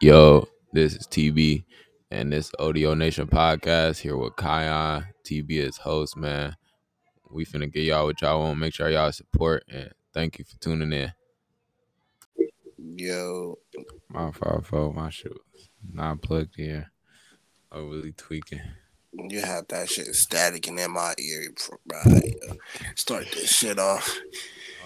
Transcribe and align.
Yo, 0.00 0.46
this 0.72 0.94
is 0.94 1.06
TB 1.06 1.64
and 2.10 2.32
this 2.32 2.52
ODO 2.58 2.94
Nation 2.94 3.26
podcast 3.26 3.98
here 3.98 4.16
with 4.16 4.34
Khiyon. 4.34 5.04
TB 5.24 5.50
is 5.50 5.78
host, 5.78 6.16
man. 6.16 6.54
We 7.30 7.44
finna 7.44 7.72
get 7.72 7.84
y'all 7.84 8.06
what 8.06 8.20
y'all 8.20 8.40
want. 8.40 8.58
Make 8.58 8.74
sure 8.74 8.90
y'all 8.90 9.12
support 9.12 9.64
and 9.68 9.90
thank 10.12 10.38
you 10.38 10.44
for 10.44 10.56
tuning 10.60 10.92
in. 10.92 11.12
Yo, 12.78 13.58
My 14.08 14.30
fault, 14.32 14.66
fault, 14.66 14.94
my 14.94 15.10
shit 15.10 15.32
was 15.32 15.68
not 15.92 16.22
plugged 16.22 16.58
in. 16.58 16.84
Overly 17.72 18.12
tweaking. 18.12 18.60
you 19.12 19.40
have 19.40 19.66
that 19.68 19.88
shit 19.88 20.14
static 20.14 20.68
in 20.68 20.76
my 20.90 21.14
ear, 21.18 21.52
right? 21.92 22.34
Start 22.94 23.26
this 23.32 23.50
shit 23.50 23.78
off. 23.78 24.18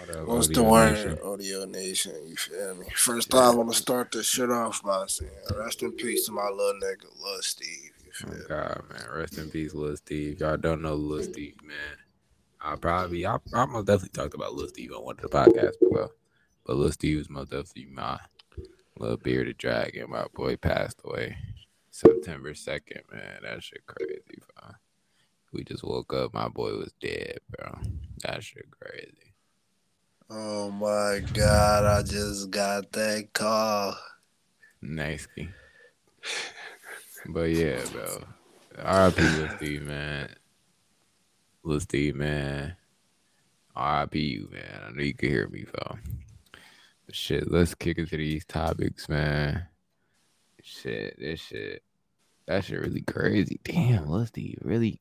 All 0.01 0.07
that 0.07 0.27
What's 0.27 0.49
the 0.49 0.61
ODO 0.61 0.71
word? 0.71 0.93
Nation. 0.93 1.19
Audio 1.25 1.65
Nation, 1.67 2.13
you 2.27 2.37
feel 2.37 2.75
me? 2.77 2.87
First 2.95 3.35
I 3.35 3.55
want 3.55 3.71
to 3.71 3.77
start 3.77 4.13
this 4.13 4.27
shit 4.27 4.51
off 4.51 4.83
by 4.83 5.05
saying, 5.07 5.31
rest 5.57 5.83
in 5.83 5.93
peace 5.93 6.27
to 6.27 6.33
my 6.33 6.49
little 6.49 6.81
nigga, 6.81 7.05
Lil 7.23 7.43
Steve. 7.43 7.93
You 8.05 8.13
feel 8.13 8.35
Oh? 8.35 8.49
God, 8.49 8.83
man. 8.91 9.07
Rest 9.15 9.39
in 9.39 9.51
peace, 9.51 9.75
Lil 9.75 9.97
Steve. 9.97 10.41
Y'all 10.41 10.57
don't 10.57 10.83
know 10.83 10.95
Lil 10.95 11.23
Steve, 11.23 11.57
man. 11.63 11.77
I 12.61 12.77
probably, 12.77 13.27
I, 13.27 13.37
I 13.53 13.65
most 13.67 13.87
definitely 13.87 14.11
talked 14.11 14.35
about 14.35 14.55
Lil 14.55 14.69
Steve 14.69 14.93
on 14.93 15.05
one 15.05 15.17
of 15.17 15.23
the 15.23 15.29
podcasts 15.29 15.79
before. 15.81 16.11
But 16.65 16.77
Lil 16.77 16.93
Steve 16.93 17.19
was 17.19 17.31
most 17.31 17.51
definitely 17.51 17.87
my 17.93 18.19
little 18.99 19.17
bearded 19.17 19.59
dragon. 19.59 20.11
My 20.11 20.27
boy 20.35 20.57
passed 20.57 21.01
away 21.05 21.37
September 21.91 22.53
2nd, 22.53 23.01
man. 23.13 23.41
That 23.43 23.63
shit 23.63 23.85
crazy, 23.87 24.39
bro. 24.55 24.71
We 25.53 25.65
just 25.65 25.83
woke 25.83 26.13
up. 26.15 26.33
My 26.35 26.49
boy 26.49 26.77
was 26.77 26.93
dead, 27.01 27.39
bro. 27.51 27.79
That 28.23 28.45
shit 28.45 28.67
crazy. 28.79 29.30
Oh 30.33 30.71
my 30.71 31.23
God, 31.35 31.85
I 31.85 32.03
just 32.05 32.53
got 32.53 32.93
that 32.93 33.33
call. 33.33 33.97
Nice. 34.81 35.27
But 37.27 37.51
yeah, 37.51 37.83
bro. 37.91 38.23
RIP 38.79 39.19
Lil 39.19 39.49
Steve, 39.57 39.83
man. 39.83 40.29
Lil 41.65 41.81
Steve, 41.81 42.15
man. 42.15 42.77
RIP 43.77 44.15
you, 44.15 44.49
man. 44.53 44.81
I 44.87 44.93
know 44.93 45.03
you 45.03 45.15
can 45.15 45.31
hear 45.31 45.49
me, 45.49 45.65
bro. 45.65 45.99
But 47.07 47.17
shit, 47.17 47.51
let's 47.51 47.75
kick 47.75 47.99
into 47.99 48.17
these 48.17 48.45
topics, 48.45 49.09
man. 49.09 49.67
Shit, 50.63 51.19
this 51.19 51.41
shit. 51.41 51.83
That 52.47 52.65
shit 52.65 52.81
really 52.81 53.03
crazy. 53.03 53.61
Damn, 53.65 54.09
Lil 54.09 54.29
really 54.63 55.01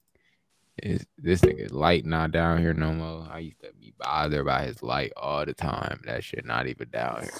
is 0.83 1.05
this 1.17 1.41
nigga 1.41 1.71
light 1.71 2.05
not 2.05 2.31
down 2.31 2.59
here 2.59 2.73
no 2.73 2.91
more. 2.93 3.27
I 3.31 3.39
used 3.39 3.61
to 3.61 3.71
be 3.79 3.93
bothered 3.97 4.45
by 4.45 4.63
his 4.63 4.81
light 4.83 5.11
all 5.17 5.45
the 5.45 5.53
time. 5.53 6.01
That 6.05 6.23
shit 6.23 6.45
not 6.45 6.67
even 6.67 6.89
down 6.89 7.23
here. 7.23 7.31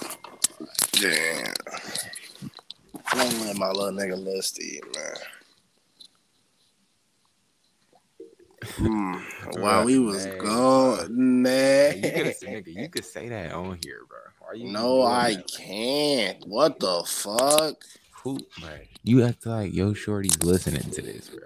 Damn. 0.91 1.53
Don't 3.13 3.39
let 3.45 3.57
my 3.57 3.69
little 3.69 3.91
nigga 3.91 4.43
Steve, 4.43 4.81
man. 4.95 5.15
Hmm. 8.65 9.15
While 9.61 9.85
we 9.85 9.99
was 9.99 10.25
Man. 10.25 10.37
gone, 10.37 11.41
man. 11.41 11.95
You 11.95 12.01
could, 12.01 12.25
nigga, 12.41 12.75
you 12.75 12.89
could 12.89 13.05
say 13.05 13.29
that 13.29 13.53
on 13.53 13.79
here, 13.83 14.01
bro. 14.07 14.17
No, 14.57 15.03
I 15.03 15.35
can't. 15.55 16.45
What 16.47 16.79
the 16.79 17.03
fuck? 17.05 17.83
Who, 18.23 18.39
man? 18.61 18.81
You 19.03 19.23
act 19.23 19.45
like 19.45 19.73
yo 19.73 19.93
shorty's 19.93 20.41
listening 20.43 20.89
to 20.91 21.01
this, 21.01 21.29
bro. 21.29 21.39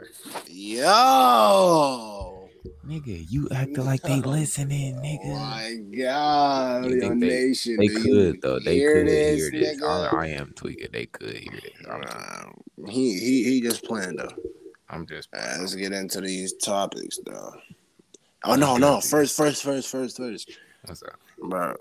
Yo. 0.48 2.50
Nigga, 2.88 3.26
you 3.30 3.50
acting 3.54 3.86
like 3.86 4.02
they 4.04 4.22
listening, 4.22 4.96
nigga. 4.96 5.20
Oh 5.26 5.36
my 5.36 5.76
god, 5.98 6.86
your 6.86 7.00
they- 7.00 7.10
nation. 7.16 7.76
They 7.78 7.88
could 7.88 8.42
though. 8.42 8.60
They 8.60 8.76
hear 8.76 9.00
could 9.04 9.08
this, 9.08 9.50
hear 9.50 9.52
this. 9.52 9.82
nigga? 9.82 10.14
I, 10.14 10.24
I 10.24 10.28
am 10.28 10.54
tweaking. 10.56 10.88
They 10.94 11.06
could 11.08 11.36
hear 11.38 11.60
this. 11.62 11.88
I'm, 11.90 12.54
he 12.90 13.20
he 13.20 13.44
he 13.44 13.62
just 13.62 13.84
playing 13.84 14.16
though. 14.16 14.32
I'm 14.90 15.06
just. 15.06 15.28
Uh, 15.34 15.58
let's 15.60 15.76
get 15.76 15.92
into 15.92 16.22
these 16.22 16.54
topics 16.54 17.20
though. 17.26 17.54
Oh 18.46 18.56
no 18.56 18.78
no! 18.78 19.00
First 19.02 19.36
first 19.38 19.64
first 19.64 19.90
first 19.90 20.18
first, 20.18 20.52
What's 20.86 21.04
up? 21.04 21.20
bro. 21.42 21.76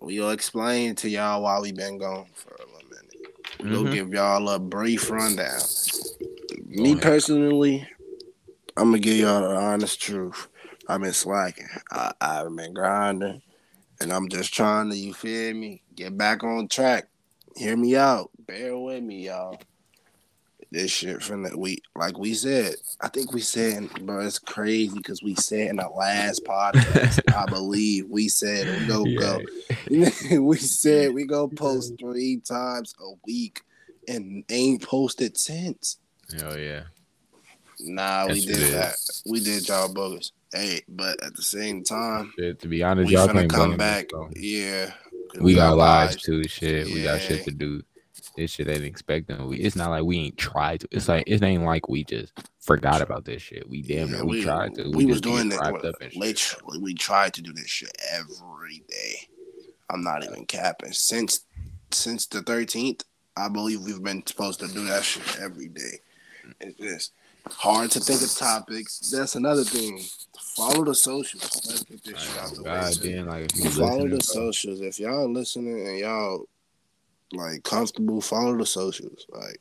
We'll 0.00 0.30
explain 0.30 0.94
to 0.96 1.08
y'all 1.08 1.42
why 1.42 1.58
we 1.60 1.72
been 1.72 1.98
gone 1.98 2.26
for 2.34 2.54
a. 2.54 2.73
We'll 3.60 3.84
Mhm. 3.84 3.92
give 3.92 4.12
y'all 4.12 4.48
a 4.48 4.58
brief 4.58 5.10
rundown. 5.10 5.62
Me 6.66 6.92
ahead. 6.92 7.02
personally, 7.02 7.88
I'm 8.76 8.90
gonna 8.90 8.98
give 8.98 9.16
y'all 9.16 9.40
the 9.42 9.56
honest 9.56 10.00
truth. 10.00 10.48
I've 10.86 11.00
been 11.00 11.12
slacking. 11.12 11.68
I, 11.90 12.12
I've 12.20 12.54
been 12.54 12.74
grinding, 12.74 13.42
and 14.00 14.12
I'm 14.12 14.28
just 14.28 14.52
trying 14.52 14.90
to, 14.90 14.96
you 14.96 15.14
feel 15.14 15.54
me, 15.54 15.82
get 15.94 16.16
back 16.16 16.44
on 16.44 16.68
track. 16.68 17.08
Hear 17.56 17.76
me 17.76 17.96
out. 17.96 18.30
Bear 18.38 18.76
with 18.76 19.02
me, 19.02 19.26
y'all. 19.26 19.58
This 20.74 20.90
shit 20.90 21.18
finna 21.20 21.54
we 21.54 21.78
like 21.94 22.18
we 22.18 22.34
said. 22.34 22.74
I 23.00 23.06
think 23.06 23.32
we 23.32 23.40
said, 23.40 23.88
bro, 24.00 24.26
it's 24.26 24.40
crazy 24.40 24.96
because 24.96 25.22
we 25.22 25.36
said 25.36 25.70
in 25.70 25.76
the 25.76 25.88
last 25.88 26.44
podcast. 26.44 27.20
I 27.32 27.46
believe 27.46 28.08
we 28.10 28.28
said 28.28 28.66
we 28.80 28.86
go 28.88 29.04
go. 29.16 29.40
we 30.42 30.56
said 30.56 31.14
we 31.14 31.26
go 31.26 31.46
post 31.46 31.94
three 32.00 32.38
times 32.38 32.92
a 33.00 33.12
week, 33.24 33.62
and 34.08 34.42
ain't 34.50 34.82
posted 34.82 35.38
since. 35.38 35.98
Oh 36.42 36.56
yeah. 36.56 36.82
Nah, 37.78 38.26
we 38.26 38.44
did 38.44 38.56
that. 38.72 38.96
We 39.26 39.38
did 39.38 39.68
y'all 39.68 39.94
bogus. 39.94 40.32
Hey, 40.52 40.82
but 40.88 41.22
at 41.22 41.36
the 41.36 41.42
same 41.42 41.84
time, 41.84 42.32
Shit, 42.36 42.58
to 42.62 42.68
be 42.68 42.82
honest, 42.82 43.06
we 43.06 43.14
y'all 43.14 43.28
can't 43.28 43.48
come 43.48 43.76
back. 43.76 44.06
us. 44.12 44.32
Yeah, 44.34 44.86
'cause 45.30 45.40
We 45.40 45.54
got 45.54 45.76
lives 45.76 46.14
lives. 46.14 46.22
too. 46.24 46.42
Shit, 46.48 46.86
we 46.86 47.04
got 47.04 47.20
shit 47.20 47.44
to 47.44 47.52
do. 47.52 47.80
This 48.36 48.52
shit 48.52 48.68
ain't 48.68 48.84
expecting. 48.84 49.46
We. 49.46 49.58
It's 49.58 49.76
not 49.76 49.90
like 49.90 50.04
we 50.04 50.18
ain't 50.18 50.38
tried 50.38 50.80
to. 50.80 50.88
It's 50.90 51.08
like 51.08 51.24
it 51.26 51.42
ain't 51.42 51.64
like 51.64 51.88
we 51.88 52.04
just 52.04 52.32
forgot 52.60 53.00
about 53.00 53.24
this 53.24 53.42
shit. 53.42 53.68
We 53.68 53.82
damn 53.82 54.08
Yeah, 54.08 54.16
near 54.16 54.24
we, 54.24 54.42
tried 54.42 54.74
to. 54.76 54.90
We, 54.90 55.06
was 55.06 55.20
doing 55.20 55.52
it. 55.52 55.60
wrapped 55.60 55.84
up 55.84 56.00
in 56.00 56.10
shit. 56.10 56.18
Literally, 56.18 56.78
we 56.78 56.94
tried 56.94 57.34
to 57.34 57.42
do 57.42 57.52
this 57.52 57.68
shit 57.68 57.96
every 58.12 58.82
day. 58.88 59.28
I'm 59.90 60.02
not 60.02 60.24
even 60.24 60.46
capping. 60.46 60.92
Since 60.92 61.40
since 61.90 62.26
the 62.26 62.40
13th, 62.40 63.02
I 63.36 63.48
believe 63.48 63.82
we've 63.82 64.02
been 64.02 64.26
supposed 64.26 64.60
to 64.60 64.68
do 64.68 64.84
that 64.86 65.04
shit 65.04 65.40
every 65.40 65.68
day. 65.68 66.00
It's 66.60 66.78
just 66.78 67.12
hard 67.46 67.90
to 67.92 68.00
think 68.00 68.22
of 68.22 68.34
topics. 68.34 68.98
That's 69.10 69.34
another 69.34 69.64
thing. 69.64 70.00
Follow 70.56 70.84
the 70.84 70.94
socials. 70.94 71.60
Let's 71.66 71.82
get 71.84 72.04
this 72.04 72.20
shit 72.20 72.38
out 72.38 72.54
the. 72.54 72.62
God 72.62 72.94
damn, 73.02 73.26
like 73.26 73.44
if 73.52 73.64
you 73.64 73.70
follow 73.70 74.04
the 74.04 74.08
bro, 74.08 74.18
socials. 74.20 74.80
If 74.80 74.98
y'all 74.98 75.30
listening 75.30 75.86
and 75.86 75.98
y'all 75.98 76.46
like 77.32 77.62
comfortable, 77.64 78.20
follow 78.20 78.56
the 78.56 78.66
socials. 78.66 79.26
Like 79.30 79.60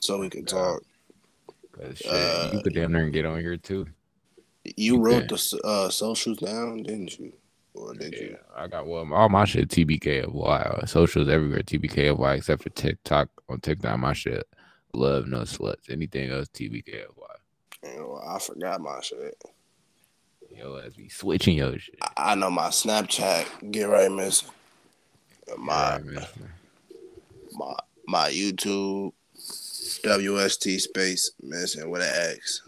so 0.00 0.18
we 0.18 0.28
can 0.30 0.44
talk. 0.44 0.82
shit, 1.94 2.06
uh, 2.10 2.50
you 2.52 2.62
could 2.62 2.74
damn 2.74 2.92
near 2.92 3.08
get 3.10 3.26
on 3.26 3.40
here 3.40 3.56
too. 3.56 3.86
You 4.64 4.72
You 4.76 4.98
wrote 5.00 5.28
can. 5.28 5.36
the 5.36 5.60
uh, 5.64 5.88
socials 5.90 6.38
down, 6.38 6.82
didn't 6.84 7.18
you? 7.18 7.32
Or 7.74 7.92
did 7.94 8.12
Yeah, 8.14 8.20
you? 8.20 8.36
I 8.56 8.66
got 8.68 8.86
well, 8.86 9.06
all 9.12 9.28
my 9.28 9.44
shit 9.44 9.68
TBK 9.68 10.24
of 10.24 10.30
TBKFY. 10.32 10.88
Socials 10.88 11.28
everywhere 11.28 11.60
TBK 11.60 12.10
of 12.12 12.18
TBKFY 12.18 12.36
except 12.36 12.62
for 12.62 12.70
TikTok. 12.70 13.28
On 13.48 13.58
TikTok, 13.60 13.98
my 13.98 14.12
shit 14.12 14.46
love 14.92 15.26
no 15.26 15.40
sluts. 15.40 15.90
Anything 15.90 16.30
else 16.30 16.48
TBKFY. 16.48 17.04
You 17.82 17.96
know, 17.96 18.20
I 18.26 18.38
forgot 18.38 18.80
my 18.80 19.00
shit. 19.00 19.36
Yo, 20.56 20.76
as 20.76 20.96
we 20.96 21.08
switching 21.08 21.56
your 21.56 21.76
shit. 21.78 21.96
I- 22.00 22.32
I 22.32 22.34
know 22.36 22.50
my 22.50 22.68
Snapchat. 22.68 23.72
Get 23.72 23.84
right, 23.88 24.10
missing. 24.10 24.48
My 25.58 25.96
Yeah, 25.96 25.98
man. 26.04 26.26
My 27.54 27.74
my 28.06 28.30
YouTube. 28.30 29.12
WST 30.04 30.80
space 30.80 31.30
missing 31.42 31.90
with 31.90 32.02
an 32.02 32.32
X. 32.36 32.62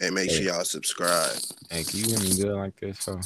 And 0.00 0.14
make 0.14 0.30
sure 0.30 0.42
y'all 0.42 0.64
subscribe. 0.64 1.36
Hey, 1.70 1.84
can 1.84 2.00
you 2.00 2.06
hear 2.06 2.18
me 2.18 2.36
good 2.36 2.56
like 2.56 2.80
this? 2.80 2.98
So 3.00 3.20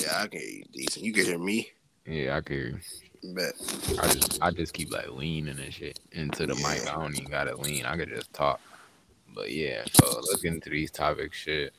Yeah, 0.00 0.22
I 0.22 0.26
can 0.28 0.40
hear 0.40 0.48
you 0.48 0.64
decent. 0.72 1.04
You 1.04 1.12
can 1.12 1.24
hear 1.24 1.38
me. 1.38 1.70
yeah, 2.06 2.36
I 2.36 2.40
can 2.40 2.56
hear 2.56 2.66
you. 2.68 3.34
Bet. 3.34 3.52
I 4.02 4.08
just 4.14 4.42
I 4.42 4.50
just 4.50 4.72
keep 4.72 4.90
like 4.92 5.10
leaning 5.10 5.58
and 5.58 5.72
shit 5.74 6.00
into 6.12 6.46
the 6.46 6.54
mic. 6.54 6.88
I 6.88 6.94
don't 6.98 7.14
even 7.14 7.30
gotta 7.30 7.54
lean. 7.56 7.84
I 7.84 7.96
could 7.96 8.08
just 8.08 8.32
talk. 8.32 8.60
But 9.34 9.52
yeah, 9.52 9.84
so 9.92 10.06
let's 10.16 10.42
get 10.42 10.54
into 10.54 10.70
these 10.70 10.90
topics 10.90 11.36
shit. 11.36 11.74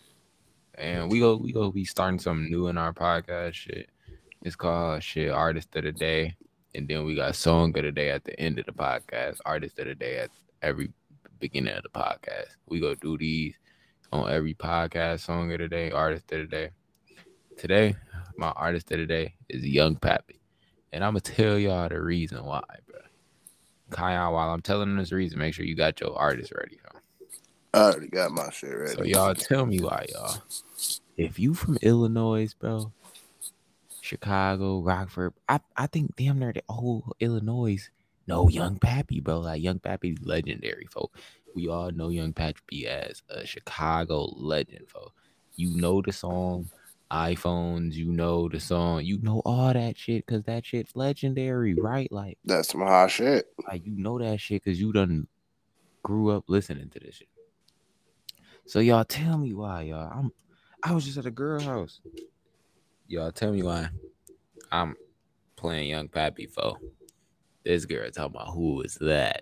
And 0.75 1.09
we 1.11 1.19
go 1.19 1.35
we 1.35 1.51
go 1.51 1.71
be 1.71 1.83
starting 1.83 2.19
something 2.19 2.49
new 2.49 2.67
in 2.67 2.77
our 2.77 2.93
podcast 2.93 3.53
shit. 3.53 3.89
It's 4.43 4.55
called 4.55 5.03
shit 5.03 5.31
artist 5.31 5.75
of 5.75 5.83
the 5.83 5.91
day. 5.91 6.35
And 6.73 6.88
then 6.88 7.06
we 7.06 7.15
got 7.15 7.35
song 7.35 7.77
of 7.77 7.83
the 7.83 7.91
day 7.91 8.12
at 8.12 8.23
the 8.23 8.39
end 8.39 8.59
of 8.59 8.65
the 8.65 8.71
podcast. 8.71 9.39
Artist 9.45 9.77
of 9.79 9.88
the 9.88 9.95
day 9.95 10.19
at 10.19 10.29
every 10.62 10.91
beginning 11.39 11.73
of 11.73 11.83
the 11.83 11.89
podcast. 11.89 12.56
We 12.68 12.79
go 12.79 12.95
do 12.95 13.18
these 13.18 13.56
on 14.13 14.31
every 14.31 14.53
podcast, 14.53 15.21
song 15.21 15.51
of 15.51 15.59
the 15.59 15.68
day, 15.68 15.91
artist 15.91 16.31
of 16.31 16.39
the 16.39 16.45
day. 16.45 16.69
Today, 17.57 17.95
my 18.38 18.50
artist 18.50 18.91
of 18.91 19.00
the 19.00 19.06
day 19.06 19.35
is 19.50 19.65
Young 19.65 19.95
Pappy. 19.95 20.39
And 20.94 21.03
I'm 21.03 21.12
gonna 21.12 21.21
tell 21.21 21.57
y'all 21.57 21.89
the 21.89 22.01
reason 22.01 22.44
why, 22.44 22.63
bro. 22.88 23.00
While 23.97 24.50
I'm 24.50 24.62
telling 24.62 24.95
this 24.95 25.12
reason, 25.12 25.39
make 25.39 25.53
sure 25.53 25.65
you 25.65 25.75
got 25.75 26.00
your 26.00 26.17
artist 26.17 26.53
ready. 26.56 26.79
Huh? 26.83 27.00
I 27.74 27.79
already 27.91 28.07
got 28.07 28.31
my 28.31 28.50
shit 28.50 28.77
ready. 28.77 28.95
So 28.95 29.03
y'all 29.03 29.35
tell 29.35 29.65
me 29.65 29.79
why, 29.79 30.07
y'all. 30.13 30.41
If 31.17 31.39
you 31.39 31.53
from 31.53 31.77
Illinois, 31.81 32.53
bro, 32.53 32.91
Chicago, 34.11 34.81
Rockford, 34.81 35.33
I, 35.47 35.61
I 35.77 35.87
think 35.87 36.17
damn 36.17 36.37
near 36.37 36.51
the 36.51 36.63
whole 36.67 37.15
Illinois 37.21 37.89
know 38.27 38.49
Young 38.49 38.77
Pappy, 38.77 39.21
bro. 39.21 39.39
Like 39.39 39.63
Young 39.63 39.79
Pappy, 39.79 40.17
legendary, 40.21 40.85
folk. 40.91 41.15
We 41.55 41.69
all 41.69 41.91
know 41.91 42.09
Young 42.09 42.33
Pappy 42.33 42.87
as 42.87 43.23
a 43.29 43.45
Chicago 43.45 44.25
legend, 44.35 44.89
folk. 44.89 45.13
You 45.55 45.77
know 45.77 46.01
the 46.01 46.11
song 46.11 46.69
iPhones, 47.09 47.93
you 47.93 48.11
know 48.11 48.49
the 48.49 48.59
song, 48.59 49.05
you 49.05 49.17
know 49.21 49.41
all 49.45 49.71
that 49.71 49.97
shit 49.97 50.25
because 50.25 50.43
that 50.43 50.65
shit's 50.65 50.93
legendary, 50.93 51.73
right? 51.73 52.11
Like 52.11 52.37
That's 52.43 52.67
some 52.67 52.81
hot 52.81 53.11
shit. 53.11 53.45
like 53.65 53.85
you 53.85 53.95
know 53.95 54.19
that 54.19 54.41
shit 54.41 54.61
because 54.61 54.79
you 54.79 54.91
done 54.91 55.27
grew 56.03 56.31
up 56.31 56.43
listening 56.47 56.89
to 56.89 56.99
this 56.99 57.15
shit. 57.15 57.29
So 58.65 58.79
y'all 58.79 59.05
tell 59.05 59.37
me 59.37 59.53
why, 59.53 59.83
y'all. 59.83 60.11
I'm 60.13 60.31
I 60.83 60.93
was 60.93 61.05
just 61.05 61.17
at 61.17 61.25
a 61.25 61.31
girl 61.31 61.61
house. 61.61 62.01
Y'all 63.11 63.29
tell 63.29 63.51
me 63.51 63.61
why 63.61 63.89
I'm 64.71 64.95
playing 65.57 65.89
Young 65.89 66.07
Pappy 66.07 66.45
for. 66.45 66.77
This 67.65 67.83
girl 67.83 68.09
talking 68.09 68.33
about 68.33 68.53
who 68.53 68.81
is 68.83 68.97
that? 69.01 69.41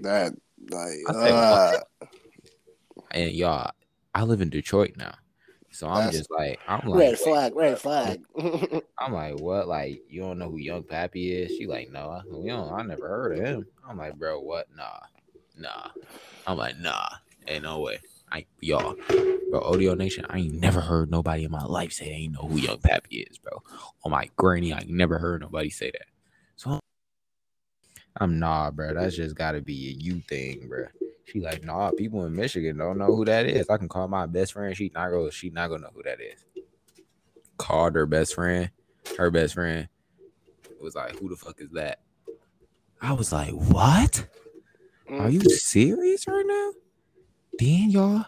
That 0.00 0.32
like 0.70 0.96
I 1.06 1.12
said, 1.12 1.30
uh, 1.30 1.80
And 3.10 3.30
y'all, 3.32 3.72
I 4.14 4.22
live 4.22 4.40
in 4.40 4.48
Detroit 4.48 4.94
now. 4.96 5.12
So 5.70 5.86
I'm 5.86 6.06
That's- 6.06 6.16
just 6.16 6.30
like, 6.30 6.60
I'm 6.66 6.88
like, 6.88 6.98
red 6.98 7.18
flag, 7.18 7.54
red 7.54 7.78
flag. 7.78 8.22
I'm 8.98 9.12
like, 9.12 9.38
what? 9.38 9.68
Like, 9.68 10.00
you 10.08 10.22
don't 10.22 10.38
know 10.38 10.48
who 10.48 10.56
Young 10.56 10.82
Pappy 10.82 11.30
is? 11.30 11.50
She 11.50 11.66
like, 11.66 11.90
no, 11.90 12.22
we 12.26 12.48
don't. 12.48 12.72
I 12.72 12.82
never 12.84 13.06
heard 13.06 13.38
of 13.38 13.44
him. 13.44 13.66
I'm 13.86 13.98
like, 13.98 14.16
bro, 14.16 14.40
what? 14.40 14.66
Nah, 14.74 14.98
nah. 15.58 15.90
I'm 16.46 16.56
like, 16.56 16.78
nah, 16.78 17.06
ain't 17.46 17.64
no 17.64 17.80
way. 17.80 18.00
I 18.32 18.46
y'all, 18.60 18.94
bro, 19.50 19.60
Audio 19.60 19.94
Nation. 19.94 20.24
I 20.28 20.38
ain't 20.38 20.54
never 20.54 20.80
heard 20.80 21.10
nobody 21.10 21.44
in 21.44 21.50
my 21.50 21.64
life 21.64 21.92
say 21.92 22.06
they 22.06 22.12
ain't 22.12 22.34
know 22.34 22.48
who 22.48 22.58
Young 22.58 22.78
Pappy 22.78 23.20
is, 23.20 23.38
bro. 23.38 23.62
On 24.04 24.12
my 24.12 24.30
granny, 24.36 24.72
I 24.72 24.84
never 24.88 25.18
heard 25.18 25.40
nobody 25.40 25.70
say 25.70 25.90
that. 25.90 26.06
So 26.56 26.80
I'm 28.16 28.38
nah, 28.38 28.70
bro. 28.70 28.94
That's 28.94 29.16
just 29.16 29.34
gotta 29.34 29.60
be 29.60 29.88
a 29.88 29.92
you 29.92 30.20
thing, 30.20 30.68
bro. 30.68 30.86
She 31.24 31.40
like, 31.40 31.64
nah, 31.64 31.90
people 31.92 32.24
in 32.26 32.34
Michigan 32.34 32.76
don't 32.76 32.98
know 32.98 33.06
who 33.06 33.24
that 33.24 33.46
is. 33.46 33.68
I 33.70 33.76
can 33.76 33.88
call 33.88 34.08
my 34.08 34.26
best 34.26 34.52
friend. 34.52 34.76
She 34.76 34.90
not 34.94 35.10
go. 35.10 35.30
She 35.30 35.50
not 35.50 35.68
gonna 35.68 35.82
know 35.82 35.90
who 35.94 36.02
that 36.02 36.20
is. 36.20 36.44
Called 37.56 37.94
her 37.94 38.06
best 38.06 38.34
friend. 38.34 38.70
Her 39.16 39.30
best 39.30 39.54
friend 39.54 39.88
was 40.80 40.94
like, 40.94 41.16
"Who 41.18 41.28
the 41.28 41.36
fuck 41.36 41.60
is 41.60 41.70
that?" 41.72 42.00
I 43.00 43.12
was 43.12 43.32
like, 43.32 43.52
"What? 43.52 44.26
Are 45.08 45.28
mm. 45.28 45.32
you 45.32 45.40
serious 45.40 46.26
right 46.26 46.44
now?" 46.46 46.72
Then 47.58 47.90
y'all, 47.90 48.24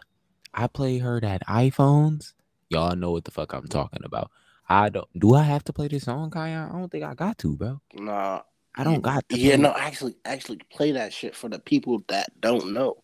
I 0.53 0.67
play 0.67 0.99
her 0.99 1.21
that 1.21 1.47
iPhones. 1.47 2.33
Y'all 2.69 2.97
know 2.97 3.11
what 3.13 3.25
the 3.25 3.31
fuck 3.31 3.53
I'm 3.53 3.67
talking 3.67 4.03
about. 4.05 4.31
I 4.69 4.89
don't. 4.89 5.09
Do 5.19 5.35
I 5.35 5.43
have 5.43 5.65
to 5.65 5.73
play 5.73 5.89
this 5.89 6.05
song, 6.05 6.31
Kaya? 6.31 6.69
I 6.71 6.79
don't 6.79 6.91
think 6.91 7.05
I 7.05 7.15
got 7.15 7.39
to, 7.39 7.57
bro. 7.57 7.81
Nah. 7.95 8.41
I 8.75 8.85
don't 8.85 9.03
got 9.03 9.29
to. 9.29 9.39
Yeah, 9.39 9.57
no, 9.57 9.73
actually, 9.73 10.17
actually, 10.25 10.61
play 10.71 10.93
that 10.93 11.13
shit 11.13 11.37
for 11.37 11.51
the 11.51 11.59
people 11.59 12.03
that 12.09 12.31
don't 12.41 12.73
know. 12.73 13.03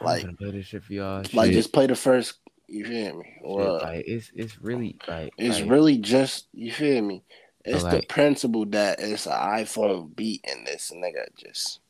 Like- 0.00 0.38
play 0.38 0.50
this 0.52 0.66
shit 0.66 0.82
for 0.82 0.94
y'all. 0.94 1.22
Like, 1.34 1.48
Shit. 1.48 1.54
just 1.54 1.72
play 1.72 1.86
the 1.86 1.94
first. 1.94 2.38
You 2.66 2.86
feel 2.86 3.18
me? 3.18 3.24
Shit, 3.24 3.42
Or 3.42 3.80
like 3.80 4.04
it's 4.06 4.30
it's 4.34 4.60
really 4.62 4.96
like 5.08 5.32
it's 5.36 5.60
like, 5.60 5.70
really 5.70 5.98
just 5.98 6.46
you 6.52 6.70
feel 6.70 7.02
me? 7.02 7.24
It's 7.64 7.82
the 7.82 8.02
principle 8.08 8.64
that 8.66 9.00
it's 9.00 9.26
an 9.26 9.32
iPhone 9.32 10.14
beat 10.14 10.44
and 10.48 10.66
this 10.66 10.92
nigga 10.94 11.26
just 11.36 11.80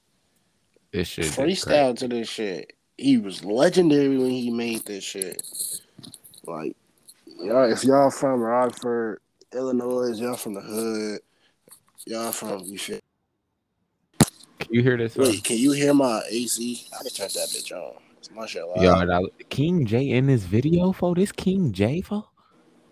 this 0.90 1.06
shit 1.06 1.26
just 1.26 1.38
freestyle 1.38 1.96
to 1.98 2.08
this 2.08 2.28
shit. 2.28 2.72
He 3.00 3.16
was 3.16 3.42
legendary 3.42 4.18
when 4.18 4.28
he 4.28 4.50
made 4.50 4.84
this 4.84 5.02
shit. 5.02 5.42
Like, 6.44 6.76
y'all, 7.42 7.72
if 7.72 7.82
y'all 7.82 8.10
from 8.10 8.40
Rockford, 8.42 9.20
Illinois, 9.54 10.20
y'all 10.20 10.36
from 10.36 10.52
the 10.52 10.60
hood, 10.60 11.20
y'all 12.04 12.30
from 12.30 12.60
you 12.64 12.78
crazy. 12.78 13.00
Can 14.58 14.74
you 14.74 14.82
hear 14.82 14.98
this? 14.98 15.16
Wait, 15.16 15.42
can 15.42 15.56
you 15.56 15.72
hear 15.72 15.94
my 15.94 16.20
AC? 16.28 16.88
I 16.92 17.02
just 17.02 17.16
turned 17.16 17.30
that 17.30 17.48
bitch 17.48 17.72
on. 17.72 17.94
It's 18.18 18.30
my 18.32 18.44
shit 18.44 18.66
loud. 18.66 18.82
Yo, 18.82 19.06
that, 19.06 19.48
King 19.48 19.86
J 19.86 20.10
in 20.10 20.26
this 20.26 20.42
video, 20.42 20.92
for 20.92 21.14
this 21.14 21.32
King 21.32 21.72
J, 21.72 22.02
for 22.02 22.26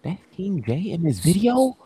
that's 0.03 0.23
King 0.35 0.65
J 0.67 0.91
in 0.91 1.03
this 1.03 1.19
video. 1.19 1.77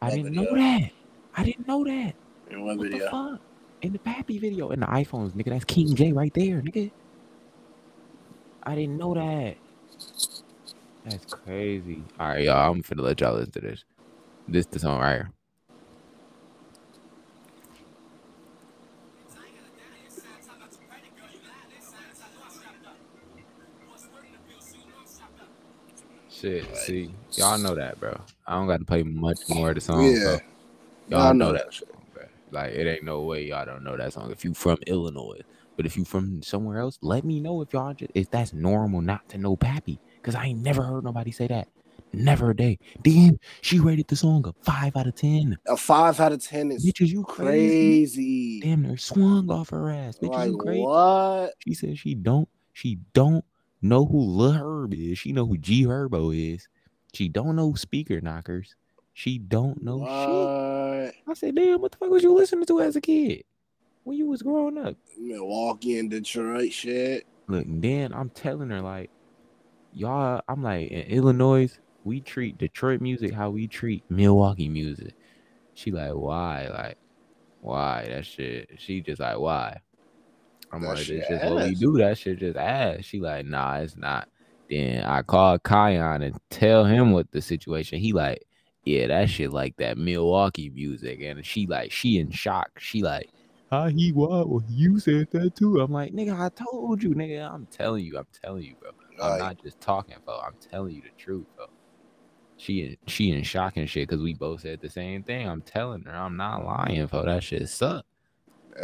I 0.00 0.06
What 0.06 0.14
didn't 0.14 0.24
video? 0.32 0.42
know 0.42 0.56
that. 0.56 0.90
I 1.36 1.44
didn't 1.44 1.68
know 1.68 1.84
that. 1.84 2.14
In 2.48 2.64
one 2.64 2.78
What 2.78 2.84
the 2.84 2.98
video. 2.98 3.38
In 3.80 3.92
the 3.92 3.98
Pappy 4.00 4.38
video, 4.38 4.70
in 4.70 4.80
the 4.80 4.86
iPhones, 4.86 5.32
nigga, 5.32 5.50
that's 5.50 5.64
King 5.64 5.94
J 5.94 6.12
right 6.12 6.34
there, 6.34 6.60
nigga. 6.60 6.90
I 8.64 8.74
didn't 8.74 8.98
know 8.98 9.14
that. 9.14 9.56
That's 11.04 11.32
crazy. 11.32 12.02
All 12.18 12.28
right, 12.28 12.44
y'all. 12.44 12.72
I'm 12.72 12.82
finna 12.82 13.02
let 13.02 13.20
y'all 13.20 13.34
listen 13.34 13.52
to 13.52 13.60
this. 13.60 13.84
This 14.48 14.66
the 14.66 14.80
song 14.80 15.00
right 15.00 15.12
here. 15.14 15.30
Shit, 26.30 26.76
see, 26.76 27.10
y'all 27.32 27.58
know 27.58 27.74
that, 27.74 27.98
bro. 27.98 28.16
I 28.46 28.54
don't 28.54 28.68
got 28.68 28.78
to 28.78 28.84
play 28.84 29.02
much 29.02 29.38
more 29.48 29.70
of 29.70 29.74
the 29.74 29.80
song. 29.80 30.04
Yeah. 30.04 30.38
bro. 31.08 31.18
Y'all 31.18 31.34
know 31.34 31.46
know 31.46 31.52
that 31.52 31.70
bro. 31.70 31.97
Like 32.50 32.72
it 32.72 32.86
ain't 32.86 33.04
no 33.04 33.22
way 33.22 33.46
y'all 33.46 33.66
don't 33.66 33.84
know 33.84 33.96
that 33.96 34.12
song. 34.12 34.30
If 34.30 34.44
you 34.44 34.54
from 34.54 34.78
Illinois, 34.86 35.40
but 35.76 35.86
if 35.86 35.96
you 35.96 36.04
from 36.04 36.42
somewhere 36.42 36.78
else, 36.78 36.98
let 37.02 37.24
me 37.24 37.40
know 37.40 37.60
if 37.62 37.72
y'all 37.72 37.94
just 37.94 38.12
if 38.14 38.30
that's 38.30 38.52
normal 38.52 39.00
not 39.00 39.28
to 39.30 39.38
know 39.38 39.56
Pappy, 39.56 40.00
cause 40.22 40.34
I 40.34 40.46
ain't 40.46 40.62
never 40.62 40.82
heard 40.82 41.04
nobody 41.04 41.30
say 41.30 41.46
that. 41.48 41.68
Never 42.12 42.50
a 42.50 42.56
day. 42.56 42.78
Then 43.04 43.38
she 43.60 43.80
rated 43.80 44.08
the 44.08 44.16
song 44.16 44.46
a 44.46 44.54
five 44.64 44.96
out 44.96 45.06
of 45.06 45.14
ten. 45.14 45.58
A 45.66 45.76
five 45.76 46.18
out 46.20 46.32
of 46.32 46.42
ten 46.42 46.72
is 46.72 46.84
Bitches, 46.84 47.08
you 47.08 47.22
crazy? 47.24 48.06
crazy. 48.06 48.60
Damn, 48.60 48.82
near 48.82 48.96
swung 48.96 49.50
off 49.50 49.70
her 49.70 49.90
ass. 49.90 50.16
Bitches, 50.18 50.36
Like 50.36 50.50
you 50.52 50.56
crazy? 50.58 50.82
what? 50.82 51.52
She 51.58 51.74
said 51.74 51.98
she 51.98 52.14
don't. 52.14 52.48
She 52.72 52.98
don't 53.12 53.44
know 53.82 54.06
who 54.06 54.18
Lil 54.20 54.52
Herb 54.52 54.94
is. 54.94 55.18
She 55.18 55.32
know 55.32 55.46
who 55.46 55.58
G 55.58 55.84
Herbo 55.84 56.34
is. 56.34 56.66
She 57.12 57.28
don't 57.28 57.56
know 57.56 57.74
Speaker 57.74 58.20
Knockerz. 58.20 58.74
She 59.18 59.36
don't 59.36 59.82
know 59.82 59.98
shit. 59.98 61.14
I 61.26 61.34
said, 61.34 61.56
damn, 61.56 61.80
what 61.80 61.90
the 61.90 61.98
fuck 61.98 62.08
was 62.08 62.22
you 62.22 62.32
listening 62.32 62.66
to 62.66 62.80
as 62.80 62.94
a 62.94 63.00
kid 63.00 63.42
when 64.04 64.16
you 64.16 64.28
was 64.28 64.42
growing 64.42 64.78
up? 64.78 64.94
Milwaukee 65.18 65.98
and 65.98 66.08
Detroit 66.08 66.72
shit. 66.72 67.26
Look, 67.48 67.64
then 67.66 68.12
I'm 68.14 68.30
telling 68.30 68.70
her 68.70 68.80
like, 68.80 69.10
y'all, 69.92 70.40
I'm 70.48 70.62
like 70.62 70.92
in 70.92 71.00
Illinois, 71.08 71.68
we 72.04 72.20
treat 72.20 72.58
Detroit 72.58 73.00
music 73.00 73.32
how 73.32 73.50
we 73.50 73.66
treat 73.66 74.04
Milwaukee 74.08 74.68
music. 74.68 75.14
She 75.74 75.90
like, 75.90 76.12
why? 76.12 76.68
Like, 76.68 76.96
why? 77.60 78.06
That 78.08 78.24
shit. 78.24 78.70
She 78.78 79.00
just 79.00 79.20
like, 79.20 79.40
why? 79.40 79.80
I'm 80.70 80.82
That 80.82 80.90
like, 80.90 81.08
it's 81.08 81.28
just 81.28 81.44
what 81.44 81.64
we 81.64 81.74
do. 81.74 81.98
That 81.98 82.18
shit 82.18 82.38
just 82.38 82.56
ass. 82.56 83.04
She 83.04 83.18
like, 83.18 83.46
nah, 83.46 83.78
it's 83.78 83.96
not. 83.96 84.28
Then 84.70 85.02
I 85.02 85.22
call 85.22 85.58
Khiyon 85.58 86.24
and 86.24 86.38
tell 86.50 86.84
him 86.84 87.10
what 87.10 87.32
the 87.32 87.42
situation. 87.42 87.98
He 87.98 88.12
like, 88.12 88.44
yeah, 88.88 89.06
that 89.08 89.28
shit 89.28 89.52
like 89.52 89.76
that 89.76 89.98
Milwaukee 89.98 90.70
music. 90.70 91.20
And 91.20 91.44
she 91.44 91.66
like, 91.66 91.92
she 91.92 92.18
in 92.18 92.30
shock. 92.30 92.70
She 92.78 93.02
like, 93.02 93.30
how 93.70 93.88
he 93.88 94.12
what? 94.12 94.48
Well, 94.48 94.62
you 94.68 94.98
said 94.98 95.28
that 95.32 95.54
too. 95.54 95.80
I'm 95.80 95.92
like, 95.92 96.14
nigga, 96.14 96.38
I 96.38 96.48
told 96.48 97.02
you, 97.02 97.10
nigga. 97.10 97.52
I'm 97.52 97.66
telling 97.66 98.04
you, 98.04 98.16
I'm 98.16 98.26
telling 98.42 98.62
you, 98.62 98.76
bro. 98.80 98.90
I'm 99.22 99.30
Like, 99.32 99.38
not 99.38 99.62
just 99.62 99.80
talking, 99.80 100.16
bro. 100.24 100.40
I'm 100.40 100.54
telling 100.70 100.94
you 100.94 101.02
the 101.02 101.10
truth, 101.22 101.46
bro. 101.54 101.66
She 102.56 102.82
in 102.82 102.96
she 103.06 103.30
in 103.30 103.42
shock 103.42 103.76
and 103.76 103.88
shit 103.88 104.08
because 104.08 104.22
we 104.22 104.34
both 104.34 104.62
said 104.62 104.80
the 104.80 104.88
same 104.88 105.22
thing. 105.22 105.46
I'm 105.46 105.60
telling 105.60 106.02
her, 106.04 106.12
I'm 106.12 106.36
not 106.36 106.64
lying, 106.64 107.06
bro. 107.06 107.26
That 107.26 107.42
shit 107.42 107.68
suck. 107.68 108.06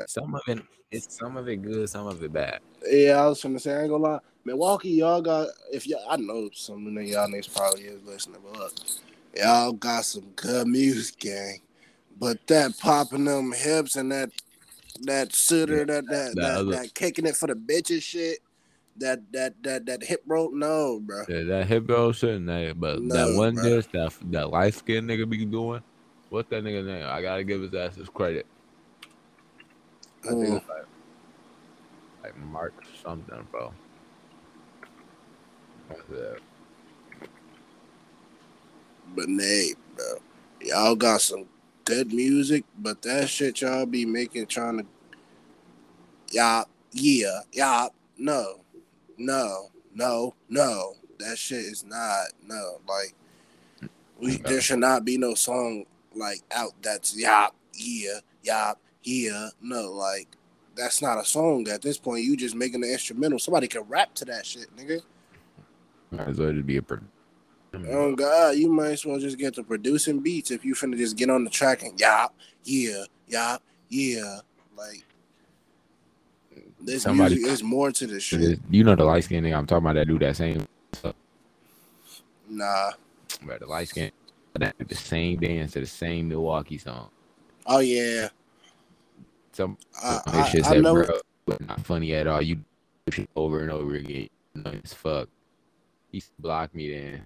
Some 0.07 0.35
of 0.35 0.43
it, 0.49 0.61
it's 0.91 1.17
some 1.17 1.37
of 1.37 1.49
it 1.49 1.63
good, 1.63 1.89
some 1.89 2.07
of 2.07 2.23
it 2.23 2.33
bad. 2.33 2.61
yeah, 2.87 3.23
I 3.23 3.27
was 3.27 3.43
gonna 3.43 3.59
say 3.59 3.75
I 3.75 3.81
ain't 3.83 3.91
gonna 3.91 4.03
lie. 4.03 4.19
Milwaukee, 4.45 4.91
y'all 4.91 5.23
got 5.23 5.49
if 5.73 5.87
y'all 5.87 6.05
I 6.09 6.17
know 6.17 6.51
some 6.53 6.87
of 6.87 7.03
y'all 7.05 7.29
niggas 7.29 7.57
probably 7.57 7.85
is 7.85 8.03
listening, 8.03 8.41
but 8.45 8.59
look, 8.59 8.73
y'all 9.37 9.73
got 9.73 10.05
some 10.05 10.31
good 10.37 10.67
music, 10.67 11.19
gang. 11.19 11.61
But 12.19 12.47
that 12.47 12.79
popping 12.79 13.25
them 13.25 13.53
hips 13.53 13.97
and 13.97 14.13
that 14.13 14.31
that 15.03 15.35
suitor, 15.35 15.79
Yeah, 15.79 15.85
that 15.85 16.07
that 16.07 16.09
that 16.09 16.37
that, 16.37 16.57
other- 16.57 16.73
that 16.73 16.95
kicking 16.95 17.27
it 17.27 17.37
for 17.37 17.47
the 17.49 17.55
bitches 17.55 18.03
shit, 18.03 18.39
that 18.99 19.21
that 19.33 19.61
that 19.63 19.87
that 19.87 20.03
hip 20.05 20.23
rope, 20.27 20.53
no, 20.53 21.01
bro. 21.01 21.25
Yeah, 21.29 21.43
that 21.43 21.67
hip 21.67 21.87
bro 21.87 22.13
shit, 22.13 22.45
that, 22.47 22.75
but 22.79 23.09
that 23.09 23.35
one 23.35 23.55
bro. 23.55 23.65
dish 23.65 23.87
that 23.93 24.13
that 24.31 24.51
light 24.51 24.75
skinned 24.75 25.09
nigga 25.09 25.29
be 25.29 25.45
doing. 25.45 25.83
What's 26.31 26.49
that 26.51 26.63
nigga 26.65 26.85
name? 26.85 27.07
I 27.07 27.21
gotta 27.23 27.45
give 27.45 27.63
his 27.63 27.75
ass 27.75 27.97
his 27.97 28.09
credit. 28.09 28.47
I 30.25 30.29
think 30.29 30.39
Mm. 30.41 30.57
it's 30.57 30.69
like 30.69 30.87
like 32.23 32.39
Mark 32.39 32.73
something, 33.03 33.47
bro. 33.51 33.73
That's 35.89 36.01
it. 36.11 36.43
But 39.15 39.29
nay, 39.29 39.75
bro. 39.97 40.19
Y'all 40.61 40.97
got 40.97 41.21
some 41.21 41.47
good 41.85 42.13
music, 42.13 42.65
but 42.79 43.03
that 43.03 43.29
shit 43.29 43.61
y'all 43.61 43.87
be 43.87 44.07
making 44.07 44.47
trying 44.47 44.79
to 44.79 44.87
y'all 46.33 46.67
yeah, 46.93 47.41
y'all 47.53 47.93
no, 48.19 48.61
no, 49.19 49.71
no, 49.95 50.35
no. 50.49 50.95
That 51.19 51.39
shit 51.39 51.59
is 51.59 51.85
not 51.85 52.27
no. 52.47 52.81
Like 52.89 53.15
we 54.19 54.37
there 54.39 54.61
should 54.61 54.79
not 54.79 55.05
be 55.05 55.19
no 55.19 55.35
song 55.35 55.85
like 56.15 56.43
out 56.53 56.73
that's 56.83 57.17
yop, 57.17 57.55
yeah, 57.75 58.21
yop, 58.43 58.81
yeah. 59.03 59.49
No, 59.61 59.91
like 59.93 60.29
that's 60.77 61.03
not 61.03 61.19
a 61.19 61.25
song 61.25 61.69
at 61.69 61.83
this 61.83 61.99
point. 61.99 62.25
You 62.25 62.37
just 62.37 62.55
making 62.55 62.81
the 62.81 62.93
instrumental. 62.93 63.39
Somebody 63.39 63.69
can 63.69 63.83
rap 63.83 64.15
to 64.15 64.25
that 64.27 64.47
shit, 64.47 64.75
nigga. 64.77 65.03
Might 66.11 66.29
as 66.29 66.39
well 66.39 66.53
just 66.53 66.67
be 66.67 66.77
a. 66.77 66.83
Pro- 66.83 67.01
Mm. 67.75 67.93
Oh 67.93 68.15
God, 68.15 68.57
you 68.57 68.71
might 68.71 68.93
as 68.93 69.05
well 69.05 69.19
just 69.19 69.39
get 69.39 69.55
to 69.55 69.63
producing 69.63 70.21
beats 70.21 70.51
if 70.51 70.65
you 70.65 70.75
finna 70.75 70.97
just 70.97 71.17
get 71.17 71.31
on 71.31 71.45
the 71.45 71.51
track 71.51 71.83
and 71.83 71.99
yop, 71.99 72.35
yeah, 72.65 73.05
yop, 73.29 73.63
yeah. 73.89 74.39
Like 74.77 75.05
this 76.81 77.03
Somebody- 77.03 77.37
music 77.37 77.53
is 77.53 77.63
more 77.63 77.91
to 77.93 78.07
this 78.07 78.23
shit. 78.23 78.61
You 78.71 78.85
know 78.85 78.95
the 78.95 79.05
light 79.05 79.25
skin 79.25 79.45
nigga 79.45 79.57
I'm 79.57 79.67
talking 79.67 79.85
about 79.85 79.95
that 79.95 80.07
do 80.07 80.19
that 80.19 80.37
same 80.37 80.67
stuff. 80.93 81.15
Nah. 82.49 82.93
But 83.43 83.61
the 83.61 83.67
light 83.67 83.89
skin 83.89 84.11
that 84.55 84.75
the 84.79 84.95
same 84.95 85.39
dance 85.39 85.73
to 85.73 85.81
the 85.81 85.87
same 85.87 86.29
Milwaukee 86.29 86.79
song. 86.79 87.09
Oh 87.67 87.81
yeah. 87.81 88.29
Some 89.53 89.79
I, 90.03 90.21
I, 90.27 90.49
shit 90.49 90.65
said, 90.65 90.83
know. 90.83 90.95
bro, 90.95 91.21
but 91.47 91.61
not 91.67 91.81
funny 91.81 92.15
at 92.15 92.27
all. 92.27 92.43
You 92.43 92.59
over 93.37 93.61
and 93.61 93.71
over 93.71 93.95
again. 93.95 94.29
Annoying 94.55 94.81
as 94.85 94.93
fuck. 94.93 95.29
He 96.11 96.23
blocked 96.39 96.75
me 96.75 96.93
then. 96.93 97.23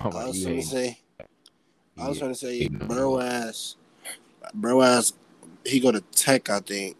I 0.00 0.08
was 0.08 0.44
gonna 0.44 0.62
say. 0.62 0.98
I 1.98 2.08
was 2.08 2.18
gonna 2.18 2.34
say, 2.34 2.68
bro 2.68 3.20
ass, 3.20 3.76
bro 4.54 4.82
ass. 4.82 5.12
He 5.64 5.80
go 5.80 5.90
to 5.92 6.00
tech, 6.00 6.48
I 6.50 6.60
think. 6.60 6.96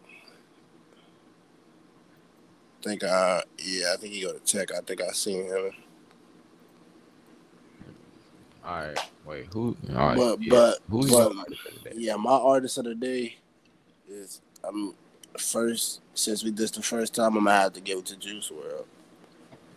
I 2.79 2.89
Think 2.89 3.03
uh 3.03 3.41
yeah, 3.59 3.93
I 3.93 3.97
think 3.97 4.13
he 4.13 4.21
go 4.21 4.33
to 4.33 4.39
tech. 4.39 4.73
I 4.73 4.79
think 4.81 5.01
I 5.01 5.11
seen 5.11 5.45
him. 5.45 5.71
All 8.65 8.75
right, 8.75 8.97
wait, 9.25 9.45
who? 9.53 9.77
All 9.91 9.95
right, 9.95 10.17
But- 10.17 10.41
yeah. 10.41 10.49
but- 10.49 10.79
who's 10.89 11.09
but- 11.11 11.31
your 11.31 11.39
artist 11.39 11.65
of 11.67 11.83
the 11.83 11.89
day? 11.89 11.95
Yeah, 11.97 12.15
my 12.17 12.31
artist 12.31 12.77
of 12.77 12.83
the 12.85 12.95
day 12.95 13.37
is 14.09 14.41
I'm 14.63 14.93
first 15.37 16.01
since 16.15 16.43
we 16.43 16.51
this 16.51 16.71
the 16.71 16.81
first 16.81 17.13
time 17.13 17.37
I'm 17.37 17.45
gonna 17.45 17.51
have 17.55 17.73
to 17.73 17.81
give 17.81 17.99
it 17.99 18.05
to 18.07 18.17
Juice 18.17 18.49
WRLD. 18.51 18.85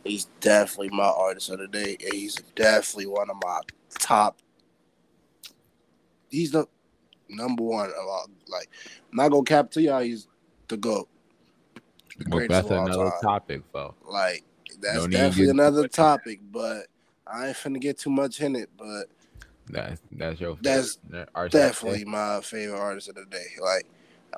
He's 0.04 0.26
definitely 0.40 0.96
my 0.96 1.04
artist 1.04 1.50
of 1.50 1.58
the 1.58 1.68
day, 1.68 1.96
he's 2.12 2.36
definitely 2.54 3.06
one 3.06 3.30
of 3.30 3.36
my 3.42 3.60
top. 3.98 4.38
He's 6.30 6.52
the 6.52 6.66
number 7.28 7.62
one 7.62 7.90
of 7.90 8.06
all. 8.06 8.26
Like, 8.48 8.68
I'm 9.10 9.16
not 9.16 9.30
gonna 9.30 9.44
cap 9.44 9.70
to 9.72 9.82
y'all. 9.82 10.00
He's 10.00 10.28
the 10.68 10.76
goat. 10.76 11.08
The 12.18 12.24
Well, 12.30 12.46
that's 12.48 12.70
another 12.70 13.10
time. 13.10 13.20
topic, 13.22 13.62
fo. 13.72 13.94
Like, 14.06 14.44
that's 14.80 14.96
No 14.96 15.08
definitely 15.08 15.50
another 15.50 15.88
topic, 15.88 16.40
but 16.50 16.86
I 17.26 17.48
ain't 17.48 17.56
finna 17.56 17.80
get 17.80 17.98
too 17.98 18.10
much 18.10 18.40
in 18.40 18.56
it. 18.56 18.70
But 18.76 19.06
That's 19.68 20.00
that's 20.12 20.40
your 20.40 20.56
That's 20.60 20.98
favorite 21.10 21.28
artist 21.34 21.54
of 21.54 21.62
the 21.62 21.68
definitely 21.68 22.04
my 22.04 22.40
favorite 22.40 22.78
artist 22.78 23.08
of 23.08 23.14
the 23.16 23.26
day. 23.26 23.46
Like 23.60 23.86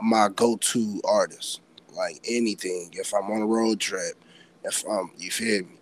my 0.01 0.29
go-to 0.35 1.01
artist. 1.05 1.61
Like 1.93 2.21
anything. 2.29 2.91
If 2.93 3.13
I'm 3.15 3.31
on 3.31 3.43
a 3.43 3.47
road 3.47 3.81
trip, 3.81 4.15
if 4.65 4.87
um 4.89 5.13
you 5.19 5.31
feel 5.31 5.63
me, 5.63 5.77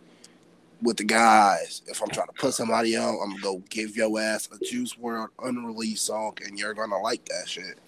with 0.83 0.97
the 0.97 1.05
guys, 1.05 1.83
if 1.87 2.01
I'm 2.03 2.09
trying 2.09 2.29
to 2.29 2.33
put 2.35 2.55
somebody 2.55 2.97
on, 2.97 3.19
I'm 3.23 3.31
gonna 3.31 3.43
go 3.43 3.63
give 3.71 3.97
your 3.97 4.19
ass 4.21 4.49
a 4.53 4.65
Juice 4.65 4.95
WRLD 4.95 5.29
unreleased 5.43 6.07
song, 6.07 6.37
and 6.45 6.59
you're 6.59 6.75
gonna 6.75 6.99
like 6.99 7.25
that 7.27 7.49
shit. 7.49 7.79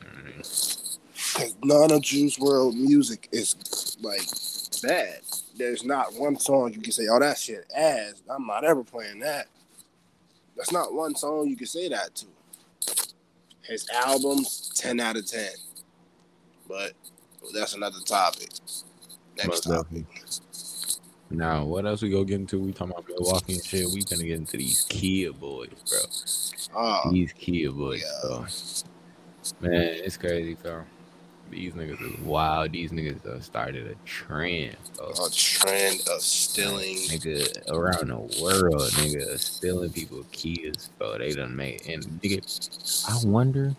Mhm. 0.00 0.98
Cause 1.34 1.54
none 1.62 1.92
of 1.92 2.02
Juice 2.02 2.38
WRLD 2.38 2.74
music 2.76 3.28
is 3.32 3.96
like 4.00 4.26
bad. 4.82 5.20
There's 5.56 5.84
not 5.84 6.14
one 6.14 6.38
song 6.38 6.72
you 6.72 6.80
can 6.80 6.92
say, 6.92 7.06
"Oh, 7.08 7.18
that 7.18 7.38
shit 7.38 7.70
ass." 7.76 8.14
I'm 8.28 8.46
not 8.46 8.64
ever 8.64 8.82
playing 8.82 9.20
that. 9.20 9.48
That's 10.56 10.72
not 10.72 10.94
one 10.94 11.14
song 11.14 11.48
you 11.48 11.56
can 11.56 11.66
say 11.66 11.88
that 11.88 12.14
to. 12.16 12.26
His 13.62 13.88
albums, 13.90 14.72
ten 14.74 15.00
out 15.00 15.16
of 15.16 15.26
ten. 15.26 15.52
But 16.68 16.94
that's 17.52 17.74
another 17.74 18.00
topic. 18.00 18.50
Next. 19.38 19.68
Now, 21.30 21.64
what 21.64 21.86
else 21.86 22.02
we 22.02 22.10
go 22.10 22.24
get 22.24 22.40
into? 22.40 22.58
We 22.58 22.72
talking 22.72 22.92
about 22.92 23.08
Milwaukee 23.08 23.52
and 23.54 23.64
shit. 23.64 23.86
We 23.94 24.02
gonna 24.02 24.24
get 24.24 24.38
into 24.38 24.56
these 24.56 24.84
Kia 24.88 25.32
boys, 25.32 25.68
bro. 25.88 26.00
Oh, 26.74 27.10
These 27.12 27.32
Kia 27.32 27.70
boys, 27.70 28.02
yeah. 28.02 28.28
bro. 28.28 28.46
Man, 29.60 29.82
it's 30.04 30.16
crazy, 30.16 30.54
bro. 30.54 30.82
These 31.50 31.72
niggas 31.74 32.00
is 32.02 32.20
wild. 32.20 32.72
These 32.72 32.90
niggas 32.92 33.24
uh, 33.26 33.40
started 33.40 33.86
a 33.86 33.94
trend, 34.04 34.76
bro. 34.96 35.10
a 35.10 35.30
trend 35.30 36.00
of 36.08 36.20
stealing. 36.20 36.96
Nigga 36.96 37.70
around 37.70 38.08
the 38.08 38.42
world, 38.42 38.90
nigga, 38.92 39.38
stealing 39.38 39.90
people 39.92 40.24
Kias, 40.32 40.90
bro. 40.98 41.18
They 41.18 41.32
done 41.32 41.54
made 41.54 41.86
and 41.88 42.04
nigga. 42.20 43.08
I 43.08 43.26
wonder, 43.26 43.74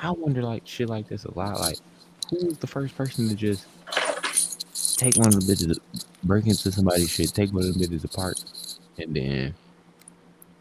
I 0.00 0.10
wonder 0.10 0.42
like 0.42 0.62
shit 0.64 0.88
like 0.88 1.08
this 1.08 1.24
a 1.24 1.34
lot. 1.36 1.60
Like, 1.60 1.78
who 2.30 2.46
was 2.46 2.58
the 2.58 2.66
first 2.66 2.96
person 2.96 3.28
to 3.28 3.34
just 3.34 3.66
take 4.98 5.16
one 5.16 5.28
of 5.28 5.46
the 5.46 5.52
bitches, 5.52 5.78
break 6.24 6.46
into 6.46 6.70
somebody's 6.70 7.08
shit, 7.08 7.32
take 7.32 7.52
one 7.52 7.64
of 7.64 7.78
the 7.78 7.86
bitches 7.86 8.04
apart, 8.04 8.44
and 8.98 9.14
then 9.14 9.54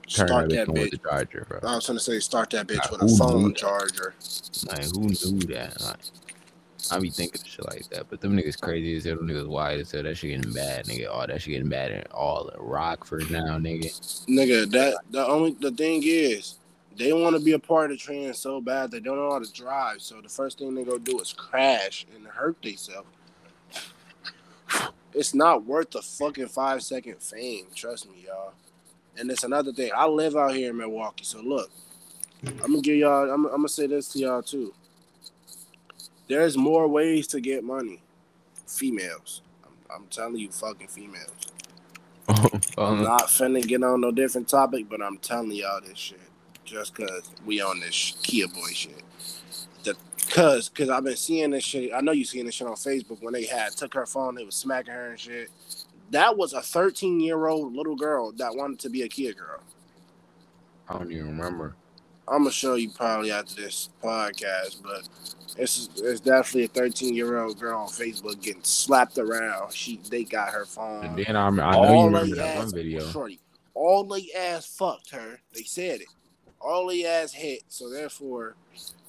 turn 0.08 0.28
Start 0.28 0.50
that 0.50 0.56
that 0.56 0.68
bitch 0.70 0.80
with 0.80 0.92
the 0.92 0.98
charger, 0.98 1.46
bro? 1.50 1.60
I 1.64 1.76
was 1.76 1.88
gonna 1.88 2.00
say 2.00 2.20
start 2.20 2.52
that 2.52 2.68
bitch 2.68 2.78
Like, 2.78 2.92
with 2.92 3.02
a 3.02 3.18
phone 3.18 3.54
charger. 3.54 4.14
Like, 4.68 4.84
who 4.86 5.10
knew 5.10 5.48
that? 5.48 5.82
Like, 5.82 5.98
I 6.92 7.00
be 7.00 7.10
thinking 7.10 7.42
shit 7.44 7.66
like 7.66 7.90
that, 7.90 8.10
but 8.10 8.22
them 8.22 8.38
niggas 8.38 8.62
crazy 8.62 8.96
as 8.96 9.04
hell. 9.04 9.18
Them 9.18 9.28
niggas 9.28 9.48
wide 9.48 9.80
as 9.80 9.92
hell. 9.92 10.04
That 10.04 10.16
shit 10.16 10.38
getting 10.38 10.54
bad, 10.54 10.86
nigga. 10.86 11.10
All 11.10 11.26
that 11.26 11.42
shit 11.42 11.54
getting 11.54 11.70
bad 11.70 11.92
in 11.92 12.04
all 12.12 12.48
in 12.48 12.60
Rockford 12.62 13.30
now, 13.32 13.58
nigga. 13.58 13.92
Nigga, 14.28 14.70
that 14.72 14.98
the 15.10 15.28
only 15.28 15.58
the 15.60 15.72
thing 15.72 16.04
is 16.06 16.60
they 16.96 17.12
want 17.12 17.36
to 17.36 17.44
be 17.44 17.54
a 17.54 17.60
part 17.60 17.92
of 17.92 17.98
the 17.98 18.04
trend 18.04 18.36
so 18.36 18.62
bad 18.62 18.92
they 18.92 19.00
don't 19.00 19.18
know 19.18 19.32
how 19.32 19.40
to 19.40 19.52
drive. 19.52 20.02
So 20.02 20.22
the 20.22 20.30
first 20.30 20.60
thing 20.60 20.76
they 20.76 20.84
go 20.84 21.00
do 21.00 21.20
is 21.20 21.34
crash 21.34 22.06
and 22.16 22.26
hurt 22.28 22.62
themselves. 22.62 23.10
It's 25.14 25.34
not 25.34 25.66
worth 25.66 25.92
the 25.92 26.02
fucking 26.02 26.50
five 26.50 26.84
second 26.84 27.22
fame. 27.22 27.68
Trust 27.76 28.10
me, 28.10 28.26
y'all. 28.28 28.54
And 29.18 29.32
it's 29.32 29.44
another 29.44 29.74
thing. 29.74 29.92
I 29.96 30.08
live 30.08 30.36
out 30.36 30.56
here 30.56 30.72
in 30.72 30.78
Milwaukee, 30.78 31.24
so 31.26 31.42
look, 31.42 31.72
I'm 32.64 32.72
gonna 32.72 32.82
give 32.82 32.98
y'all. 32.98 33.30
I'm, 33.32 33.46
I'm 33.46 33.52
gonna 33.58 33.70
say 33.70 33.88
this 33.88 34.10
to 34.10 34.20
y'all 34.20 34.44
too. 34.44 34.74
There's 36.28 36.58
more 36.58 36.88
ways 36.88 37.28
to 37.28 37.42
get 37.42 37.64
money. 37.64 38.02
Females. 38.68 39.42
I'm, 39.66 39.74
I'm 39.96 40.08
telling 40.08 40.38
you, 40.38 40.52
fucking 40.52 40.88
females. 40.90 41.32
I'm 42.30 42.62
Um, 42.78 43.04
not 43.04 43.28
finna 43.28 43.66
get 43.68 43.84
on 43.84 44.02
no 44.02 44.12
different 44.12 44.50
topic, 44.50 44.88
but 44.90 45.02
I'm 45.02 45.18
telling 45.18 45.52
y'all 45.52 45.82
this 45.82 45.98
shit 45.98 46.20
just 46.66 46.96
cause 46.96 47.32
we 47.46 47.62
on 47.62 47.80
this 47.80 48.18
Kia 48.24 48.48
boy 48.48 48.70
shit. 48.74 49.04
Cause, 50.30 50.70
cause 50.70 50.90
I've 50.90 51.04
been 51.04 51.16
seeing 51.16 51.52
this 51.52 51.64
shit. 51.64 51.92
I 51.94 52.02
know 52.02 52.12
you 52.12 52.26
seeing 52.26 52.46
this 52.46 52.56
shit 52.56 52.68
on 52.68 52.76
Facebook 52.76 53.22
when 53.22 53.34
they 53.34 53.46
had 53.46 53.72
took 53.72 53.94
her 53.94 54.06
phone, 54.06 54.36
they 54.36 54.44
was 54.44 54.56
smacking 54.56 54.94
her 54.94 55.12
and 55.12 55.20
shit. 55.20 55.50
That 56.12 56.38
was 56.38 56.54
a 56.54 56.62
13 56.62 57.20
year 57.20 57.48
old 57.48 57.74
little 57.74 57.96
girl 57.96 58.32
that 58.34 58.56
wanted 58.56 58.80
to 58.80 58.90
be 58.90 59.04
a 59.04 59.08
kid 59.08 59.38
girl. 59.38 59.62
I 60.90 60.98
don't 60.98 61.12
even 61.12 61.28
remember. 61.28 61.76
I'm 62.28 62.40
gonna 62.40 62.52
show 62.52 62.76
you 62.76 62.90
probably 62.90 63.32
after 63.32 63.62
this 63.62 63.90
podcast, 64.04 64.84
but 64.84 65.08
it's 65.58 65.90
it's 65.98 66.20
definitely 66.20 66.66
a 66.66 66.68
13 66.68 67.14
year 67.14 67.38
old 67.40 67.60
girl 67.60 67.82
on 67.82 67.88
Facebook 67.88 68.42
getting 68.42 68.64
slapped 68.64 69.18
around. 69.18 69.74
She 69.74 70.00
they 70.10 70.24
got 70.24 70.50
her 70.50 70.66
phone. 70.66 71.06
And 71.06 71.18
then 71.18 71.36
I, 71.36 71.48
I 71.48 71.50
know 71.50 72.00
you 72.00 72.06
remember 72.06 72.36
that 72.36 72.56
one 72.58 72.66
ass, 72.66 72.74
video. 72.74 73.06
Shorty, 73.10 73.40
all 73.74 74.04
they 74.04 74.28
ass 74.38 74.66
fucked 74.66 75.12
her. 75.12 75.40
They 75.54 75.64
said 75.64 76.02
it. 76.02 76.08
All 76.60 76.88
they 76.88 77.06
ass 77.06 77.32
hit. 77.32 77.62
So 77.70 77.90
therefore, 77.90 78.56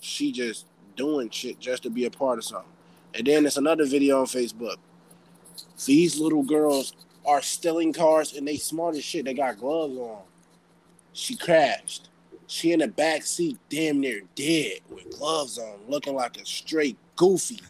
she 0.00 0.30
just 0.30 0.66
doing 0.98 1.30
shit 1.30 1.58
just 1.58 1.84
to 1.84 1.90
be 1.90 2.04
a 2.04 2.10
part 2.10 2.38
of 2.38 2.44
something. 2.44 2.70
And 3.14 3.26
then 3.26 3.44
there's 3.44 3.56
another 3.56 3.86
video 3.86 4.20
on 4.20 4.26
Facebook. 4.26 4.76
These 5.86 6.20
little 6.20 6.42
girls 6.42 6.92
are 7.24 7.40
stealing 7.40 7.94
cars 7.94 8.34
and 8.34 8.46
they 8.46 8.56
smart 8.56 8.96
as 8.96 9.04
shit. 9.04 9.24
They 9.24 9.32
got 9.32 9.58
gloves 9.58 9.96
on. 9.96 10.22
She 11.14 11.36
crashed. 11.36 12.10
She 12.46 12.72
in 12.72 12.80
the 12.80 12.88
back 12.88 13.22
seat, 13.24 13.58
damn 13.68 14.00
near 14.00 14.22
dead, 14.34 14.80
with 14.88 15.18
gloves 15.18 15.58
on, 15.58 15.78
looking 15.88 16.14
like 16.14 16.38
a 16.40 16.46
straight 16.46 16.96
goofy. 17.16 17.60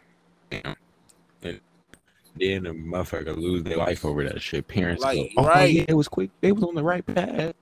And 0.50 0.76
then 1.42 2.62
the 2.62 2.70
motherfucker 2.70 3.36
lose 3.36 3.64
their 3.64 3.76
life 3.76 4.04
over 4.04 4.22
that 4.24 4.40
shit. 4.40 4.68
Parents 4.68 5.02
Like, 5.02 5.34
go, 5.34 5.42
oh 5.42 5.46
right. 5.46 5.72
yeah, 5.72 5.84
it 5.88 5.94
was 5.94 6.08
quick. 6.08 6.30
They 6.40 6.52
was 6.52 6.62
on 6.62 6.76
the 6.76 6.82
right 6.82 7.04
path. 7.04 7.54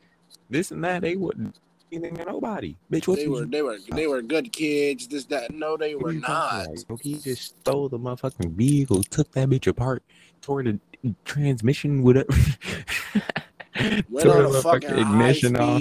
This 0.50 0.70
and 0.70 0.84
that. 0.84 1.02
They 1.02 1.16
wouldn't 1.16 1.56
anything 1.92 2.16
to 2.16 2.24
nobody. 2.24 2.76
Bitch, 2.90 3.06
what 3.06 3.16
They 3.16 3.24
you- 3.24 3.32
were 3.32 3.44
they 3.46 3.62
were 3.62 3.78
they 3.92 4.06
were 4.06 4.22
good 4.22 4.52
kids. 4.52 5.06
This 5.08 5.24
that 5.26 5.52
no, 5.52 5.76
they 5.76 5.94
were 5.94 6.12
not. 6.12 6.66
Bro, 6.86 6.98
He 7.02 7.14
just 7.18 7.60
stole 7.60 7.88
the 7.88 7.98
motherfucking 7.98 8.52
vehicle, 8.52 9.02
took 9.04 9.30
that 9.32 9.48
bitch 9.48 9.66
apart, 9.66 10.02
tore 10.40 10.62
the 10.62 10.78
transmission 11.24 12.02
with 12.02 12.16
it. 12.18 12.26
Went 14.08 14.28
on 14.30 14.50
the 14.52 14.58
a 14.58 14.62
fucking 14.62 14.98
ignition 14.98 15.56
off. 15.56 15.80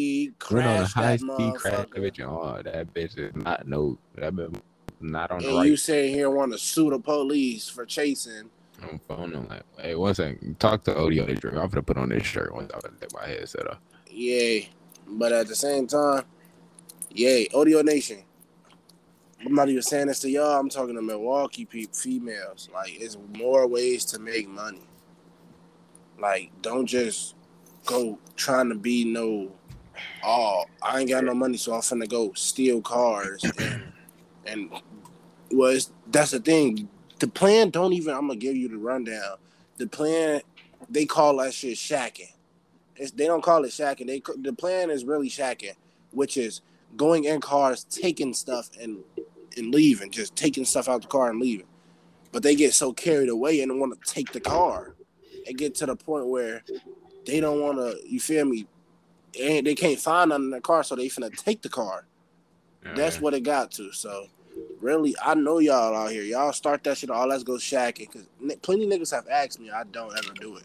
Went 0.51 0.67
on 0.67 0.81
a 0.81 0.85
high 0.85 1.15
speed 1.17 1.55
crash. 1.55 1.88
That 1.88 1.91
bitch, 1.91 2.19
oh, 2.21 2.62
that 2.62 2.93
bitch 2.93 3.17
is 3.17 3.33
not 3.35 3.67
no. 3.67 3.97
That 4.15 4.33
bitch 4.33 4.59
not 5.00 5.31
on 5.31 5.41
the 5.41 5.47
And 5.50 5.57
right. 5.57 5.65
you 5.69 5.77
sitting 5.77 6.13
here 6.13 6.29
want 6.29 6.51
to 6.51 6.57
sue 6.57 6.89
the 6.89 7.00
police 7.00 7.69
for 7.69 7.85
chasing. 7.85 8.50
I'm 8.83 9.00
phone. 9.07 9.33
I'm 9.33 9.47
like, 9.47 9.63
hey, 9.79 9.95
one 9.95 10.13
second. 10.13 10.59
Talk 10.59 10.83
to 10.85 10.97
Audio 10.97 11.25
drink. 11.25 11.57
I'm 11.57 11.69
gonna 11.69 11.81
put 11.81 11.97
on 11.97 12.09
this 12.09 12.24
shirt 12.25 12.53
once 12.53 12.71
I 12.74 12.79
take 13.00 13.13
my 13.13 13.25
headset 13.25 13.67
off. 13.67 13.77
Yay. 14.12 14.69
But 15.07 15.31
at 15.31 15.47
the 15.47 15.55
same 15.55 15.88
time, 15.88 16.24
yay. 17.12 17.47
Audio 17.53 17.81
Nation. 17.81 18.24
I'm 19.45 19.53
not 19.53 19.69
even 19.69 19.81
saying 19.81 20.07
this 20.07 20.19
to 20.21 20.29
y'all. 20.29 20.59
I'm 20.59 20.69
talking 20.69 20.95
to 20.95 21.01
Milwaukee 21.01 21.65
people, 21.65 21.93
females. 21.95 22.69
Like, 22.74 23.00
it's 23.00 23.17
more 23.38 23.67
ways 23.67 24.05
to 24.05 24.19
make 24.19 24.47
money. 24.47 24.88
Like, 26.19 26.51
don't 26.62 26.88
just 26.88 27.35
go 27.85 28.17
trying 28.35 28.69
to 28.69 28.75
be 28.75 29.05
no. 29.05 29.51
Oh, 30.24 30.65
I 30.81 31.00
ain't 31.00 31.09
got 31.09 31.24
no 31.24 31.33
money, 31.33 31.57
so 31.57 31.74
I'm 31.74 31.81
finna 31.81 32.09
go 32.09 32.33
steal 32.33 32.81
cars 32.81 33.43
and 33.43 33.83
and 34.45 34.71
was 35.51 35.91
that's 36.12 36.31
the 36.31 36.39
thing. 36.39 36.89
The 37.19 37.27
plan 37.27 37.69
don't 37.69 37.93
even. 37.93 38.13
I'm 38.13 38.27
gonna 38.27 38.35
give 38.35 38.55
you 38.55 38.67
the 38.67 38.77
rundown. 38.77 39.38
The 39.77 39.88
plan 39.88 40.41
they 40.89 41.05
call 41.05 41.38
that 41.38 41.53
shit 41.53 41.77
shacking. 41.77 42.31
It's, 42.97 43.11
they 43.11 43.25
don't 43.25 43.43
call 43.43 43.65
it 43.65 43.69
shacking. 43.69 44.07
They 44.07 44.21
the 44.41 44.53
plan 44.53 44.89
is 44.89 45.05
really 45.05 45.29
shacking, 45.29 45.75
which 46.11 46.37
is 46.37 46.61
going 46.95 47.25
in 47.25 47.41
cars, 47.41 47.83
taking 47.85 48.33
stuff 48.33 48.69
and 48.81 48.99
and 49.57 49.73
leaving, 49.73 50.11
just 50.11 50.35
taking 50.35 50.65
stuff 50.65 50.89
out 50.89 51.01
the 51.01 51.07
car 51.07 51.29
and 51.29 51.39
leaving. 51.39 51.67
But 52.31 52.43
they 52.43 52.55
get 52.55 52.73
so 52.73 52.93
carried 52.93 53.29
away 53.29 53.61
and 53.61 53.79
want 53.79 54.01
to 54.01 54.13
take 54.13 54.31
the 54.33 54.41
car. 54.41 54.95
and 55.47 55.57
get 55.57 55.75
to 55.75 55.85
the 55.85 55.95
point 55.95 56.27
where 56.27 56.63
they 57.25 57.39
don't 57.39 57.61
want 57.61 57.77
to. 57.77 57.97
You 58.07 58.19
feel 58.19 58.45
me? 58.45 58.67
And 59.39 59.65
they 59.67 59.75
can't 59.75 59.99
find 59.99 60.29
nothing 60.29 60.45
in 60.45 60.49
the 60.51 60.61
car, 60.61 60.83
so 60.83 60.95
they 60.95 61.07
finna 61.07 61.31
take 61.35 61.61
the 61.61 61.69
car. 61.69 62.05
That's 62.95 63.19
what 63.19 63.33
it 63.33 63.41
got 63.41 63.71
to. 63.71 63.91
So 63.91 64.27
really, 64.79 65.15
I 65.23 65.33
know 65.35 65.59
y'all 65.59 65.95
out 65.95 66.11
here. 66.11 66.23
Y'all 66.23 66.53
start 66.53 66.83
that 66.85 66.97
shit. 66.97 67.09
All 67.09 67.27
let's 67.27 67.43
go 67.43 67.53
shacking 67.53 68.09
because 68.11 68.27
plenty 68.61 68.87
niggas 68.87 69.11
have 69.11 69.27
asked 69.29 69.59
me. 69.59 69.71
I 69.71 69.83
don't 69.85 70.17
ever 70.17 70.33
do 70.33 70.57
it. 70.57 70.63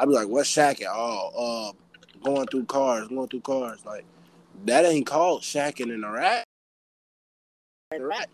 I'd 0.00 0.08
be 0.08 0.14
like, 0.14 0.28
"What's 0.28 0.48
shacking?" 0.48 0.86
Oh, 0.88 1.72
uh, 1.74 2.24
going 2.24 2.46
through 2.46 2.64
cars, 2.64 3.08
going 3.08 3.28
through 3.28 3.42
cars. 3.42 3.84
Like 3.84 4.06
that 4.64 4.86
ain't 4.86 5.06
called 5.06 5.42
shacking 5.42 5.92
in 5.92 6.02
Iraq. 6.02 6.42
Iraq. 7.92 8.28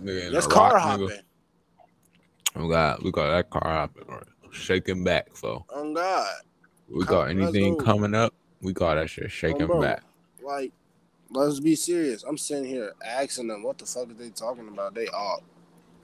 Nigga, 0.00 0.30
That's 0.30 0.46
Iraq, 0.46 0.50
car 0.50 0.72
nigga, 0.74 0.80
hopping. 0.80 2.62
We 2.62 2.70
got 2.70 3.02
we 3.02 3.10
got 3.10 3.30
that 3.30 3.50
car 3.50 3.64
hopping 3.64 4.04
or 4.06 4.22
shaking 4.52 5.02
back. 5.02 5.36
So 5.36 5.64
On 5.74 5.92
God. 5.92 6.32
we 6.88 7.04
got 7.04 7.34
let's 7.34 7.40
anything 7.40 7.76
coming 7.76 8.14
up, 8.14 8.32
we 8.62 8.72
got 8.72 8.94
that 8.94 9.10
shit 9.10 9.32
shaking 9.32 9.66
bro. 9.66 9.80
back. 9.80 10.04
Like, 10.40 10.72
let's 11.30 11.58
be 11.58 11.74
serious. 11.74 12.22
I'm 12.22 12.38
sitting 12.38 12.66
here 12.66 12.92
asking 13.04 13.48
them 13.48 13.64
what 13.64 13.78
the 13.78 13.86
fuck 13.86 14.08
are 14.08 14.14
they 14.14 14.30
talking 14.30 14.68
about. 14.68 14.94
They 14.94 15.08
all 15.08 15.42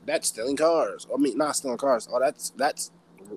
that's 0.07 0.27
stealing 0.27 0.57
cars. 0.57 1.07
I 1.13 1.19
mean, 1.19 1.39
not 1.39 1.55
stealing 1.55 1.79
cars. 1.79 2.09
Oh, 2.11 2.19
that's 2.19 2.51
that's 2.51 2.91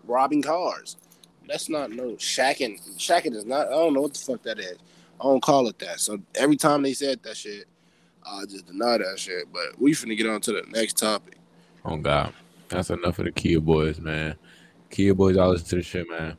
robbing 0.06 0.42
cars. 0.42 0.98
That's 1.48 1.70
not 1.70 1.92
no 1.92 2.12
shacking. 2.14 2.80
Shacking 2.98 3.36
is 3.36 3.46
not. 3.46 3.68
I 3.68 3.72
don't 3.72 3.94
know 3.94 4.02
what 4.02 4.14
the 4.14 4.20
fuck 4.20 4.44
that 4.44 4.60
is. 4.60 4.78
I 5.20 5.24
don't 5.24 5.42
call 5.42 5.68
it 5.68 5.80
that. 5.80 6.00
So 6.00 6.20
every 6.36 6.56
time 6.56 6.82
they 6.84 6.94
said 6.94 7.22
that 7.24 7.38
shit, 7.38 7.66
I 8.26 8.46
just 8.46 8.66
deny 8.68 8.98
that 8.98 9.20
shit. 9.20 9.52
But 9.52 9.80
we 9.80 9.92
finna 9.92 10.18
get 10.18 10.28
on 10.28 10.42
to 10.42 10.52
the 10.54 10.64
next 10.70 10.98
topic. 10.98 11.38
Oh 11.86 11.98
God, 11.98 12.34
that's 12.70 12.90
enough 12.90 13.20
of 13.20 13.26
the 13.26 13.32
Kia 13.32 13.60
boys, 13.60 14.00
man. 14.00 14.36
Kia 14.90 15.14
boys, 15.14 15.38
I 15.38 15.46
listen 15.46 15.68
to 15.70 15.76
the 15.78 15.82
shit, 15.82 16.10
man. 16.10 16.38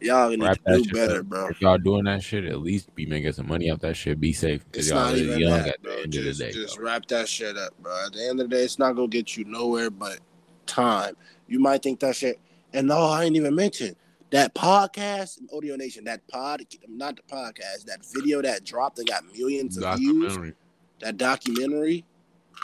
Y'all 0.00 0.30
need 0.30 0.40
Wrap 0.42 0.58
to 0.64 0.82
do 0.82 0.92
better, 0.92 1.20
up. 1.20 1.26
bro. 1.26 1.48
If 1.48 1.60
y'all 1.60 1.76
doing 1.76 2.04
that 2.04 2.22
shit, 2.22 2.46
at 2.46 2.60
least 2.60 2.94
be 2.94 3.04
making 3.04 3.32
some 3.32 3.46
money 3.48 3.70
off 3.70 3.80
that 3.80 3.96
shit. 3.96 4.18
Be 4.18 4.32
safe 4.32 4.64
because 4.64 4.86
It's 4.86 4.94
y'all 4.94 5.04
not 5.10 5.16
even 5.16 5.38
young 5.38 5.50
that, 5.50 5.68
at 5.68 5.82
the 5.82 5.88
bro. 5.88 5.96
end 5.98 6.12
Just, 6.12 6.28
of 6.28 6.38
the 6.38 6.44
day. 6.44 6.52
just 6.52 6.78
wrap 6.78 7.06
that 7.06 7.28
shit 7.28 7.56
up, 7.58 7.74
bro. 7.80 8.06
At 8.06 8.14
the 8.14 8.26
end 8.26 8.40
of 8.40 8.48
the 8.48 8.56
day, 8.56 8.62
it's 8.64 8.78
not 8.78 8.96
gonna 8.96 9.08
get 9.08 9.36
you 9.36 9.44
nowhere 9.44 9.90
but 9.90 10.20
time. 10.66 11.16
You 11.48 11.58
might 11.60 11.82
think 11.82 12.00
that 12.00 12.16
shit, 12.16 12.40
and 12.72 12.88
no, 12.88 12.98
I 12.98 13.24
ain't 13.24 13.36
even 13.36 13.54
mentioned 13.54 13.96
that 14.30 14.54
podcast, 14.54 15.38
Audio 15.54 15.76
Nation. 15.76 16.04
That 16.04 16.26
pod, 16.28 16.62
not 16.88 17.16
the 17.16 17.22
podcast, 17.22 17.84
that 17.86 18.00
video 18.14 18.40
that 18.42 18.64
dropped 18.64 18.98
and 18.98 19.08
got 19.08 19.24
millions 19.36 19.76
of 19.76 19.98
views. 19.98 20.54
That 21.00 21.16
documentary, 21.16 22.04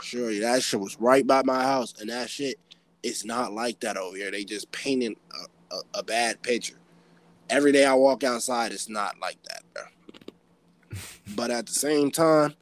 sure, 0.03 0.33
that 0.41 0.63
shit 0.63 0.79
was 0.79 1.01
right 1.01 1.27
by 1.27 1.43
my 1.43 1.63
house, 1.63 1.95
and 2.01 2.11
that 2.11 2.29
shit, 2.31 2.59
it's 3.03 3.25
not 3.25 3.53
like 3.53 3.81
that 3.81 3.97
over 3.97 4.17
here. 4.17 4.31
They 4.31 4.45
just 4.45 4.71
painting 4.73 5.17
a, 5.33 5.75
a, 5.77 5.81
a 5.95 6.03
bad 6.03 6.43
picture. 6.43 6.77
Every 7.49 7.73
day 7.73 7.85
I 7.85 7.95
walk 7.95 8.25
outside, 8.25 8.73
it's 8.73 8.89
not 8.89 9.19
like 9.21 9.39
that, 9.45 9.63
bro. 9.73 9.83
But 11.35 11.51
at 11.51 11.67
the 11.67 11.73
same 11.73 12.11
time, 12.11 12.55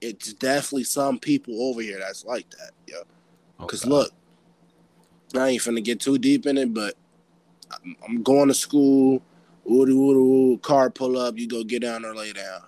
it's 0.00 0.32
definitely 0.32 0.84
some 0.84 1.18
people 1.18 1.62
over 1.68 1.82
here 1.82 1.98
that's 1.98 2.24
like 2.24 2.48
that, 2.50 2.70
yo. 2.86 3.02
Oh, 3.60 3.66
Cause 3.66 3.84
God. 3.84 3.90
look, 3.90 4.12
I 5.34 5.48
ain't 5.48 5.62
finna 5.62 5.84
get 5.84 6.00
too 6.00 6.18
deep 6.18 6.46
in 6.46 6.56
it, 6.56 6.72
but 6.72 6.94
I'm, 8.06 8.22
going 8.22 8.48
to 8.48 8.54
school. 8.54 9.22
Woody 9.64 9.94
woody 9.94 10.20
woo, 10.20 10.58
car 10.58 10.90
pull 10.90 11.18
up, 11.18 11.36
you 11.36 11.48
go 11.48 11.64
get 11.64 11.82
down 11.82 12.04
or 12.04 12.14
lay 12.14 12.32
down. 12.32 12.62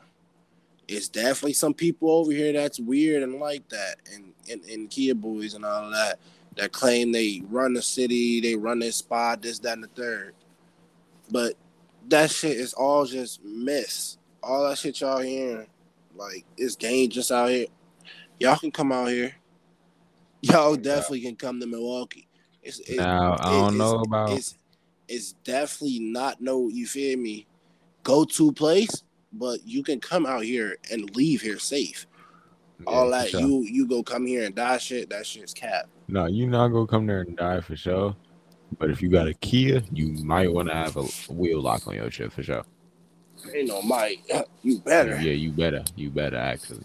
It's 0.89 1.09
definitely 1.09 1.53
some 1.53 1.75
people 1.75 2.11
over 2.11 2.33
here 2.33 2.53
that's 2.53 2.81
weird 2.81 3.23
and 3.23 3.39
like 3.39 3.69
that, 3.69 3.97
and 4.13 4.33
and, 4.51 4.65
and 4.65 4.91
Kia 4.91 5.15
boys 5.15 5.55
and 5.55 5.65
all 5.65 5.91
that 5.91 6.19
that 6.59 6.73
claim 6.73 7.13
they 7.13 7.41
run 7.49 7.73
the 7.73 7.83
city, 7.83 8.41
they 8.41 8.57
run 8.57 8.81
this 8.81 8.97
spot, 8.97 9.41
this, 9.41 9.61
that, 9.61 9.75
and 9.75 9.85
the 9.85 9.89
third. 9.89 10.35
But 11.31 11.55
that 12.09 12.31
shit 12.31 12.57
is 12.57 12.75
all 12.75 13.07
just 13.07 13.43
myths. 13.45 14.19
All 14.43 14.69
that 14.69 14.79
shit 14.79 15.01
y'all 15.01 15.21
hearing, 15.21 15.69
like 16.17 16.45
it's 16.57 16.75
dangerous 16.75 17.31
out 17.31 17.51
here. 17.51 17.67
Y'all 18.41 18.57
can 18.57 18.71
come 18.71 18.93
out 18.93 19.09
here. 19.09 19.35
Y'all 20.41 20.77
definitely 20.77 21.21
can 21.21 21.37
come 21.37 21.61
to 21.61 21.67
Milwaukee. 21.67 22.29
It's, 22.63 22.81
it's 22.81 22.97
now 22.97 23.37
I 23.41 23.51
don't 23.51 23.79
know 23.79 24.01
about. 24.01 24.31
it's 24.31 24.58
it's 25.09 25.33
definitely 25.44 26.01
not 26.01 26.40
no 26.40 26.68
you 26.68 26.87
feel 26.87 27.18
me 27.18 27.47
go 28.03 28.25
to 28.25 28.53
place, 28.53 29.03
but 29.33 29.66
you 29.66 29.83
can 29.83 30.01
come 30.01 30.27
out 30.27 30.42
here 30.44 30.77
and 30.90 31.14
leave 31.16 31.40
here 31.42 31.59
safe. 31.59 32.07
Yeah, 32.81 32.85
All 32.87 33.11
that 33.11 33.29
sure. 33.31 33.40
you 33.40 33.62
you 33.62 33.87
go 33.87 34.03
come 34.03 34.27
here 34.27 34.44
and 34.44 34.55
die 34.55 34.79
shit, 34.79 35.11
that 35.11 35.27
shit's 35.27 35.53
cap. 35.53 35.88
No, 36.07 36.27
you 36.27 36.47
not 36.47 36.68
gonna 36.68 36.87
come 36.87 37.07
there 37.07 37.23
and 37.23 37.37
die 37.37 37.61
for 37.61 37.77
sure. 37.77 38.14
But 38.79 38.90
if 38.90 39.01
you 39.01 39.09
got 39.09 39.27
a 39.27 39.35
Kia, 39.35 39.83
you 39.92 40.09
might 40.25 40.53
want 40.53 40.68
to 40.68 40.75
have 40.75 40.97
a 40.97 41.03
wheel 41.33 41.61
lock 41.62 41.87
on 41.88 41.94
your 41.94 42.11
shit 42.11 42.33
for 42.33 42.42
sure. 42.42 42.64
Ain't 43.55 43.68
no 43.68 43.81
Mike, 43.83 44.21
you 44.62 44.79
better. 44.81 45.16
Yeah, 45.21 45.33
you 45.33 45.51
better. 45.53 45.85
You 45.97 46.11
better 46.11 46.37
actually, 46.37 46.85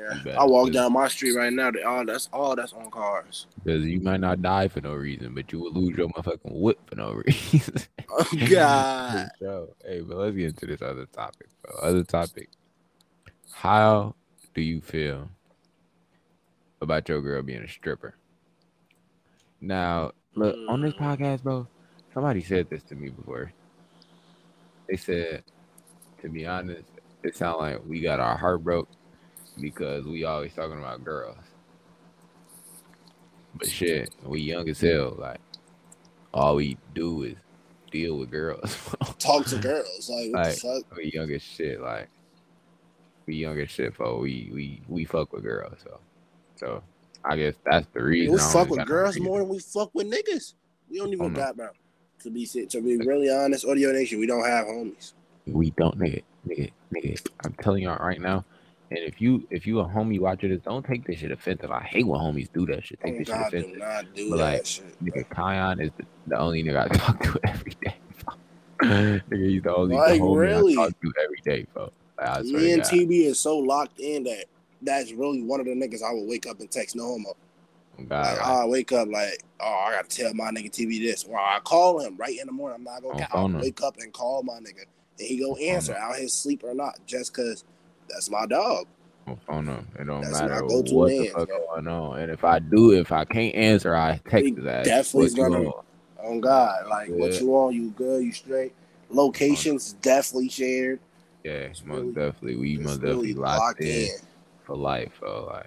Yeah. 0.00 0.40
I 0.40 0.44
walk 0.44 0.72
down 0.72 0.92
my 0.92 1.08
street 1.08 1.36
right 1.36 1.52
now. 1.52 1.70
All 1.86 2.04
that's 2.04 2.28
all 2.32 2.56
that's 2.56 2.72
on 2.72 2.90
cars. 2.90 3.46
because 3.62 3.84
you 3.84 4.00
might 4.00 4.20
not 4.20 4.42
die 4.42 4.68
for 4.68 4.80
no 4.80 4.94
reason, 4.94 5.34
but 5.34 5.52
you 5.52 5.60
will 5.60 5.72
lose 5.72 5.96
your 5.96 6.08
motherfucking 6.08 6.60
whip 6.60 6.78
for 6.86 6.96
no 6.96 7.12
reason. 7.26 7.74
Oh 8.08 8.28
God. 8.48 9.28
For 9.38 9.44
sure. 9.44 9.68
Hey, 9.84 10.00
but 10.00 10.16
let's 10.16 10.36
get 10.36 10.46
into 10.46 10.66
this 10.66 10.82
other 10.82 11.06
topic, 11.06 11.48
bro. 11.62 11.80
Other 11.82 12.04
topic. 12.04 12.48
How 13.52 14.14
do 14.54 14.62
you 14.62 14.80
feel 14.80 15.28
about 16.80 17.08
your 17.08 17.20
girl 17.20 17.42
being 17.42 17.62
a 17.62 17.68
stripper? 17.68 18.14
Now, 19.60 20.12
look 20.34 20.56
hmm. 20.56 20.68
on 20.70 20.80
this 20.80 20.94
podcast, 20.94 21.42
bro. 21.42 21.66
Somebody 22.14 22.42
said 22.42 22.68
this 22.70 22.82
to 22.84 22.94
me 22.94 23.10
before. 23.10 23.52
They 24.88 24.96
said, 24.96 25.44
to 26.22 26.28
be 26.28 26.46
honest, 26.46 26.88
it 27.22 27.36
sounds 27.36 27.58
like 27.60 27.80
we 27.86 28.00
got 28.00 28.18
our 28.18 28.36
heart 28.36 28.64
broke 28.64 28.88
because 29.58 30.04
we 30.04 30.24
always 30.24 30.52
talking 30.54 30.78
about 30.78 31.04
girls. 31.04 31.36
But 33.54 33.68
shit, 33.68 34.10
we 34.24 34.40
young 34.40 34.68
as 34.68 34.80
hell. 34.80 35.16
Like 35.18 35.40
all 36.32 36.56
we 36.56 36.76
do 36.94 37.24
is 37.24 37.36
deal 37.90 38.16
with 38.18 38.30
girls. 38.30 38.78
Talk 39.18 39.46
to 39.46 39.58
girls. 39.58 40.08
Like 40.08 40.32
what 40.32 40.46
Like, 40.46 40.54
the 40.54 40.60
fuck? 40.60 40.96
we 40.96 41.10
young 41.12 41.30
as 41.32 41.42
shit. 41.42 41.80
Like 41.80 42.08
we 43.26 43.34
young 43.36 43.58
as 43.60 43.70
shit, 43.70 43.94
for 43.94 44.18
we 44.18 44.50
we 44.52 44.82
we 44.88 45.04
fuck 45.04 45.32
with 45.32 45.42
girls. 45.42 45.78
So 45.82 46.00
so 46.56 46.82
I 47.24 47.36
guess 47.36 47.54
that's 47.64 47.86
the 47.92 48.02
reason. 48.02 48.32
We 48.34 48.38
fuck 48.40 48.70
with 48.70 48.86
girls 48.86 49.18
more 49.18 49.40
than 49.40 49.48
we 49.48 49.58
fuck 49.58 49.90
with 49.94 50.10
niggas. 50.10 50.54
We 50.90 50.98
don't 50.98 51.12
even 51.12 51.32
got 51.32 51.56
bro. 51.56 51.68
To 52.22 52.30
be 52.30 52.44
to 52.46 52.80
be 52.82 52.98
really 52.98 53.30
honest, 53.30 53.64
Audio 53.64 53.92
Nation, 53.92 54.20
we 54.20 54.26
don't 54.26 54.44
have 54.44 54.66
homies. 54.66 55.14
We 55.46 55.70
don't, 55.70 55.98
nigga, 55.98 56.22
nigga, 56.46 56.70
nigga. 56.94 57.26
I'm 57.44 57.54
telling 57.54 57.82
y'all 57.84 57.96
right 57.98 58.20
now. 58.20 58.44
And 58.90 58.98
if 59.00 59.20
you 59.20 59.46
if 59.50 59.66
you 59.66 59.78
a 59.80 59.84
homie 59.84 60.18
watching 60.18 60.50
this, 60.50 60.62
don't 60.62 60.84
take 60.84 61.06
this 61.06 61.20
shit 61.20 61.30
offensive. 61.30 61.70
I 61.70 61.82
hate 61.82 62.06
when 62.06 62.20
homies 62.20 62.48
do 62.52 62.66
that 62.66 62.84
shit. 62.84 62.98
Take 63.00 63.14
Oh 63.14 63.18
this 63.18 63.28
shit 63.28 63.36
God, 63.36 63.50
do 63.52 63.58
offensive. 63.58 63.78
not 63.78 64.14
do 64.14 64.30
But, 64.30 64.36
that 64.38 64.52
like, 64.52 64.66
shit. 64.66 64.96
Nigga, 65.02 65.24
Khiyon 65.28 65.82
is 65.82 65.90
the, 65.96 66.04
the 66.26 66.38
only 66.38 66.64
nigga 66.64 66.84
I 66.84 66.88
talk 66.96 67.22
to 67.22 67.40
every 67.44 67.76
day. 67.82 67.94
nigga, 68.82 69.48
he's 69.48 69.62
the 69.62 69.74
only 69.74 69.96
Like, 69.96 70.20
homie 70.20 70.38
really? 70.40 70.72
I 70.72 70.76
talk 70.86 71.00
to 71.00 71.12
every 71.22 71.40
day, 71.44 71.66
bro. 71.72 71.90
Like, 72.18 72.44
Me 72.44 72.72
and 72.72 72.82
TB 72.82 73.26
is 73.26 73.38
so 73.38 73.58
locked 73.58 74.00
in 74.00 74.24
that 74.24 74.44
that's 74.82 75.12
really 75.12 75.42
one 75.42 75.60
of 75.60 75.66
the 75.66 75.72
niggas 75.72 76.02
I 76.02 76.12
would 76.12 76.28
wake 76.28 76.46
up 76.46 76.60
and 76.60 76.70
text 76.70 76.96
no 76.96 77.04
homo. 77.04 77.30
Oh, 77.98 78.02
God, 78.04 78.26
Like, 78.26 78.38
like, 78.38 78.46
I 78.46 78.66
wake 78.66 78.92
up 78.92 79.08
like, 79.08 79.42
oh, 79.60 79.84
I 79.86 79.92
gotta 79.92 80.08
tell 80.08 80.34
my 80.34 80.50
nigga 80.50 80.70
TB 80.70 81.00
this. 81.00 81.24
Or 81.24 81.38
I 81.38 81.60
call 81.62 82.00
him 82.00 82.16
right 82.16 82.38
in 82.38 82.46
the 82.46 82.52
morning. 82.52 82.76
I'm 82.78 82.84
not 82.84 83.02
gonna 83.02 83.14
On 83.14 83.20
count. 83.20 83.30
phone 83.32 83.54
I'll 83.56 83.62
wake 83.62 83.82
up 83.82 83.96
and 83.98 84.12
call 84.12 84.42
my 84.42 84.54
nigga, 84.58 84.84
and 85.18 85.28
he 85.28 85.38
go 85.38 85.54
answer 85.56 85.94
out 85.94 86.16
his 86.16 86.32
sleep 86.32 86.62
or 86.64 86.74
not, 86.74 86.98
just 87.06 87.32
cause 87.34 87.64
that's 88.12 88.30
my 88.30 88.46
dog. 88.46 88.86
on 89.26 89.36
phone 89.46 89.66
him. 89.66 89.86
It 89.98 90.04
don't 90.06 90.22
That's 90.22 90.40
matter 90.40 90.64
what 90.64 90.86
the 90.86 91.30
fuck 91.32 91.48
going 91.48 91.86
on. 91.88 92.18
And 92.20 92.30
if 92.32 92.42
I 92.42 92.58
do, 92.58 92.92
if 92.92 93.12
I 93.12 93.24
can't 93.24 93.54
answer, 93.54 93.94
I 93.94 94.20
text 94.28 94.46
He 94.58 94.68
ass. 94.68 94.86
definitely 94.86 95.30
gonna- 95.34 95.68
on? 95.68 95.84
On 96.22 96.40
God, 96.40 96.86
like 96.88 97.08
what 97.10 97.40
you 97.40 97.54
on? 97.56 97.74
You 97.74 97.90
good? 97.90 98.22
You 98.24 98.32
straight? 98.32 98.72
Locations 99.08 99.94
definitely 100.02 100.48
shared. 100.48 101.00
Yeah, 101.44 101.52
It's 101.52 101.84
most 101.84 101.98
really- 102.00 102.12
definitely. 102.12 102.56
We 102.56 102.74
It's 102.74 102.82
most 102.84 103.00
really 103.02 103.32
definitely 103.32 103.34
locked 103.34 103.80
in 103.80 103.86
in. 103.86 104.08
for 104.64 104.76
life, 104.76 105.12
bro. 105.20 105.46
Like, 105.46 105.66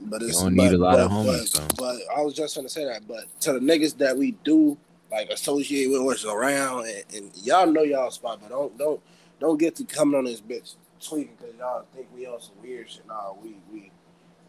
But 0.00 0.22
it's 0.22 0.36
You 0.38 0.44
don't 0.44 0.54
need 0.54 0.70
but, 0.70 0.74
a 0.74 0.78
lot 0.78 0.92
but, 0.96 1.00
of 1.04 1.10
homies, 1.12 1.54
But, 1.54 1.76
but 1.76 1.96
I 2.16 2.22
was 2.22 2.34
just 2.34 2.56
gonna 2.56 2.68
say 2.68 2.84
that. 2.84 3.06
But 3.06 3.24
to 3.42 3.52
the 3.52 3.60
niggas 3.60 3.96
that 3.98 4.16
we 4.16 4.32
do 4.44 4.76
like 5.12 5.28
associate 5.30 5.88
with, 5.90 6.02
what's 6.02 6.24
around, 6.24 6.86
and, 6.86 7.04
and 7.14 7.30
y'all 7.44 7.66
know 7.66 7.82
y'all 7.82 8.10
spot, 8.10 8.40
but 8.40 8.48
don't 8.48 8.76
don't 8.78 9.00
don't 9.38 9.58
get 9.58 9.76
to 9.76 9.84
coming 9.84 10.16
on 10.18 10.24
this 10.24 10.40
bitch 10.40 10.74
tweaking 11.06 11.36
because 11.38 11.54
y'all 11.58 11.84
think 11.94 12.06
we 12.14 12.26
on 12.26 12.40
some 12.40 12.54
weird 12.62 12.90
shit. 12.90 13.06
Nah, 13.06 13.32
we 13.42 13.56
we 13.72 13.90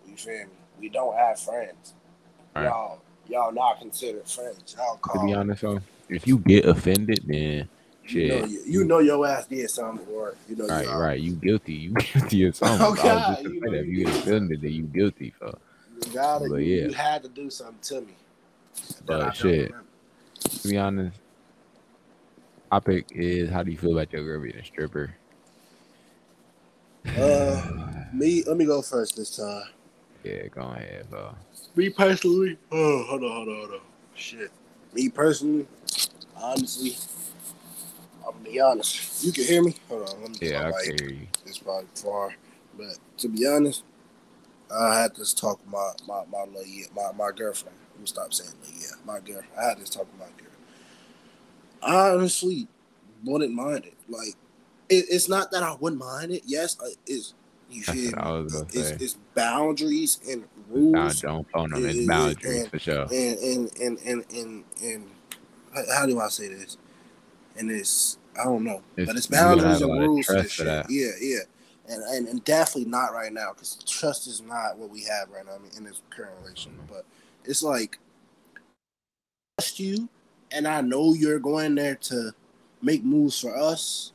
we 0.08 0.16
feel 0.16 0.46
me. 0.46 0.52
We 0.80 0.89
don't 0.89 1.16
have 1.16 1.39
friends. 1.39 1.94
Right. 2.56 2.66
Y'all 2.66 3.02
y'all 3.28 3.52
not 3.52 3.80
considered 3.80 4.28
friends. 4.28 4.76
Y'all 4.78 5.00
To 5.13 5.26
be 5.26 5.34
honest, 5.34 5.62
though, 5.62 5.80
if 6.10 6.28
you 6.28 6.39
get 6.39 6.66
offended, 6.66 7.22
then 7.26 7.70
you 8.06 8.28
know, 8.28 8.46
you, 8.46 8.63
you 8.66 8.84
know 8.84 9.00
your 9.00 9.26
ass 9.26 9.48
did 9.48 9.70
something, 9.70 10.06
or 10.08 10.36
you 10.50 10.56
know 10.56 10.68
Right, 10.68 10.88
right. 10.88 11.20
You 11.20 11.34
guilty. 11.34 11.74
You 11.74 11.94
guilty 12.13 12.46
of 12.46 12.56
something. 12.56 12.86
Oh, 12.86 12.92
was 12.92 13.02
God, 13.02 13.44
you 13.44 13.62
know. 13.62 13.74
If 13.74 13.88
you 13.88 14.06
get 14.06 14.16
offended, 14.16 14.62
then 14.62 14.72
you 14.72 14.84
guilty, 14.84 15.34
for. 15.38 15.58
You 16.06 16.13
gotta, 16.13 16.50
But 16.50 16.56
you, 16.58 16.76
yeah. 16.76 16.88
you 16.88 16.94
had 16.94 17.24
to 17.24 17.30
do 17.30 17.50
something 17.50 17.78
to 17.84 18.02
me. 18.02 18.13
But 19.06 19.36
shit. 19.36 19.72
remember. 19.72 19.86
To 20.50 20.68
be 20.68 20.78
honest, 20.78 21.18
topic 22.72 23.06
is 23.12 23.50
how 23.50 23.63
do 23.63 23.72
you 23.72 23.78
feel 23.78 23.94
about 23.94 24.12
your 24.12 24.24
girl 24.24 24.42
being 24.42 24.56
a 24.58 24.66
stripper? 24.66 25.16
Uh, 27.18 27.62
me, 28.13 28.44
let 28.46 28.58
me 28.58 28.66
go 28.66 28.82
first 28.82 29.16
this 29.16 29.38
time. 29.38 29.63
Yeah, 30.24 30.48
go 30.48 30.62
ahead, 30.62 31.10
bro. 31.10 31.36
Me 31.76 31.89
personally, 31.89 32.58
oh, 32.72 33.04
hold 33.04 33.24
on, 33.24 33.32
hold 33.32 33.48
on, 33.50 33.56
hold 33.56 33.72
on. 33.72 33.80
Shit. 34.16 34.52
Me 34.94 35.10
personally, 35.10 35.68
honestly, 36.36 36.96
I'm 38.26 38.34
gonna 38.34 38.44
be 38.44 38.60
honest. 38.60 39.24
You 39.24 39.32
can 39.32 39.44
hear 39.44 39.63
me? 39.63 39.76
Hold 39.89 40.10
on, 40.10 40.22
let 40.22 40.30
me 40.30 40.38
Yeah, 40.42 40.68
I 40.68 40.86
can 40.86 40.98
hear 40.98 41.10
you. 41.10 41.28
It's 41.46 41.58
probably 41.58 41.88
far, 41.96 42.36
but 42.78 42.98
to 43.18 43.28
be 43.28 43.46
honest, 43.48 43.84
I 44.74 45.02
had 45.02 45.16
this 45.16 45.34
talk 45.34 45.60
with 45.60 45.72
my 45.72 45.92
my 46.08 46.24
my 46.32 46.46
little 46.46 46.66
yeah, 46.66 46.86
my, 46.96 47.12
my 47.16 47.32
girlfriend. 47.32 47.78
Let 47.92 48.00
me 48.02 48.08
stop 48.08 48.34
saying 48.34 48.52
little 48.62 48.76
yeah, 48.80 48.96
my 49.06 49.20
girl. 49.20 49.42
I 49.60 49.70
had 49.70 49.80
this 49.80 49.89
talk 49.89 50.08
with 50.12 50.20
my 50.20 50.26
girl. 50.38 50.54
I 51.82 52.12
honestly 52.12 52.68
wouldn't 53.24 53.54
mind 53.54 53.86
it. 53.86 53.98
Like, 54.08 54.36
it, 55.00 55.06
it's 55.10 55.28
not 55.30 55.52
that 55.52 55.64
I 55.64 55.76
wouldn't 55.80 56.00
mind 56.02 56.32
it. 56.32 56.44
Yes, 56.46 56.78
uh, 56.82 56.88
it's 57.06 57.34
you 57.70 57.84
That's 57.84 58.00
feel 58.00 58.12
what 58.12 58.22
I 58.26 58.32
me? 58.38 58.44
was 58.44 58.54
gonna 58.54 58.66
It's, 58.74 58.90
it's 59.02 59.18
boundaries 59.34 60.20
and 60.30 60.44
rules. 60.70 60.94
Nah, 61.24 61.30
don't 61.32 61.50
phone 61.52 61.70
them. 61.72 61.86
It's 61.86 62.08
boundaries 62.08 62.62
and- 62.62 62.70
for 62.72 62.80
sure. 62.80 63.02
and 63.12 63.38
and 63.40 63.78
and 63.82 64.00
and 64.06 64.26
and, 64.32 64.64
and 64.84 65.12
how- 65.74 65.94
how 66.00 66.06
do 66.06 66.20
I 66.20 66.28
say 66.30 66.50
this? 66.50 66.78
And 67.58 67.72
it's 67.72 68.18
I 68.40 68.44
don't 68.46 68.64
know, 68.64 68.82
It's- 68.96 69.08
but 69.08 69.16
it's 69.16 69.28
boundaries 69.28 69.82
and 69.82 70.00
rules 70.00 70.26
for 70.26 70.34
trust 70.34 70.44
this 70.44 70.54
for 70.54 70.58
shit. 70.64 70.66
that. 70.68 70.86
Yeah, 70.90 71.12
yeah, 71.22 71.40
and, 71.88 72.04
and 72.04 72.28
and 72.28 72.44
definitely 72.44 72.90
not 72.90 73.14
right 73.14 73.32
now 73.34 73.54
because 73.54 73.76
trust 73.86 74.28
is 74.28 74.42
not 74.42 74.78
what 74.78 74.90
we 74.90 75.04
have 75.04 75.30
right 75.32 75.46
now 75.46 75.54
I 75.56 75.60
mean, 75.60 75.72
in 75.78 75.84
this 75.84 76.02
current 76.10 76.34
relationship. 76.42 76.80
Mm-hmm. 76.82 76.94
But 76.94 77.06
it's 77.46 77.62
like 77.64 78.00
trust 79.60 79.80
you, 79.80 80.10
and 80.52 80.68
I 80.68 80.82
know 80.82 81.14
you're 81.14 81.40
going 81.40 81.76
there 81.76 81.96
to 81.96 82.34
make 82.82 83.04
moves 83.04 83.40
for 83.40 83.56
us 83.58 84.12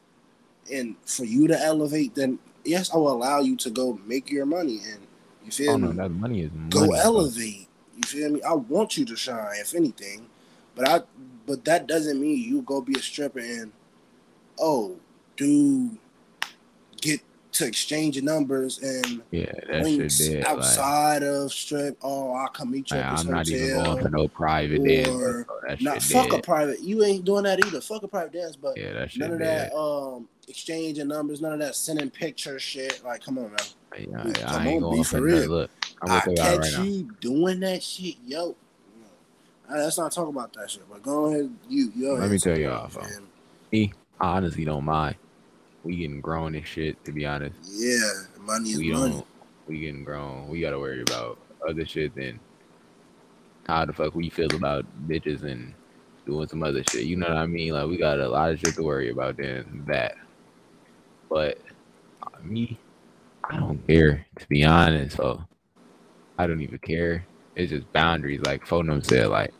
and 0.72 0.96
for 1.04 1.24
you 1.24 1.48
to 1.48 1.59
elevate. 1.59 2.14
Then 2.14 2.38
yes, 2.64 2.92
I 2.92 2.96
will 2.96 3.12
allow 3.12 3.40
you 3.40 3.57
to 3.57 3.70
go 3.70 3.98
make 4.07 4.31
your 4.31 4.46
money 4.46 4.81
and 4.90 5.00
you 5.44 5.50
feel 5.50 5.72
Oh 5.74 5.78
me 5.78 5.88
no, 5.88 5.92
that 5.94 6.11
money 6.11 6.42
is 6.42 6.52
money. 6.52 6.70
go 6.70 6.92
elevate. 6.92 7.68
You 7.96 8.02
feel 8.07 8.31
me? 8.31 8.42
I 8.42 8.52
want 8.54 8.96
you 8.96 9.04
to 9.07 9.16
shine, 9.16 9.57
if 9.61 9.74
anything, 9.74 10.26
but 10.74 10.88
I 10.88 11.00
but 11.46 11.64
that 11.64 11.87
doesn't 11.87 12.20
mean 12.20 12.38
you 12.38 12.62
go 12.62 12.81
be 12.81 12.94
a 12.98 13.02
stripper 13.02 13.40
and 13.40 13.72
oh, 14.61 14.96
do 15.37 15.96
to 17.59 17.66
exchange 17.66 18.21
numbers 18.23 18.79
and 18.79 19.23
Yeah, 19.31 19.53
links 19.68 20.18
shit 20.18 20.33
dead. 20.33 20.44
Like, 20.44 20.49
outside 20.49 21.23
of 21.23 21.53
strip. 21.53 21.99
Oh, 22.03 22.33
I'll 22.33 22.49
come 22.49 22.71
meet 22.71 22.90
you 22.90 22.97
like, 22.97 23.07
at 23.07 23.11
this 23.16 23.21
I'm 23.27 23.33
not 23.33 23.49
even 23.49 23.71
going 23.71 24.03
for 24.03 24.09
no 24.11 24.29
private 24.29 24.85
dance. 24.85 25.09
or 25.09 25.47
Not 25.81 26.03
fuck 26.03 26.33
a 26.33 26.38
private. 26.40 26.81
You 26.81 27.05
ain't 27.05 27.25
doing 27.25 27.44
that 27.44 27.64
either. 27.66 27.81
Fuck 27.81 28.05
a 28.05 28.09
private 28.09 28.33
dance, 28.33 28.57
but 28.57 28.77
Yeah, 28.77 29.07
none 29.16 29.33
of 29.33 29.38
dead. 29.40 29.71
that 29.71 29.77
um 29.77 30.29
exchanging 30.47 31.09
numbers, 31.09 31.40
none 31.40 31.53
of 31.53 31.59
that 31.59 31.75
sending 31.75 32.11
picture 32.11 32.59
shit. 32.59 33.03
Like, 33.05 33.23
come 33.25 33.38
on, 33.38 33.51
man. 33.51 33.59
Yeah, 33.99 34.23
Dude, 34.23 34.38
I 34.38 34.53
come 34.53 34.66
on, 34.68 34.75
be 34.75 34.81
going 34.81 35.05
for 35.05 35.21
real. 35.21 35.49
Look, 35.49 35.71
I'm 36.03 36.11
I 36.11 36.21
catch 36.21 36.73
now. 36.73 36.83
you 36.83 37.11
doing 37.21 37.61
that 37.61 37.83
shit, 37.83 38.16
yo. 38.25 38.57
No. 39.68 39.77
Let's 39.77 39.99
not 39.99 40.12
talk 40.12 40.29
about 40.29 40.53
that 40.55 40.71
shit. 40.71 40.88
But 40.88 41.03
go 41.03 41.27
ahead, 41.27 41.51
you. 41.68 41.92
Yo, 41.97 42.14
Let 42.14 42.31
me 42.31 42.38
tell 42.38 42.57
y'all. 42.57 42.90
Me, 43.73 43.92
I 44.21 44.37
honestly 44.37 44.64
don't 44.64 44.85
mind. 44.85 45.16
We 45.85 45.97
getting 45.97 46.21
grown 46.21 46.55
and 46.55 46.67
shit. 46.67 47.03
To 47.05 47.12
be 47.12 47.25
honest, 47.27 47.55
Yeah, 47.73 48.01
money 48.41 48.71
is 48.71 48.79
we 48.79 48.93
money. 48.93 49.12
don't. 49.12 49.27
We 49.67 49.81
getting 49.81 50.05
grown. 50.05 50.49
We 50.49 50.61
gotta 50.61 50.79
worry 50.79 51.03
about 51.03 51.38
other 51.69 51.85
shit 51.87 52.14
than 52.14 52.41
how 53.67 53.85
the 53.85 53.93
fuck 53.93 54.14
we 54.14 54.31
feel 54.31 54.55
about 54.55 54.87
bitches 55.07 55.43
and 55.45 55.75
doing 56.27 56.49
some 56.49 56.62
other 56.62 56.83
shit. 56.91 57.05
You 57.05 57.17
know 57.17 57.29
what 57.29 57.37
I 57.37 57.47
mean? 57.47 57.73
Like 57.73 57.87
we 57.87 57.97
got 57.97 58.19
a 58.21 58.29
lot 58.29 58.51
of 58.51 58.59
shit 58.61 58.75
to 58.75 58.83
worry 58.83 59.11
about 59.11 59.37
than 59.37 59.85
that. 59.87 60.14
But 61.29 61.59
uh, 62.23 62.38
me, 62.43 62.79
I 63.45 63.57
don't 63.59 63.87
care 63.87 64.25
to 64.38 64.49
be 64.49 64.64
honest. 64.64 65.17
So 65.17 65.43
I 66.38 66.47
don't 66.47 66.62
even 66.62 66.79
care. 66.79 67.25
It's 67.57 67.71
just 67.71 67.93
boundaries. 67.93 68.41
Like 68.43 68.64
Phonem 68.67 69.05
said, 69.05 69.29
like 69.29 69.53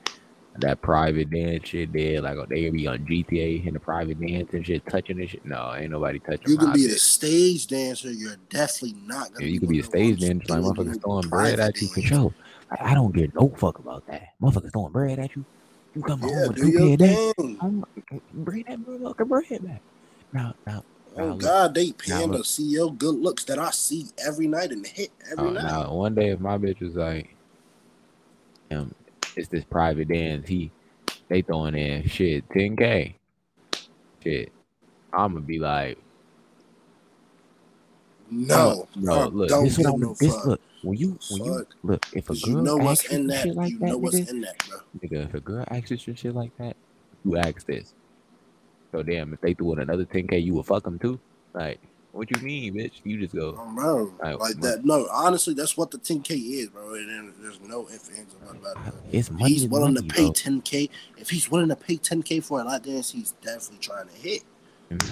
that 0.61 0.81
private 0.83 1.31
dance 1.31 1.69
shit 1.69 1.93
there. 1.93 2.21
Like 2.21 2.37
they 2.49 2.69
be 2.71 2.87
on 2.87 2.99
GTA 3.07 3.67
in 3.67 3.75
the 3.75 3.81
private 3.81 4.21
dance 4.21 4.53
and 4.53 4.67
shit, 4.67 4.85
touching 4.87 5.21
and 5.21 5.29
shit. 5.29 5.45
No, 5.45 5.75
ain't 5.75 5.91
nobody 5.91 6.19
touching 6.21 6.51
You 6.51 6.59
can 6.59 6.73
be 6.73 6.87
a 6.87 6.99
stage 6.99 7.67
dancer. 7.67 8.11
You're 8.11 8.37
definitely 8.51 9.01
not 9.07 9.33
gonna. 9.33 9.47
Yeah, 9.47 9.53
you 9.53 9.61
be 9.61 9.67
could 9.67 9.69
be 9.71 9.81
a 9.81 9.83
one 9.83 9.87
of 9.87 9.93
the 9.93 10.17
stage 10.17 10.21
dancer, 10.21 10.61
like 10.61 10.77
motherfuckers 10.77 11.03
throwing 11.03 11.29
bread 11.29 11.61
at 11.61 11.81
you 11.81 11.89
for 11.89 12.03
sure. 12.03 12.35
Like, 12.71 12.83
I 12.83 12.95
don't 12.95 13.15
give 13.15 13.35
no 13.35 13.49
fuck 13.57 13.79
about 13.79 14.07
that. 14.07 14.23
Motherfuckers 14.43 14.73
throwing 14.73 14.93
bread 14.93 15.19
at 15.19 15.35
you. 15.35 15.45
You 15.95 16.03
come 16.03 16.21
Yeah, 16.21 16.29
home 16.29 16.49
with 16.49 16.57
two 16.57 16.73
pair 16.73 16.81
your 16.81 16.97
that. 16.97 18.25
bring 18.35 18.65
that 18.69 18.79
motherfucker 18.79 19.27
bread 19.29 19.65
back. 19.65 19.83
Now, 20.33 20.55
now, 20.67 20.85
Oh 21.17 21.35
God, 21.35 21.75
they 21.75 21.91
paying 21.93 22.31
the 22.31 22.39
CEO 22.39 22.97
good 22.97 23.15
looks 23.15 23.45
that 23.45 23.59
I 23.59 23.71
see 23.71 24.07
every 24.25 24.47
night 24.47 24.71
and 24.71 24.87
hit 24.87 25.11
every 25.31 25.49
uh, 25.49 25.53
night. 25.53 25.65
now, 25.65 25.95
one 25.95 26.15
day 26.15 26.31
if 26.31 26.39
my 26.39 26.59
bitch 26.59 26.81
was 26.81 26.95
like, 26.95 27.35
um, 28.71 28.95
it's 29.39 29.49
this 29.49 29.65
private 29.65 30.09
dance, 30.09 30.49
he, 30.49 30.71
they 31.29 31.43
throwing 31.43 31.77
in 31.77 32.07
shit, 32.09 32.49
10k, 32.51 33.15
shit. 34.23 34.53
I'm 35.13 35.35
gonna 35.35 35.45
be 35.47 35.59
like, 35.59 35.99
No, 38.31 38.89
no, 38.97 39.13
I 39.13 39.25
look, 39.27 39.49
don't 39.49 39.65
this 39.65 39.79
I'm, 39.79 40.01
no 40.01 40.15
this 40.21 40.35
fuck. 40.35 40.47
look, 40.47 40.61
when 40.83 40.99
you, 40.99 41.19
when 41.31 41.45
you, 41.45 41.59
Fuck. 41.59 41.75
look, 41.83 42.07
if 42.13 42.31
a 42.31 42.35
girl 42.37 42.57
you 42.57 42.63
know 42.63 42.77
what's 42.77 43.05
in 43.07 43.27
that. 43.29 43.43
shit 43.43 43.57
like 43.57 43.71
you 43.73 43.79
that, 43.81 43.87
know 43.87 43.99
what's 43.99 44.17
nigga, 44.17 44.31
in 44.31 44.41
that, 44.43 44.69
bro. 44.69 44.79
Nigga, 45.01 45.29
if 45.29 45.35
a 45.35 45.41
girl 45.41 45.65
asks 45.71 46.07
you 46.07 46.15
shit 46.15 46.35
like 46.35 46.57
that, 46.59 46.77
you 47.25 47.37
ask 47.37 47.67
this. 47.67 47.95
So 48.93 49.03
damn, 49.03 49.33
if 49.35 49.41
they 49.41 49.55
threw 49.55 49.73
in 49.75 49.81
another 49.81 50.05
10k, 50.05 50.43
you 50.43 50.55
would 50.55 50.67
fuck 50.67 50.85
them 50.85 50.99
too. 50.99 51.19
Like, 51.55 51.81
what 52.13 52.31
you 52.31 52.43
mean, 52.43 52.75
bitch? 52.75 53.01
You 53.05 53.21
just 53.21 53.35
go. 53.35 53.57
Um, 53.57 53.75
bro, 53.75 54.13
Like, 54.23 54.39
like 54.39 54.61
that. 54.61 54.85
No, 54.85 55.07
honestly, 55.13 55.55
that's 55.55 55.77
what 55.77 55.91
the 55.91 55.99
10k 55.99 56.31
is, 56.31 56.69
bro. 56.69 56.95
And 56.95 57.35
there's 57.41 57.61
no 57.61 57.89
ifs 57.89 58.11
ands 58.17 58.35
or 58.35 58.57
about 58.57 58.87
it. 58.87 58.95
It's 59.13 59.31
money. 59.31 59.53
he's 59.53 59.69
willing 59.69 59.95
money, 59.95 60.09
to 60.09 60.15
pay 60.15 60.25
bro. 60.25 60.33
10k. 60.33 60.91
If 61.19 61.31
he's 61.31 61.51
willing 61.51 61.69
to 61.69 61.77
pay 61.77 61.97
10k 61.97 62.43
for 62.43 62.61
a 62.61 62.65
lap 62.65 62.83
dance, 62.85 63.11
he's 63.11 63.33
definitely 63.43 63.79
trying 63.79 64.09
to 64.09 64.15
hit. 64.15 64.43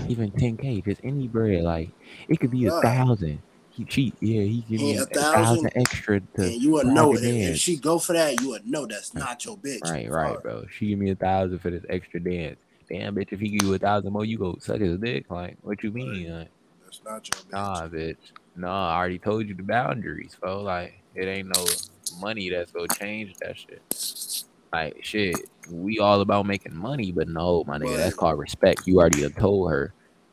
Even 0.09 0.31
10k, 0.31 0.85
just 0.85 1.01
any 1.05 1.29
bread. 1.29 1.63
Like 1.63 1.91
it 2.29 2.41
could 2.41 2.51
be 2.51 2.65
a 2.67 2.81
thousand. 2.81 3.43
He 3.71 3.85
cheat. 3.85 4.15
Yeah, 4.21 4.41
he 4.41 4.65
give 4.67 4.81
me 4.81 4.97
a 4.97 5.03
a 5.03 5.05
thousand, 5.05 5.33
thousand 5.33 5.73
extra 5.75 6.21
to 6.21 6.43
and 6.45 6.63
you 6.63 6.71
would 6.73 6.87
know 6.87 7.13
if, 7.13 7.23
if 7.23 7.59
she 7.59 7.77
go 7.77 7.99
for 7.99 8.15
that, 8.15 8.41
you 8.41 8.49
would 8.49 8.67
know 8.67 8.87
that's 8.87 9.13
not 9.13 9.45
your 9.45 9.59
bitch. 9.59 9.83
Right, 9.83 10.11
right, 10.11 10.43
bro. 10.43 10.65
She 10.71 10.89
give 10.89 10.99
me 10.99 11.11
a 11.11 11.15
thousand 11.15 11.59
for 11.59 11.69
this 11.69 11.85
extra 11.91 12.19
dance. 12.21 12.59
Damn, 12.89 13.15
bitch, 13.17 13.33
if 13.33 13.41
he 13.41 13.51
give 13.51 13.69
you 13.69 13.75
a 13.75 13.79
thousand 13.79 14.15
more, 14.15 14.25
you 14.25 14.39
go 14.39 14.57
suck 14.61 14.81
his 14.81 14.99
dick. 14.99 15.31
Like, 15.31 15.59
what 15.61 15.83
you 15.83 15.91
mean? 15.91 16.33
Like, 16.33 16.49
That's 17.05 17.05
not 17.05 17.29
your 17.29 17.43
bitch. 17.45 17.53
Nah, 17.53 17.89
bitch. 17.89 18.33
Nah, 18.57 18.91
I 18.91 18.97
already 18.97 19.19
told 19.19 19.49
you 19.49 19.55
the 19.55 19.63
boundaries, 19.63 20.37
bro. 20.41 20.63
Like, 20.63 20.95
it 21.15 21.27
ain't 21.27 21.49
no 21.49 21.65
money 22.21 22.49
that's 22.51 22.73
gonna 22.73 22.89
change 22.89 23.35
that 23.41 23.59
shit. 23.59 23.83
Like, 24.73 24.99
shit, 25.03 25.49
we 25.71 25.99
all 25.99 26.21
about 26.21 26.47
making 26.47 26.75
money, 26.75 27.13
but 27.13 27.29
no, 27.29 27.65
my 27.67 27.79
nigga, 27.79 27.97
that's 27.97 28.17
called 28.17 28.39
respect. 28.39 28.87
You 28.87 28.99
already 28.99 29.29
told 29.31 29.71
her 29.71 29.93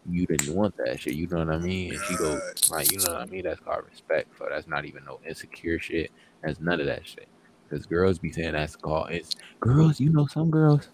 you 0.10 0.26
didn't 0.26 0.54
want 0.54 0.76
that 0.78 1.00
shit. 1.00 1.14
You 1.14 1.28
know 1.28 1.40
what 1.40 1.50
I 1.50 1.60
mean? 1.60 1.94
And 1.94 2.04
she 2.04 2.16
go, 2.16 2.40
like, 2.72 2.92
you 2.92 2.98
know 3.00 3.14
what 3.14 3.22
I 3.22 3.26
mean? 3.26 3.44
That's 3.44 3.60
called 3.60 3.86
respect. 3.90 4.30
So 4.38 4.48
that's 4.50 4.68
not 4.68 4.86
even 4.86 5.06
no 5.06 5.20
insecure 5.28 5.80
shit. 5.80 6.12
That's 6.44 6.60
none 6.60 6.80
of 6.80 6.88
that 6.88 7.08
shit. 7.08 7.28
Because 7.70 7.86
girls 7.86 8.20
be 8.20 8.32
saying 8.32 8.54
that's 8.54 8.76
called 8.76 9.12
it's 9.12 9.36
girls. 9.60 10.00
You 10.00 10.12
know, 10.12 10.28
some 10.28 10.50
girls. 10.52 10.90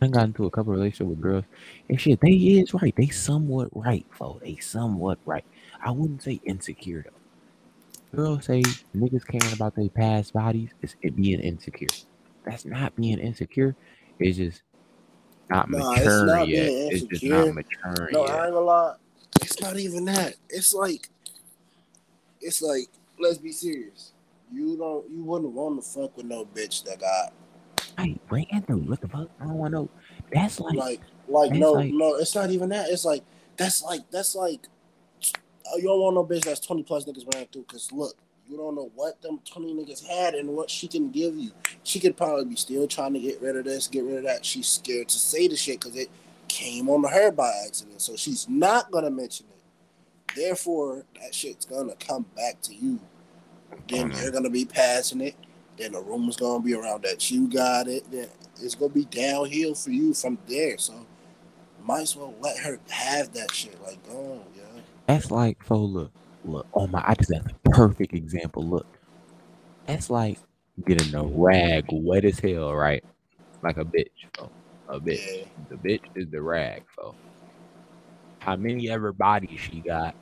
I 0.00 0.08
got 0.08 0.24
into 0.24 0.46
a 0.46 0.50
couple 0.50 0.72
relationships 0.72 1.08
with 1.08 1.20
girls, 1.20 1.44
and 1.88 2.00
shit, 2.00 2.20
they 2.20 2.30
is 2.30 2.72
right. 2.74 2.94
They 2.96 3.08
somewhat 3.08 3.68
right, 3.72 4.06
folks. 4.12 4.42
They 4.44 4.56
somewhat 4.56 5.18
right. 5.24 5.44
I 5.84 5.90
wouldn't 5.90 6.22
say 6.22 6.40
insecure 6.44 7.04
though. 7.04 8.16
Girls 8.16 8.46
say 8.46 8.62
niggas 8.96 9.26
caring 9.26 9.52
about 9.52 9.74
their 9.74 9.88
past 9.88 10.32
bodies 10.32 10.70
is 10.82 10.96
it 11.02 11.16
being 11.16 11.40
insecure. 11.40 11.88
That's 12.44 12.64
not 12.64 12.94
being 12.96 13.18
insecure. 13.18 13.76
It's 14.18 14.38
just 14.38 14.62
not 15.50 15.70
Nah, 15.70 15.94
it's 15.96 16.22
not 16.22 16.48
yet. 16.48 16.70
being 16.70 16.90
It's 16.90 17.02
just 17.06 17.24
not 17.24 17.54
maturing 17.54 18.14
No, 18.14 18.22
I 18.22 18.44
ain't 18.44 18.54
gonna 18.54 18.60
lie. 18.64 18.94
It's 19.42 19.60
not 19.60 19.78
even 19.78 20.04
that. 20.06 20.34
It's 20.48 20.72
like, 20.72 21.08
it's 22.40 22.62
like, 22.62 22.88
let's 23.18 23.38
be 23.38 23.52
serious. 23.52 24.12
You 24.52 24.76
don't. 24.78 25.10
You 25.10 25.24
wouldn't 25.24 25.52
want 25.52 25.82
to 25.82 25.86
fuck 25.86 26.16
with 26.16 26.26
no 26.26 26.46
bitch 26.46 26.84
that 26.84 27.00
got 27.00 27.32
Hey, 27.98 28.18
Ray 28.30 28.46
Anthony, 28.52 28.82
what 28.82 29.00
the 29.00 29.08
fuck? 29.08 29.28
I 29.40 29.44
don't 29.44 29.54
want 29.54 29.72
to 29.72 29.78
know. 29.80 29.90
That's 30.32 30.60
like, 30.60 30.76
like 30.76 31.00
like 31.28 31.50
That's 31.50 31.60
no 31.60 31.72
like- 31.72 31.92
no. 31.92 32.14
It's 32.14 32.34
not 32.34 32.50
even 32.50 32.68
that. 32.70 32.90
It's 32.90 33.04
like 33.04 33.22
that's 33.56 33.82
like 33.82 34.08
that's 34.10 34.34
like. 34.34 34.68
uh, 35.24 35.76
You 35.76 35.84
don't 35.84 36.00
want 36.00 36.14
no 36.14 36.24
bitch 36.24 36.44
that's 36.44 36.60
twenty 36.60 36.82
plus 36.84 37.04
niggas 37.04 37.32
ran 37.34 37.46
through. 37.46 37.64
Cause 37.64 37.90
look, 37.92 38.16
you 38.48 38.56
don't 38.56 38.74
know 38.76 38.90
what 38.94 39.20
them 39.22 39.40
twenty 39.44 39.74
niggas 39.74 40.06
had 40.06 40.34
and 40.34 40.48
what 40.50 40.70
she 40.70 40.86
can 40.86 41.10
give 41.10 41.34
you. 41.36 41.50
She 41.82 41.98
could 41.98 42.16
probably 42.16 42.44
be 42.44 42.56
still 42.56 42.86
trying 42.86 43.14
to 43.14 43.20
get 43.20 43.42
rid 43.42 43.56
of 43.56 43.64
this, 43.64 43.88
get 43.88 44.04
rid 44.04 44.18
of 44.18 44.24
that. 44.24 44.44
She's 44.44 44.68
scared 44.68 45.08
to 45.08 45.18
say 45.18 45.48
the 45.48 45.56
shit 45.56 45.80
because 45.80 45.96
it 45.96 46.08
came 46.46 46.88
on 46.88 47.02
her 47.04 47.30
by 47.32 47.50
accident. 47.66 48.00
So 48.00 48.14
she's 48.16 48.48
not 48.48 48.90
gonna 48.92 49.10
mention 49.10 49.46
it. 49.50 50.34
Therefore, 50.36 51.04
that 51.20 51.34
shit's 51.34 51.64
gonna 51.64 51.96
come 51.96 52.26
back 52.36 52.60
to 52.62 52.74
you. 52.74 53.00
Then 53.88 54.10
Mhm. 54.12 54.22
you're 54.22 54.30
gonna 54.30 54.50
be 54.50 54.64
passing 54.64 55.20
it. 55.20 55.34
Then 55.78 55.92
the 55.92 56.00
rumor's 56.00 56.36
gonna 56.36 56.62
be 56.62 56.74
around 56.74 57.04
that 57.04 57.30
you 57.30 57.48
got 57.48 57.88
it. 57.88 58.10
Then 58.10 58.28
it's 58.60 58.74
gonna 58.74 58.92
be 58.92 59.04
downhill 59.04 59.74
for 59.74 59.90
you 59.90 60.12
from 60.12 60.38
there. 60.48 60.76
So 60.78 61.06
might 61.84 62.02
as 62.02 62.16
well 62.16 62.34
let 62.40 62.58
her 62.58 62.78
have 62.90 63.32
that 63.34 63.52
shit. 63.52 63.80
Like, 63.82 63.98
oh 64.10 64.42
yeah. 64.56 64.82
that's 65.06 65.30
like, 65.30 65.62
fo, 65.64 65.76
look, 65.76 66.12
look. 66.44 66.66
Oh 66.74 66.86
my, 66.86 67.02
I 67.06 67.14
just 67.14 67.30
got 67.30 67.44
the 67.44 67.70
perfect 67.70 68.14
example. 68.14 68.64
Look, 68.64 68.86
that's 69.86 70.10
like 70.10 70.38
getting 70.84 71.14
a 71.14 71.24
rag 71.24 71.86
wet 71.90 72.24
as 72.24 72.40
hell, 72.40 72.74
right? 72.74 73.04
Like 73.62 73.78
a 73.78 73.84
bitch, 73.84 74.10
fo. 74.36 74.50
A 74.88 74.98
bitch. 74.98 75.38
Yeah. 75.38 75.44
The 75.70 75.76
bitch 75.76 76.04
is 76.14 76.28
the 76.30 76.42
rag, 76.42 76.82
fo. 76.96 77.14
How 78.40 78.56
many 78.56 78.90
ever 78.90 79.12
bodies 79.12 79.60
she 79.60 79.80
got? 79.80 80.14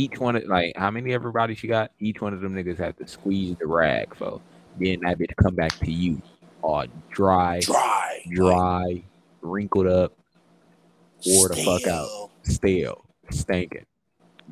Each 0.00 0.18
one 0.18 0.36
of 0.36 0.44
like 0.44 0.72
how 0.76 0.90
many 0.90 1.12
ever 1.12 1.30
bodies 1.30 1.58
she 1.58 1.68
got? 1.68 1.90
Each 1.98 2.20
one 2.22 2.32
of 2.32 2.40
them 2.40 2.54
niggas 2.54 2.78
have 2.78 2.96
to 2.96 3.06
squeeze 3.06 3.54
the 3.60 3.66
rag, 3.66 4.14
fo. 4.16 4.40
Then 4.78 5.00
that 5.00 5.18
bitch 5.18 5.34
come 5.36 5.54
back 5.54 5.72
to 5.80 5.90
you, 5.92 6.22
all 6.62 6.86
dry, 7.10 7.60
Dry. 7.60 8.22
dry, 8.32 9.02
wrinkled 9.42 9.88
up, 9.88 10.12
wore 11.26 11.48
the 11.48 11.56
fuck 11.56 11.86
out, 11.86 12.30
Stale. 12.44 13.04
stinking. 13.30 13.84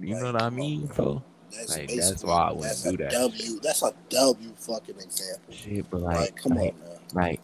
You 0.00 0.16
know 0.16 0.32
what 0.32 0.42
I 0.42 0.50
mean, 0.50 0.86
fo? 0.88 1.22
That's, 1.50 1.76
Like, 1.78 1.88
that's 1.88 2.22
why 2.22 2.48
I 2.48 2.52
wouldn't 2.52 2.82
do 2.84 2.96
that 2.98 3.10
W. 3.12 3.58
That's 3.60 3.82
a 3.82 3.94
W 4.10 4.52
fucking 4.56 4.96
example. 4.96 5.54
Shit, 5.54 5.88
but 5.90 6.02
Like, 6.02 6.16
like, 6.18 6.36
come 6.36 6.52
like, 6.58 6.74
on, 6.74 6.80
man. 6.90 6.98
like, 7.14 7.40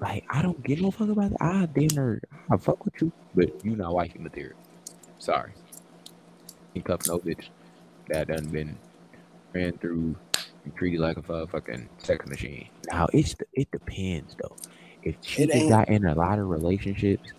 like, 0.00 0.24
I 0.30 0.40
don't 0.40 0.62
give 0.64 0.80
no 0.80 0.90
fuck 0.90 1.10
about 1.10 1.30
that. 1.30 1.42
I 1.42 1.66
dinner, 1.66 2.22
I 2.50 2.56
fuck 2.56 2.82
with 2.86 2.94
you, 3.02 3.12
but 3.34 3.62
you 3.64 3.76
not 3.76 3.92
wifey 3.94 4.18
material. 4.18 4.56
Sorry. 5.18 5.52
Ain't 6.74 6.84
cuff 6.84 7.00
no 7.06 7.18
bitch 7.18 7.48
that 8.08 8.28
done 8.28 8.46
been 8.48 8.76
ran 9.52 9.72
through 9.78 10.16
and 10.64 10.74
treated 10.76 11.00
like 11.00 11.16
a 11.16 11.46
fucking 11.46 11.88
sex 11.98 12.26
machine. 12.26 12.68
Now 12.90 13.06
it's 13.12 13.34
it 13.52 13.70
depends 13.70 14.36
though. 14.42 14.56
If 15.02 15.16
she 15.20 15.42
It 15.42 15.54
ain't- 15.54 15.68
got 15.70 15.88
in 15.88 16.04
a 16.06 16.14
lot 16.14 16.38
of 16.38 16.48
relationships 16.48 17.30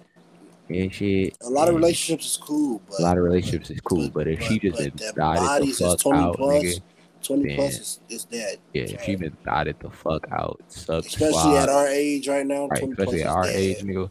and 0.69 0.93
shit, 0.93 1.35
A 1.41 1.49
lot 1.49 1.67
of 1.67 1.75
relationships 1.75 2.25
is 2.25 2.37
cool, 2.37 2.81
but 2.89 2.99
a 2.99 3.03
lot 3.03 3.17
of 3.17 3.23
relationships 3.23 3.69
is 3.69 3.81
cool, 3.81 4.09
but 4.09 4.27
if 4.27 4.41
she 4.41 4.59
but- 4.59 4.61
just 4.61 4.77
but 4.77 4.83
been 4.83 4.93
their 4.97 5.11
dotted 5.13 5.41
the 5.41 5.45
bodies 5.47 5.81
is 5.81 5.87
fuck 5.87 5.99
20 5.99 6.19
out, 6.19 6.35
plus, 6.37 6.63
nigga, 6.63 6.81
20 7.23 7.55
plus 7.55 7.73
is, 7.79 7.99
is 8.09 8.23
dead. 8.25 8.57
yeah, 8.73 8.83
if 8.83 9.03
she 9.03 9.15
been 9.15 9.37
dotted 9.43 9.75
the 9.79 9.89
fuck 9.89 10.27
out, 10.31 10.61
sucked, 10.69 11.07
Especially 11.07 11.31
swab, 11.33 11.57
at 11.57 11.69
our 11.69 11.87
age 11.87 12.27
right 12.27 12.45
now, 12.45 12.67
right, 12.67 12.79
20 12.79 12.93
especially 12.93 13.21
plus 13.23 13.31
at 13.31 13.35
our 13.35 13.47
is 13.47 13.55
age, 13.55 13.77
nigga. 13.83 14.09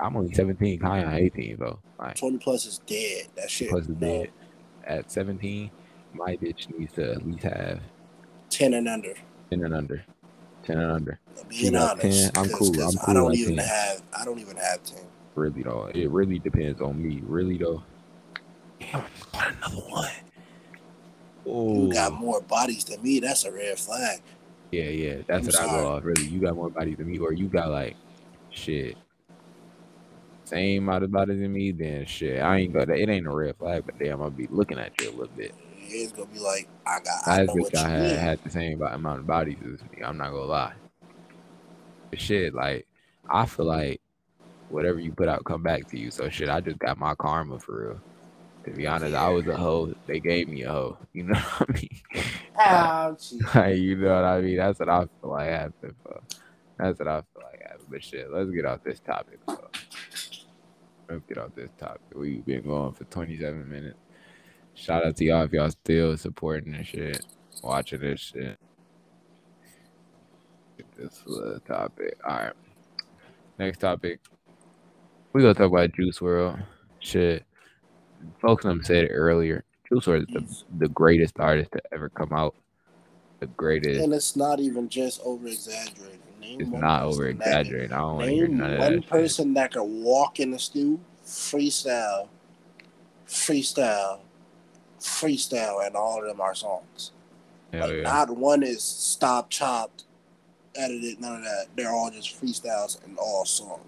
I'm 0.00 0.16
only 0.16 0.34
17, 0.34 0.80
Khiyon 0.80 1.12
18, 1.14 1.56
bro. 1.56 1.78
Like, 2.00 2.16
20 2.16 2.38
plus 2.38 2.66
is 2.66 2.78
dead. 2.86 3.26
That 3.36 3.48
shit. 3.50 3.70
plus 3.70 3.82
is 3.84 3.88
no, 3.90 3.94
dead. 3.94 4.30
At 4.86 5.10
17, 5.10 5.70
my 6.12 6.36
bitch 6.36 6.76
needs 6.78 6.92
to 6.94 7.12
at 7.12 7.26
least 7.26 7.42
have 7.44 7.80
10 8.50 8.74
and 8.74 8.88
under. 8.88 9.14
10 9.50 9.64
and 9.64 9.74
under. 9.74 10.04
10 10.64 10.78
and 10.78 10.92
under. 10.92 11.18
Being 11.48 11.76
honest, 11.76 12.32
10, 12.34 12.42
I'm 12.44 12.50
'cause- 12.50 12.58
cool, 12.58 12.74
'cause 12.74 12.96
I'm 12.96 13.10
I 13.10 13.14
don't 13.20 13.34
even 13.34 13.56
10. 13.56 13.66
have. 13.66 14.02
I 14.18 14.24
don't 14.24 14.38
even 14.38 14.56
have 14.56 14.82
10. 14.84 15.04
Really, 15.34 15.62
though. 15.62 15.86
It 15.94 16.10
really 16.10 16.38
depends 16.38 16.80
on 16.80 17.02
me. 17.02 17.22
Really, 17.26 17.58
though. 17.58 17.82
Damn, 18.78 19.02
got 19.32 19.54
another 19.56 19.76
one. 19.88 20.10
Oh, 21.46 21.86
You 21.86 21.92
got 21.92 22.12
more 22.14 22.40
bodies 22.40 22.84
than 22.84 23.02
me. 23.02 23.20
That's 23.20 23.44
a 23.44 23.52
red 23.52 23.78
flag. 23.78 24.20
yeah, 24.70 24.84
yeah. 24.84 25.16
That's 25.26 25.40
I'm 25.40 25.44
what 25.46 25.54
I 25.60 25.66
sorry. 25.66 25.82
go 25.82 25.88
off. 25.92 26.04
Really, 26.04 26.24
you 26.26 26.40
got 26.40 26.54
more 26.54 26.70
bodies 26.70 26.96
than 26.96 27.06
me, 27.10 27.18
or 27.18 27.32
you 27.32 27.48
got 27.48 27.70
like 27.70 27.96
shit. 28.50 28.96
Same 30.44 30.88
amount 30.88 31.04
of 31.04 31.10
bodies 31.10 31.40
than 31.40 31.52
me, 31.52 31.72
then 31.72 32.04
shit. 32.06 32.40
I 32.42 32.58
ain't 32.58 32.72
gonna. 32.72 32.94
It 32.94 33.08
ain't 33.08 33.26
a 33.26 33.30
red 33.30 33.56
flag, 33.56 33.84
but 33.86 33.98
damn, 33.98 34.20
I'll 34.20 34.30
be 34.30 34.46
looking 34.48 34.78
at 34.78 35.00
you 35.00 35.08
a 35.08 35.12
little 35.12 35.34
bit. 35.36 35.54
It's 35.80 36.12
gonna 36.12 36.26
be 36.26 36.38
like 36.38 36.68
I 36.86 36.98
got. 37.00 37.26
I 37.26 37.38
Last 37.38 37.48
know 37.48 37.62
what 37.62 37.76
I 37.76 37.88
had 37.88 38.00
mean. 38.02 38.16
had 38.16 38.44
the 38.44 38.50
same 38.50 38.82
amount 38.82 39.20
of 39.20 39.26
bodies 39.26 39.58
as 39.62 39.80
me. 39.90 40.02
I'm 40.04 40.18
not 40.18 40.30
gonna 40.30 40.44
lie. 40.44 40.74
But 42.10 42.20
shit, 42.20 42.54
like 42.54 42.86
I 43.28 43.46
feel 43.46 43.66
like 43.66 44.00
whatever 44.68 44.98
you 44.98 45.12
put 45.12 45.28
out 45.28 45.44
come 45.44 45.62
back 45.62 45.88
to 45.88 45.98
you. 45.98 46.10
So 46.10 46.28
shit, 46.28 46.48
I 46.48 46.60
just 46.60 46.78
got 46.78 46.98
my 46.98 47.14
karma 47.14 47.58
for 47.58 47.88
real. 47.88 48.00
To 48.64 48.70
be 48.70 48.86
honest, 48.86 49.14
I 49.14 49.28
was 49.28 49.46
a 49.46 49.56
hoe. 49.56 49.94
They 50.06 50.20
gave 50.20 50.48
me 50.48 50.62
a 50.62 50.72
hoe. 50.72 50.98
You 51.12 51.24
know 51.24 51.38
what 51.38 51.70
I 51.70 51.72
mean? 51.72 52.02
Ouchie. 52.58 53.54
like, 53.54 53.76
you 53.76 53.96
know 53.96 54.14
what 54.14 54.24
I 54.24 54.40
mean? 54.40 54.56
That's 54.56 54.78
what 54.80 54.88
I 54.88 55.00
feel 55.20 55.30
like 55.30 55.48
happened. 55.48 55.94
Bro. 56.02 56.20
That's 56.78 56.98
what 56.98 57.08
I 57.08 57.20
feel 57.20 57.42
like 57.42 57.60
happened. 57.62 57.86
But 57.90 58.02
shit, 58.04 58.32
let's 58.32 58.50
get 58.50 58.64
off 58.64 58.82
this 58.82 59.00
topic. 59.00 59.44
Bro. 59.46 59.68
Let's 61.08 61.22
get 61.28 61.38
off 61.38 61.54
this 61.54 61.70
topic. 61.78 62.00
We've 62.14 62.44
been 62.44 62.62
going 62.62 62.92
for 62.92 63.04
27 63.04 63.68
minutes. 63.68 63.98
Shout 64.74 65.04
out 65.04 65.16
to 65.16 65.24
y'all 65.24 65.44
if 65.44 65.52
y'all 65.52 65.70
still 65.70 66.16
supporting 66.16 66.72
this 66.72 66.88
shit, 66.88 67.24
watching 67.62 68.00
this 68.00 68.20
shit. 68.20 68.58
Get 70.76 70.86
this 70.96 71.22
uh, 71.26 71.58
topic. 71.66 72.18
All 72.26 72.36
right. 72.36 72.52
Next 73.58 73.78
topic. 73.78 74.20
We 75.32 75.42
gonna 75.42 75.54
talk 75.54 75.70
about 75.70 75.92
Juice 75.92 76.18
WRLD. 76.18 76.64
Shit. 76.98 77.44
Folks 78.40 78.64
them 78.64 78.82
said 78.82 79.04
it 79.04 79.10
earlier. 79.10 79.64
Juice 79.88 80.06
WRLD 80.06 80.42
is 80.42 80.64
the, 80.70 80.86
the 80.86 80.88
greatest 80.88 81.38
artist 81.38 81.70
to 81.72 81.82
ever 81.92 82.08
come 82.08 82.32
out. 82.32 82.54
The 83.40 83.46
greatest. 83.46 84.00
And 84.00 84.12
it's 84.12 84.34
not 84.34 84.58
even 84.58 84.88
just 84.88 85.20
over 85.24 85.48
exaggerating. 86.44 86.74
It's 86.74 86.82
not 86.82 87.02
over 87.02 87.28
exaggerating. 87.28 87.92
I 87.92 87.98
don't 87.98 88.16
want 88.16 88.26
to 88.26 88.34
hear 88.34 88.48
Name 88.48 88.56
none 88.58 88.72
of 88.72 88.78
one 88.78 88.92
that. 88.92 89.02
shit. 89.02 89.10
person 89.10 89.54
that 89.54 89.72
could 89.72 89.82
walk 89.84 90.40
in 90.40 90.50
the 90.50 90.58
stew, 90.58 91.00
freestyle, 91.24 92.28
freestyle, 93.26 94.20
freestyle, 95.00 95.86
and 95.86 95.96
all 95.96 96.20
of 96.20 96.26
them 96.26 96.40
are 96.40 96.54
songs. 96.54 97.12
Hell 97.72 97.88
like 97.88 97.96
yeah. 97.96 98.02
not 98.02 98.30
one 98.30 98.62
is 98.62 98.82
stop, 98.82 99.50
chopped, 99.50 100.04
edited, 100.76 101.20
none 101.20 101.36
of 101.36 101.42
that. 101.42 101.66
They're 101.76 101.90
all 101.90 102.10
just 102.10 102.40
freestyles 102.40 103.04
and 103.04 103.18
all 103.18 103.44
songs. 103.44 103.80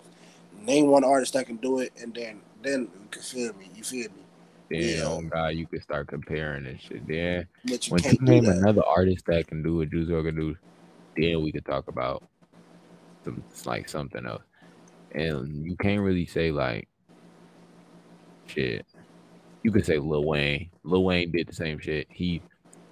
Name 0.62 0.88
one 0.88 1.04
artist 1.04 1.34
that 1.34 1.46
can 1.46 1.56
do 1.56 1.78
it, 1.80 1.92
and 2.00 2.14
then 2.14 2.40
then 2.62 2.82
you 2.82 3.08
can 3.10 3.22
feel 3.22 3.52
me. 3.54 3.70
You 3.74 3.84
feel 3.84 4.08
me? 4.08 4.22
Then 4.70 4.98
yeah. 4.98 5.04
oh 5.04 5.22
god, 5.22 5.48
you 5.48 5.66
can 5.66 5.80
start 5.80 6.08
comparing 6.08 6.64
this 6.64 6.80
shit. 6.80 7.06
Then 7.06 7.46
you 7.64 7.78
when 7.88 8.02
you 8.02 8.18
name 8.20 8.46
another 8.46 8.82
artist 8.84 9.26
that 9.26 9.46
can 9.46 9.62
do 9.62 9.76
what 9.76 9.90
Juice 9.90 10.08
WRLD 10.08 10.26
can 10.26 10.36
do, 10.36 10.56
then 11.16 11.42
we 11.42 11.52
could 11.52 11.64
talk 11.64 11.88
about 11.88 12.24
some 13.26 13.42
like 13.64 13.88
something 13.88 14.24
else. 14.26 14.42
And 15.12 15.64
you 15.64 15.76
can't 15.76 16.02
really 16.02 16.26
say 16.26 16.50
like 16.52 16.88
shit. 18.46 18.86
You 19.62 19.72
could 19.72 19.84
say 19.84 19.98
Lil 19.98 20.24
Wayne. 20.24 20.70
Lil 20.84 21.04
Wayne 21.04 21.32
did 21.32 21.48
the 21.48 21.54
same 21.54 21.78
shit. 21.78 22.06
He 22.10 22.40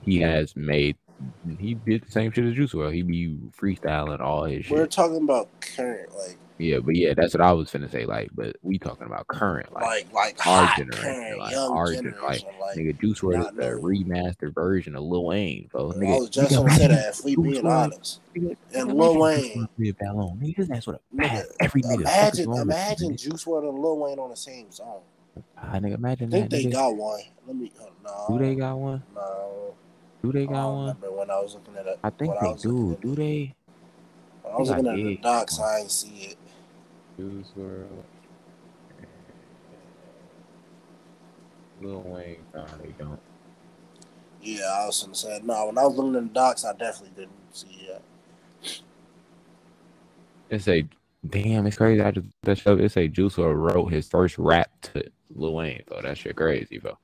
he 0.03 0.21
has 0.21 0.55
made 0.57 0.97
he 1.59 1.75
did 1.75 2.05
the 2.05 2.11
same 2.11 2.33
shit 2.33 2.45
as 2.45 2.55
Juice 2.55 2.73
WRLD. 2.73 2.95
He 2.95 3.03
be 3.03 3.39
freestyling 3.59 4.21
all 4.21 4.45
his 4.45 4.67
shit. 4.67 4.77
We're 4.77 4.87
talking 4.87 5.23
about 5.23 5.49
current, 5.61 6.11
like 6.17 6.37
Yeah, 6.59 6.79
but 6.79 6.95
yeah, 6.95 7.15
that's 7.15 7.35
what 7.35 7.41
I 7.41 7.53
was 7.53 7.69
finna 7.71 7.91
say. 7.91 8.05
Like, 8.07 8.31
but 8.33 8.55
we 8.63 8.79
talking 8.79 9.07
about 9.07 9.27
current, 9.27 9.73
like, 9.73 9.83
like 9.83 10.13
like 10.13 10.47
our 10.47 10.73
generation, 10.77 11.39
like, 11.39 11.57
our 11.57 11.93
gen- 11.93 12.05
generation. 12.05 12.49
Like, 12.61 12.77
nigga, 12.77 13.01
Juice 13.01 13.21
WRLD 13.21 13.57
the 13.57 13.71
remastered 13.81 14.55
version 14.55 14.95
of 14.95 15.03
Lil 15.03 15.25
Wayne, 15.25 15.69
bro. 15.73 15.91
I 15.91 15.95
Nigga, 15.95 16.21
was 16.21 16.31
just 16.31 16.55
gonna 16.55 16.71
say 16.71 16.87
that. 16.87 17.09
If 17.19 17.25
we 17.25 17.35
being 17.35 17.67
honest, 17.67 18.21
Nigga, 18.37 18.57
And 18.73 18.91
nigga, 18.91 18.95
Lil 18.95 19.19
Wayne. 19.19 19.43
Juice 19.43 19.55
WRLD 19.57 19.69
with 19.79 19.99
Ballon. 19.99 20.39
Nigga, 20.41 20.67
that's 20.69 20.87
what 20.87 20.97
a 20.97 21.17
Nigga, 21.17 21.45
every 21.61 21.83
nigga. 21.83 22.01
imagine 22.03 22.49
wrong 22.49 22.59
with 22.59 22.67
you, 22.69 22.73
imagine? 22.73 23.17
Juice 23.17 23.45
WRLD 23.45 23.69
and 23.71 23.79
Lil 23.81 23.99
Wayne 23.99 24.19
on 24.21 24.31
the 24.31 24.37
same 24.37 24.71
song. 24.71 25.01
Ah, 25.59 25.73
nigga, 25.81 25.95
imagine 25.95 26.29
I 26.29 26.31
think 26.31 26.51
that. 26.51 26.57
they 26.57 26.65
nigga. 26.67 26.73
got 26.73 26.97
one. 26.97 27.21
Let 27.49 27.57
me. 27.57 27.73
Uh, 27.81 27.85
no. 28.05 28.27
do 28.39 28.45
they 28.45 28.55
got 28.55 28.77
one? 28.77 29.03
No. 29.13 29.75
Do 30.23 30.31
they 30.33 30.45
I 30.45 30.47
got 30.47 30.73
one? 30.73 30.97
when 31.01 31.31
I 31.31 31.41
was 31.41 31.55
looking 31.55 31.77
at 31.77 31.87
it. 31.87 31.99
I 32.05 32.11
think 32.11 32.33
they 32.41 32.47
looking 32.47 32.63
do. 32.63 32.99
Do 33.03 33.15
they? 33.17 33.55
I 34.49 34.57
was 34.57 34.71
I 34.71 34.77
looking 34.79 34.91
at 34.91 34.97
the 34.97 35.17
docs. 35.17 35.59
I 35.59 35.81
ain't 35.81 35.91
see 35.91 36.09
it. 36.31 36.37
Juice 37.19 37.53
WRLD. 37.57 37.87
Uh, 37.91 38.03
Lil 41.81 42.03
Wayne, 42.03 42.47
no, 42.55 42.67
they 42.83 42.93
don't. 42.99 43.21
Yeah, 44.43 44.65
I 44.83 44.87
was 44.87 45.03
gonna 45.03 45.15
say 45.15 45.41
no. 45.45 45.67
When 45.67 45.79
I 45.79 45.85
was 45.85 45.97
looking 45.97 46.17
in 46.17 46.29
the 46.29 46.35
docs, 46.35 46.65
I 46.65 46.73
definitely 46.75 47.13
didn't 47.17 47.35
see 47.53 47.89
it. 47.91 48.03
It's 50.51 50.69
a 50.69 50.89
damn, 51.29 51.67
it's 51.67 51.77
crazy. 51.77 52.03
I 52.03 52.11
just 52.13 52.29
that 52.45 52.59
show. 52.59 52.77
It's 52.77 52.97
a 52.97 53.09
Juice 53.09 53.37
WRLD 53.37 53.75
wrote 53.75 53.93
his 53.93 54.09
first 54.09 54.39
rap 54.39 54.71
to 54.83 55.05
Lil 55.35 55.55
Wayne, 55.55 55.83
bro. 55.89 56.03
That 56.03 56.19
shit 56.19 56.37
crazy, 56.37 56.79
bro. 56.79 56.99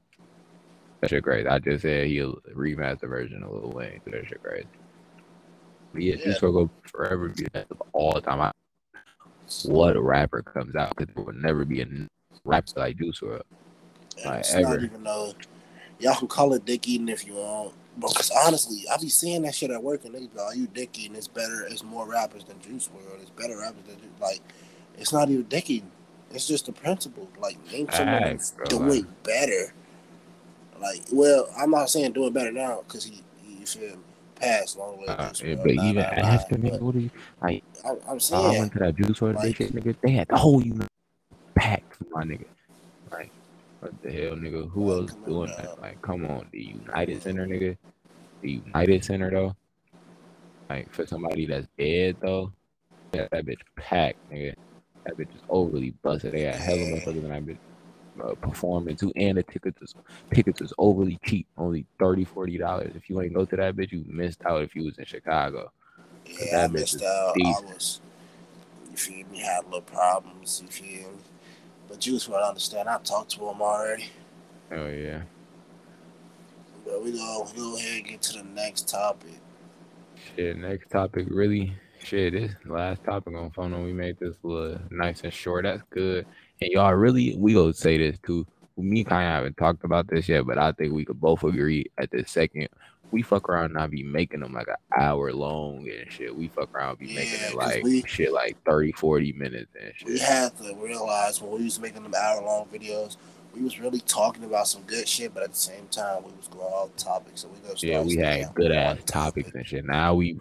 That 1.02 1.10
shit 1.10 1.24
crazy. 1.24 1.48
I 1.48 1.58
just 1.60 1.82
said 1.82 2.08
he'll 2.08 2.38
remaster 2.56 3.08
version 3.08 3.42
of 3.44 3.52
Lil 3.52 3.72
Wayne. 3.72 4.00
So 4.04 4.10
that 4.12 4.26
shit 4.28 4.42
crazy. 4.42 4.68
But 5.92 6.02
yeah, 6.02 6.16
Yeah. 6.16 6.24
Juice 6.24 6.40
WRLD 6.40 6.54
will 6.54 6.72
forever 6.86 7.28
be 7.30 7.46
all 7.92 8.14
the 8.14 8.20
time. 8.22 8.40
I, 8.40 8.52
what 9.64 10.00
rapper 10.00 10.42
comes 10.42 10.74
out 10.76 10.96
because 10.96 11.14
there 11.14 11.24
will 11.24 11.32
never 11.34 11.64
be 11.64 11.80
a 11.80 11.86
rapper 12.44 12.72
like 12.76 12.96
Juice 12.96 13.20
WRLD. 13.20 13.42
And 14.24 14.26
Like, 14.26 14.50
ever. 14.50 14.80
even 14.80 15.04
though 15.04 15.34
y'all 15.98 16.16
can 16.16 16.28
call 16.28 16.52
it 16.54 16.64
dick 16.64 16.88
eating 16.88 17.08
if 17.08 17.26
you 17.26 17.34
want. 17.34 17.74
Because 17.98 18.30
honestly, 18.30 18.84
I 18.90 18.96
be 18.98 19.08
seeing 19.08 19.42
that 19.42 19.54
shit 19.54 19.70
at 19.70 19.82
work 19.82 20.04
and 20.04 20.14
they 20.14 20.20
be 20.20 20.28
like, 20.34 20.46
"Oh, 20.48 20.52
you 20.52 20.66
dick 20.68 20.98
eating. 20.98 21.16
It's 21.16 21.28
better. 21.28 21.66
It's 21.68 21.82
more 21.82 22.06
rappers 22.06 22.44
than 22.44 22.60
Juice 22.60 22.88
WRLD. 22.88 23.22
It's 23.22 23.30
better 23.30 23.58
rappers 23.58 23.82
than 23.86 23.96
Juice. 23.98 24.20
Like, 24.20 24.40
it's 24.96 25.12
not 25.12 25.28
even 25.28 25.44
dick 25.44 25.68
eating. 25.68 25.90
It's 26.30 26.46
just 26.46 26.66
the 26.66 26.72
principle. 26.72 27.28
Like, 27.40 27.58
name 27.72 27.88
someone 27.92 28.38
doing 28.68 29.06
better. 29.24 29.74
Like, 30.80 31.02
well, 31.12 31.48
I'm 31.58 31.70
not 31.70 31.90
saying 31.90 32.12
doing 32.12 32.32
better 32.32 32.52
now 32.52 32.82
because 32.86 33.04
he, 33.04 33.22
he, 33.44 33.54
you 33.54 33.66
feel 33.66 33.96
me, 33.96 34.02
passed 34.40 34.78
long 34.78 34.98
live 35.00 35.08
Uh, 35.10 35.32
yeah, 35.44 35.54
but 35.56 35.74
Nah, 35.74 35.82
even 35.84 36.02
nah, 36.02 36.10
nah, 36.10 36.28
after 36.28 36.56
but 36.56 36.64
nigga, 36.64 36.80
what 36.80 36.94
do 36.94 37.00
you 37.00 37.10
like? 37.42 37.64
I'm, 37.84 37.98
I'm 38.08 38.18
I 38.34 38.58
went 38.58 38.72
to 38.72 38.78
that 38.80 38.96
Juice 38.96 39.18
WRLD 39.20 39.34
like- 39.36 39.56
shit, 39.56 39.74
nigga. 39.74 39.96
They 40.02 40.10
had 40.12 40.28
the 40.28 40.36
whole 40.36 40.62
you 40.62 40.74
know 40.74 40.86
pack 41.54 41.82
for 41.94 42.06
my 42.12 42.24
nigga. 42.24 42.46
Like, 43.10 43.30
what 43.80 43.92
the 44.02 44.10
hell, 44.12 44.36
nigga? 44.36 44.70
Who 44.70 44.92
else 44.92 45.12
doing 45.26 45.52
that? 45.56 45.80
Like, 45.80 46.00
come 46.02 46.24
on, 46.26 46.46
the 46.52 46.62
United 46.62 47.22
Center, 47.22 47.46
nigga. 47.46 47.76
The 48.42 48.62
United 48.64 49.04
Center 49.04 49.30
though. 49.30 49.56
Like 50.68 50.92
for 50.92 51.06
somebody 51.06 51.46
that's 51.46 51.66
dead 51.78 52.16
though, 52.20 52.52
yeah, 53.12 53.26
that 53.32 53.44
bitch 53.44 53.60
packed, 53.76 54.18
nigga. 54.30 54.54
That 55.04 55.16
bitch 55.16 55.34
is 55.34 55.42
overly 55.48 55.90
busted. 56.02 56.32
They 56.32 56.42
had 56.42 56.54
hella 56.56 56.78
motherfuckers 56.78 57.24
in 57.24 57.28
that 57.28 57.44
bitch 57.44 57.58
uh, 58.22 58.34
performing 58.34 58.96
too, 58.96 59.12
and 59.16 59.38
the 59.38 59.42
tickets 59.42 59.80
is 59.82 59.94
tickets 60.32 60.60
is 60.60 60.72
overly 60.78 61.18
cheap, 61.24 61.46
only 61.58 61.86
30 61.98 62.24
dollars. 62.58 62.92
If 62.94 63.08
you 63.08 63.20
ain't 63.20 63.34
go 63.34 63.44
to 63.44 63.56
that 63.56 63.76
bitch, 63.76 63.92
you 63.92 64.04
missed 64.06 64.42
out. 64.46 64.62
If 64.62 64.74
you 64.74 64.84
was 64.84 64.98
in 64.98 65.04
Chicago, 65.04 65.70
yeah, 66.26 66.64
I 66.64 66.68
missed 66.68 66.96
is 66.96 67.02
out. 67.02 67.34
I 67.44 67.60
was, 67.62 68.00
you 68.90 68.96
feel 68.96 69.26
me, 69.28 69.38
had 69.40 69.64
little 69.64 69.82
problems, 69.82 70.62
you 70.62 70.68
feel 70.68 71.10
me. 71.10 71.18
But 71.88 72.00
Juice 72.00 72.28
WRLD 72.28 72.48
understand. 72.48 72.88
I 72.88 72.98
talked 72.98 73.30
to 73.32 73.48
him 73.48 73.60
already. 73.60 74.08
oh 74.72 74.88
yeah. 74.88 75.22
But 76.84 77.02
we 77.02 77.12
go, 77.12 77.46
we 77.52 77.60
go 77.60 77.76
ahead 77.76 77.98
and 77.98 78.06
get 78.06 78.22
to 78.22 78.38
the 78.38 78.44
next 78.44 78.88
topic. 78.88 79.38
Shit, 80.36 80.56
next 80.56 80.90
topic 80.90 81.26
really. 81.30 81.74
Shit, 82.02 82.32
this 82.32 82.52
last 82.64 83.04
topic 83.04 83.34
on 83.34 83.50
phone. 83.50 83.84
We 83.84 83.92
made 83.92 84.18
this 84.18 84.36
little 84.42 84.80
nice 84.90 85.20
and 85.22 85.32
short. 85.32 85.64
That's 85.64 85.82
good. 85.90 86.26
And 86.62 86.70
y'all 86.72 86.92
really, 86.94 87.34
we 87.38 87.54
gonna 87.54 87.72
say 87.72 87.96
this 87.96 88.18
too. 88.18 88.46
Me 88.76 89.00
and 89.00 89.08
Khiyon 89.08 89.22
haven't 89.22 89.56
talked 89.56 89.84
about 89.84 90.08
this 90.08 90.28
yet, 90.28 90.46
but 90.46 90.58
I 90.58 90.72
think 90.72 90.92
we 90.92 91.04
could 91.04 91.20
both 91.20 91.42
agree 91.42 91.86
at 91.98 92.10
this 92.10 92.30
second. 92.30 92.68
We 93.12 93.22
fuck 93.22 93.48
around 93.48 93.66
and 93.66 93.74
not 93.74 93.90
be 93.90 94.02
making 94.02 94.40
them 94.40 94.52
like 94.52 94.68
an 94.68 94.76
hour 94.98 95.32
long 95.32 95.88
and 95.88 96.10
shit. 96.12 96.34
We 96.34 96.48
fuck 96.48 96.72
around 96.74 96.90
and 96.90 97.08
be 97.08 97.14
making 97.14 97.40
Yeah, 97.40 97.48
it 97.48 97.54
like 97.54 97.82
we- 97.82 98.02
shit 98.06 98.32
like 98.32 98.56
30, 98.64 98.92
40 98.92 99.32
minutes 99.32 99.74
and 99.80 99.92
shit. 99.96 100.08
We 100.08 100.18
had 100.18 100.56
to 100.58 100.74
realize 100.76 101.40
when 101.40 101.50
we 101.58 101.64
was 101.64 101.80
making 101.80 102.02
them 102.04 102.14
hour 102.14 102.42
long 102.42 102.66
videos, 102.66 103.16
we 103.54 103.62
was 103.62 103.80
really 103.80 104.00
talking 104.00 104.44
about 104.44 104.68
some 104.68 104.82
good 104.82 105.08
shit, 105.08 105.34
but 105.34 105.42
at 105.42 105.50
the 105.50 105.56
same 105.56 105.86
time, 105.90 106.22
we 106.24 106.30
was 106.36 106.46
going 106.48 106.62
off 106.72 106.94
topic. 106.96 107.32
So 107.34 107.48
we 107.48 107.58
go. 107.68 107.74
Yeah, 107.78 108.02
we 108.02 108.16
had 108.16 108.54
good 108.54 108.70
ass 108.70 108.98
topics 109.06 109.50
and 109.54 109.66
shit. 109.66 109.84
Now 109.84 110.14
we 110.14 110.38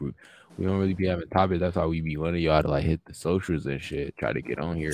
we 0.59 0.65
don't 0.65 0.77
really 0.77 0.93
be 0.93 1.07
having 1.07 1.29
topics. 1.29 1.61
That's 1.61 1.77
why 1.77 1.85
we 1.85 2.01
be 2.01 2.17
wanting 2.17 2.41
y'all 2.43 2.61
to 2.61 2.67
like 2.69 2.83
hit 2.83 2.99
the 3.05 3.13
socials 3.13 3.65
and 3.65 3.81
shit. 3.81 4.17
Try 4.17 4.33
to 4.33 4.41
get 4.41 4.59
on 4.59 4.75
here 4.75 4.91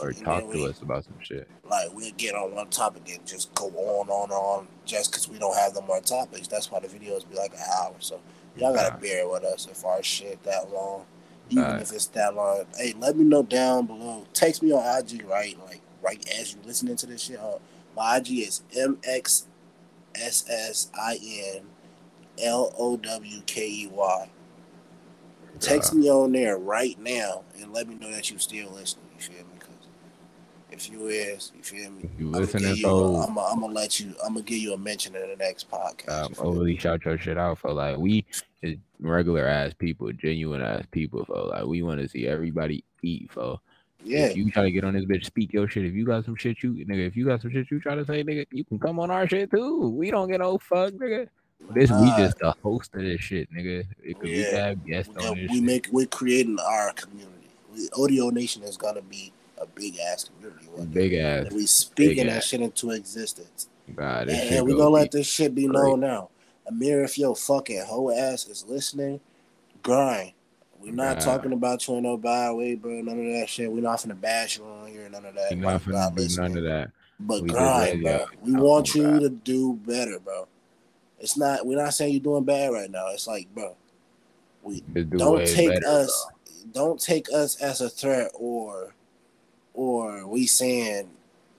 or 0.00 0.08
And 0.08 0.24
talk 0.24 0.40
then 0.40 0.50
to 0.52 0.56
we- 0.58 0.66
us 0.66 0.80
about 0.80 1.04
some 1.04 1.14
shit. 1.20 1.46
Like 1.68 1.92
we 1.94 2.12
get 2.12 2.34
on 2.34 2.54
one 2.54 2.68
topic 2.68 3.02
and 3.14 3.24
just 3.26 3.54
go 3.54 3.66
on, 3.66 4.08
on, 4.08 4.30
on, 4.30 4.66
just 4.86 5.10
because 5.12 5.28
we 5.28 5.38
don't 5.38 5.54
have 5.56 5.74
them 5.74 5.84
on 5.90 6.02
topics. 6.02 6.48
That's 6.48 6.70
why 6.70 6.80
the 6.80 6.88
videos 6.88 7.28
be 7.28 7.36
like 7.36 7.52
an 7.52 7.60
hour. 7.78 7.94
So 7.98 8.20
y'all 8.56 8.72
gotta 8.74 8.94
Nah. 8.94 9.00
bear 9.00 9.28
with 9.28 9.44
us 9.44 9.68
if 9.70 9.84
our 9.84 10.02
shit 10.02 10.42
that 10.44 10.72
long, 10.72 11.04
even 11.50 11.76
if 11.76 11.92
it's 11.92 12.06
that 12.06 12.34
long. 12.34 12.64
Hey, 12.76 12.94
let 12.98 13.14
me 13.16 13.24
know 13.24 13.42
down 13.42 13.84
below. 13.86 14.24
Text 14.32 14.62
me 14.62 14.72
on 14.72 14.82
IG 14.98 15.24
right, 15.28 15.58
like 15.66 15.82
right 16.02 16.26
as 16.40 16.54
you 16.54 16.60
listening 16.64 16.96
to 16.96 17.06
this 17.06 17.22
shit. 17.24 17.38
Uh, 17.38 17.58
my 17.94 18.16
IG 18.16 18.30
is 18.38 18.62
M 18.74 18.96
X 19.04 19.46
S 20.14 20.44
S 20.48 20.90
I 20.98 21.18
N 21.56 21.62
L 22.42 22.72
O 22.78 22.96
W 22.96 23.42
K 23.44 23.68
E 23.68 23.86
Y. 23.92 24.30
Text 25.60 25.94
me 25.94 26.10
on 26.10 26.32
there 26.32 26.58
right 26.58 26.98
now 26.98 27.44
and 27.60 27.72
let 27.72 27.88
me 27.88 27.94
know 27.96 28.10
that 28.10 28.30
you 28.30 28.38
still 28.38 28.70
listening. 28.70 29.04
You 29.16 29.20
feel 29.22 29.36
me? 29.44 29.52
'Cause 29.60 29.68
if 30.70 30.90
you 30.90 31.06
is, 31.06 31.52
you 31.56 31.62
feel 31.62 31.90
me? 31.90 32.08
You 32.18 32.30
listening, 32.30 32.76
so- 32.76 33.16
I'm 33.16 33.34
gonna 33.60 33.66
let 33.72 34.00
you. 34.00 34.14
I'm 34.24 34.34
gonna 34.34 34.44
give 34.44 34.58
you 34.58 34.72
a 34.74 34.78
mention 34.78 35.14
in 35.14 35.28
the 35.28 35.36
next 35.36 35.70
podcast. 35.70 36.08
um, 36.24 36.34
overly 36.48 36.76
shout 36.76 37.04
your 37.04 37.18
shit 37.18 37.38
out 37.38 37.58
for 37.58 37.72
like 37.72 37.96
we 37.98 38.24
is 38.62 38.76
regular 39.00 39.46
ass 39.46 39.72
people, 39.78 40.10
genuine 40.12 40.62
ass 40.62 40.84
people. 40.90 41.24
For 41.24 41.34
like 41.46 41.64
we 41.66 41.82
want 41.82 42.00
to 42.00 42.08
see 42.08 42.26
everybody 42.26 42.82
eat. 43.02 43.30
For 43.30 43.60
yeah, 44.04 44.26
if 44.26 44.36
you 44.36 44.50
try 44.50 44.64
to 44.64 44.70
get 44.72 44.82
on 44.84 44.94
this 44.94 45.04
bitch, 45.04 45.26
speak 45.26 45.52
your 45.52 45.68
shit. 45.68 45.84
If 45.84 45.92
you 45.94 46.04
got 46.04 46.24
some 46.24 46.34
shit, 46.36 46.62
you 46.62 46.72
nigga. 46.86 47.06
If 47.06 47.16
you 47.16 47.24
got 47.26 47.40
some 47.42 47.50
shit 47.52 47.70
you 47.70 47.78
try 47.78 47.94
to 47.94 48.04
say, 48.04 48.24
nigga, 48.24 48.46
you 48.50 48.64
can 48.64 48.78
come 48.80 48.98
on 48.98 49.10
our 49.12 49.28
shit 49.28 49.50
too. 49.50 49.90
We 49.90 50.10
don't 50.10 50.28
get 50.28 50.40
no 50.40 50.58
fuck, 50.58 50.92
nigga. 50.94 51.28
This 51.70 51.90
we 51.90 52.06
just 52.16 52.38
the 52.38 52.54
host 52.62 52.94
of 52.94 53.02
this 53.02 53.20
shit, 53.20 53.52
nigga. 53.52 53.84
It 54.02 54.18
could 54.18 54.30
we 54.30 54.40
Yeah. 54.40 54.50
can 54.50 54.58
have 54.58 54.86
guests 54.86 55.14
we, 55.16 55.26
on 55.26 55.36
this 55.36 55.50
we 55.50 55.56
shit. 55.56 55.64
make 55.64 55.88
we're 55.90 56.06
creating 56.06 56.58
our 56.58 56.92
community. 56.92 57.48
We, 57.72 57.88
oDo 57.94 58.30
Nation 58.30 58.62
is 58.62 58.76
gonna 58.76 59.02
be 59.02 59.32
a 59.58 59.66
big 59.66 59.98
ass 59.98 60.24
community. 60.24 60.66
Big 60.92 61.14
ass. 61.14 61.46
And 61.46 61.54
we 61.54 61.66
speaking 61.66 62.26
that 62.26 62.38
ass. 62.38 62.46
shit 62.46 62.60
into 62.60 62.90
existence. 62.90 63.68
God, 63.94 64.28
And, 64.28 64.56
and 64.56 64.66
we 64.66 64.72
go 64.72 64.78
gonna 64.78 64.90
let 64.90 65.10
this 65.10 65.26
shit 65.26 65.54
be 65.54 65.68
known 65.68 66.00
now. 66.00 66.30
Amir, 66.66 67.02
if 67.04 67.18
your 67.18 67.34
fucking 67.34 67.84
hoe 67.86 68.10
ass 68.10 68.46
is 68.46 68.64
listening, 68.68 69.20
grind. 69.82 70.32
We're 70.80 70.92
not 70.92 71.18
Nah. 71.18 71.24
talking 71.24 71.52
about 71.52 71.86
you 71.86 71.94
in 71.96 72.02
no 72.02 72.16
bad 72.16 72.52
way, 72.52 72.74
bro. 72.74 73.00
None 73.02 73.18
of 73.18 73.40
that 73.40 73.48
shit. 73.48 73.70
We're 73.70 73.82
not 73.82 74.00
finna 74.00 74.20
bash 74.20 74.58
you 74.58 74.64
on 74.64 74.88
here. 74.88 75.08
None 75.08 75.24
of 75.24 75.34
that. 75.34 75.50
We 75.50 75.56
Like, 75.64 75.86
not 75.86 76.14
finna 76.14 76.36
do 76.36 76.42
none 76.42 76.56
of 76.58 76.64
that. 76.64 76.90
But 77.20 77.42
We 77.42 77.48
grind, 77.50 78.02
bro. 78.02 78.26
We 78.40 78.52
want 78.54 78.94
you 78.94 79.20
to 79.20 79.28
do 79.30 79.74
better, 79.74 80.18
bro. 80.18 80.48
It's 81.22 81.36
not. 81.36 81.64
We're 81.64 81.82
not 81.82 81.94
saying 81.94 82.12
you're 82.12 82.20
doing 82.20 82.44
bad 82.44 82.72
right 82.72 82.90
now. 82.90 83.08
It's 83.10 83.28
like, 83.28 83.46
bro, 83.54 83.76
we 84.62 84.80
do 84.80 85.04
don't 85.04 85.46
take 85.46 85.68
better, 85.68 85.86
us. 85.86 86.26
Don't 86.72 87.00
take 87.00 87.28
us 87.32 87.60
as 87.62 87.80
a 87.80 87.88
threat, 87.88 88.32
or, 88.34 88.94
or 89.72 90.26
we 90.26 90.46
saying 90.46 91.08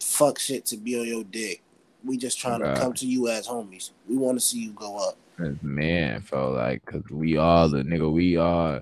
fuck 0.02 0.38
shit 0.38 0.66
to 0.68 0.78
be 0.78 1.00
on 1.00 1.08
your 1.08 1.24
dick. 1.24 1.62
We 2.04 2.18
just 2.18 2.38
trying 2.38 2.60
Right. 2.62 2.76
to 2.76 2.82
come 2.82 2.94
to 2.96 3.08
you 3.08 3.30
as 3.30 3.48
homies. 3.48 3.92
We 4.10 4.18
want 4.18 4.38
to 4.38 4.46
see 4.46 4.60
you 4.60 4.74
go 4.74 4.98
up. 4.98 5.18
Man, 5.64 6.22
felt 6.22 6.56
like, 6.56 6.86
cause 6.86 7.04
we 7.10 7.38
all 7.38 7.70
the 7.70 7.84
nigga, 7.84 8.12
we 8.12 8.36
all 8.36 8.82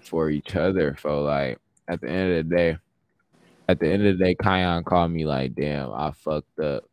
for 0.00 0.28
each 0.28 0.54
other. 0.54 0.94
Felt 0.94 1.24
like 1.24 1.58
at 1.88 2.02
the 2.02 2.08
end 2.08 2.32
of 2.32 2.48
the 2.48 2.54
day, 2.54 2.78
at 3.68 3.80
the 3.80 3.90
end 3.90 4.06
of 4.06 4.18
the 4.18 4.24
day, 4.24 4.34
Khiyon 4.34 4.84
called 4.84 5.10
me 5.10 5.24
like, 5.24 5.54
damn, 5.54 5.90
I 5.92 6.12
fucked 6.12 6.58
up. 6.60 6.84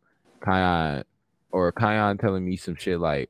Khiyon 0.42 1.04
or 1.52 1.72
Khiyon 1.72 2.20
telling 2.20 2.46
me 2.46 2.56
some 2.56 2.76
shit 2.76 3.00
like, 3.00 3.30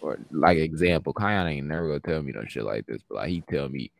or 0.00 0.18
like 0.30 0.58
example, 0.58 1.12
Khiyon 1.14 1.50
ain't 1.50 1.66
never 1.66 1.88
gonna 1.88 2.00
tell 2.00 2.22
me 2.22 2.32
no 2.32 2.44
shit 2.46 2.64
like 2.64 2.86
this, 2.86 3.02
but 3.08 3.16
like 3.16 3.28
he 3.28 3.42
tell 3.42 3.68
me, 3.68 3.90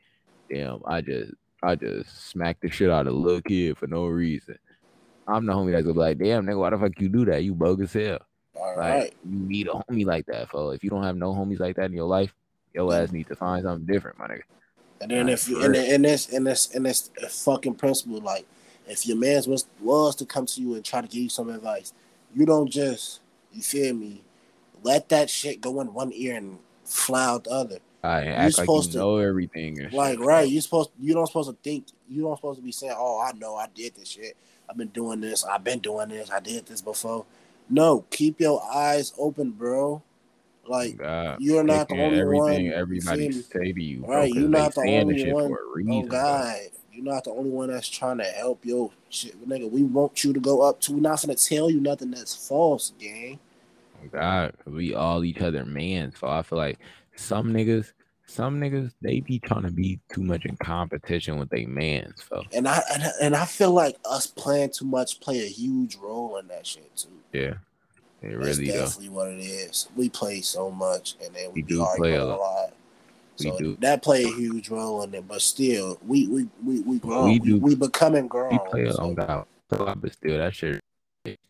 damn, 0.50 0.80
I 0.84 1.00
just, 1.00 1.32
I 1.62 1.76
just 1.76 2.30
smacked 2.30 2.62
the 2.62 2.70
shit 2.70 2.90
out 2.90 3.06
of 3.06 3.14
a 3.14 3.16
little 3.16 3.42
kid 3.42 3.78
for 3.78 3.86
no 3.86 4.06
reason. 4.06 4.58
I'm 5.26 5.46
the 5.46 5.52
homie 5.52 5.72
that's 5.72 5.84
gonna 5.84 5.94
be 5.94 6.00
like, 6.00 6.18
damn, 6.18 6.44
nigga, 6.46 6.58
why 6.58 6.70
the 6.70 6.78
fuck 6.78 7.00
you 7.00 7.08
do 7.08 7.24
that? 7.26 7.44
You 7.44 7.54
bogus 7.54 7.92
hell. 7.92 8.18
All 8.56 8.76
Like 8.76 8.76
right. 8.76 9.14
you 9.24 9.38
need 9.38 9.68
a 9.68 9.70
homie 9.70 10.04
like 10.04 10.26
that, 10.26 10.50
fo. 10.50 10.70
If 10.70 10.82
you 10.82 10.90
don't 10.90 11.04
have 11.04 11.16
no 11.16 11.32
homies 11.32 11.60
like 11.60 11.76
that 11.76 11.86
in 11.86 11.92
your 11.92 12.08
life, 12.08 12.34
your 12.74 12.92
ass 12.92 13.12
needs 13.12 13.28
to 13.28 13.36
find 13.36 13.62
something 13.62 13.86
different, 13.86 14.18
my 14.18 14.26
nigga. 14.26 14.42
And 15.00 15.10
then 15.10 15.28
if 15.28 15.48
you 15.48 15.62
and, 15.62 15.74
and 15.74 16.04
this 16.04 16.32
and 16.32 16.46
this 16.46 16.74
and 16.74 16.86
this 16.86 17.10
fucking 17.44 17.74
principle, 17.74 18.20
like 18.20 18.46
if 18.86 19.06
your 19.06 19.16
man's 19.16 19.48
was 19.48 19.66
was 19.80 20.14
to 20.16 20.26
come 20.26 20.46
to 20.46 20.60
you 20.60 20.74
and 20.74 20.84
try 20.84 21.00
to 21.00 21.08
give 21.08 21.22
you 21.22 21.28
some 21.28 21.50
advice, 21.50 21.92
you 22.34 22.46
don't 22.46 22.70
just 22.70 23.20
you 23.52 23.62
feel 23.62 23.94
me, 23.94 24.22
let 24.82 25.08
that 25.10 25.30
shit 25.30 25.60
go 25.60 25.80
in 25.80 25.92
one 25.92 26.12
ear 26.12 26.36
and 26.36 26.58
fly 26.84 27.24
out 27.24 27.44
the 27.44 27.50
other. 27.50 27.78
I 28.02 28.26
act 28.26 28.38
like 28.38 28.44
you 28.44 28.50
supposed 28.50 28.92
to- 28.92 28.98
know 28.98 29.16
everything 29.18 29.88
Like 29.92 30.18
right, 30.18 30.48
you 30.48 30.60
supposed 30.60 30.90
you 30.98 31.14
don't 31.14 31.26
supposed 31.26 31.50
to 31.50 31.56
think 31.62 31.86
you 32.08 32.22
don't 32.22 32.36
supposed 32.36 32.58
to 32.58 32.64
be 32.64 32.72
saying, 32.72 32.94
Oh, 32.96 33.20
I 33.20 33.32
know 33.32 33.54
I 33.54 33.68
did 33.72 33.94
this 33.94 34.08
shit. 34.08 34.36
I've 34.68 34.76
been 34.76 34.88
doing 34.88 35.20
this, 35.20 35.44
I've 35.44 35.64
been 35.64 35.78
doing 35.78 36.08
this, 36.08 36.30
I 36.30 36.40
did 36.40 36.66
this 36.66 36.80
before. 36.80 37.26
No, 37.68 38.04
keep 38.10 38.40
your 38.40 38.62
eyes 38.72 39.12
open, 39.18 39.50
bro. 39.50 40.02
Like 40.66 40.96
God, 40.96 41.38
you're 41.40 41.64
not 41.64 41.88
the 41.88 41.94
only 41.94 42.20
everything 42.20 42.66
one. 42.68 42.74
everybody 42.74 43.32
say 43.32 43.72
to 43.72 43.82
you, 43.82 44.04
Right, 44.06 44.32
you're 44.32 44.48
not 44.48 44.74
the 44.74 44.82
only 44.82 45.32
one. 45.32 45.48
for 45.48 45.56
a 45.56 45.62
oh, 45.62 45.72
reason. 45.74 46.04
Oh. 46.04 46.08
God, 46.08 46.58
you're 46.92 47.04
not 47.04 47.24
the 47.24 47.30
only 47.30 47.50
one 47.50 47.70
that's 47.70 47.88
trying 47.88 48.18
to 48.18 48.24
help 48.24 48.64
your 48.64 48.90
shit, 49.08 49.40
nigga. 49.48 49.70
We 49.70 49.82
want 49.82 50.22
you 50.24 50.32
to 50.32 50.40
go 50.40 50.62
up 50.62 50.80
to. 50.82 50.92
We're 50.92 51.00
not 51.00 51.20
gonna 51.22 51.34
tell 51.34 51.70
you 51.70 51.80
nothing 51.80 52.10
that's 52.10 52.48
false, 52.48 52.92
gang. 52.98 53.38
Oh, 54.02 54.08
God, 54.12 54.54
we 54.66 54.94
all 54.94 55.24
each 55.24 55.40
other 55.40 55.64
man. 55.64 56.12
So 56.18 56.28
I 56.28 56.42
feel 56.42 56.58
like 56.58 56.78
some 57.16 57.52
niggas, 57.52 57.92
some 58.26 58.60
niggas, 58.60 58.92
they 59.00 59.20
be 59.20 59.38
trying 59.38 59.62
to 59.62 59.70
be 59.70 60.00
too 60.12 60.22
much 60.22 60.44
in 60.44 60.56
competition 60.56 61.38
with 61.38 61.48
they 61.50 61.64
man. 61.66 62.12
So 62.28 62.42
And 62.52 62.68
I 62.68 62.82
and, 62.92 63.02
and 63.20 63.36
I 63.36 63.44
feel 63.46 63.72
like 63.72 63.96
us 64.04 64.26
playing 64.26 64.70
too 64.70 64.86
much 64.86 65.20
play 65.20 65.40
a 65.40 65.48
huge 65.48 65.96
role 65.96 66.36
in 66.38 66.48
that 66.48 66.66
shit 66.66 66.94
too. 66.96 67.08
yeah, 67.32 67.40
It 67.40 67.58
That's 68.22 68.34
really 68.34 68.66
though. 68.66 68.84
definitely 68.84 69.08
what 69.10 69.28
it 69.28 69.40
is. 69.40 69.88
We 69.96 70.08
play 70.08 70.40
so 70.40 70.70
much, 70.70 71.16
and 71.24 71.34
then 71.34 71.52
we, 71.52 71.62
We 71.62 71.62
do 71.62 71.86
play 71.96 72.14
a 72.14 72.24
a 72.24 72.26
lot. 72.26 72.72
We 73.38 73.50
So 73.50 73.58
do. 73.58 73.76
that 73.80 74.02
play 74.02 74.24
a 74.24 74.32
huge 74.32 74.68
role 74.68 75.02
in 75.02 75.14
it, 75.14 75.26
but 75.26 75.40
still, 75.40 75.98
we 76.06 76.28
we 76.28 76.48
we 76.64 76.80
we 76.80 76.98
grown. 76.98 77.24
We 77.24 77.40
We, 77.40 77.46
do- 77.48 77.58
we, 77.58 77.74
becoming 77.74 78.28
grown. 78.28 78.52
We 78.52 78.58
play 78.70 78.90
so, 78.90 79.02
long 79.02 79.16
time, 79.16 79.44
but 79.68 80.12
still, 80.12 80.38
that 80.38 80.54
shit. 80.54 80.80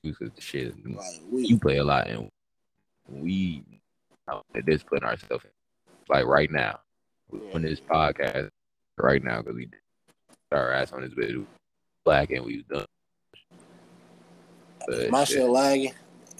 Because 0.02 0.30
the 0.34 0.40
shit, 0.40 0.74
like, 0.86 0.98
we, 1.30 1.46
you 1.46 1.58
play 1.58 1.78
a 1.78 1.84
lot, 1.84 2.06
and 2.06 2.30
we 3.08 3.64
out 4.28 4.44
there 4.52 4.62
discipline 4.62 5.02
ourselves. 5.02 5.44
Like 6.08 6.26
right 6.26 6.50
now, 6.50 6.80
we 7.30 7.40
on 7.52 7.62
this 7.62 7.80
podcast 7.80 8.50
right 8.98 9.22
now 9.24 9.40
because 9.40 9.56
we 9.56 9.68
our 10.52 10.72
ass 10.72 10.92
on 10.92 11.00
this 11.02 11.12
video 11.14 11.46
black 12.04 12.30
and 12.30 12.44
we 12.44 12.56
was 12.58 12.64
done. 12.66 12.86
But 14.86 15.10
my 15.10 15.24
shit, 15.24 15.38
shit 15.38 15.48
lagging. 15.48 15.94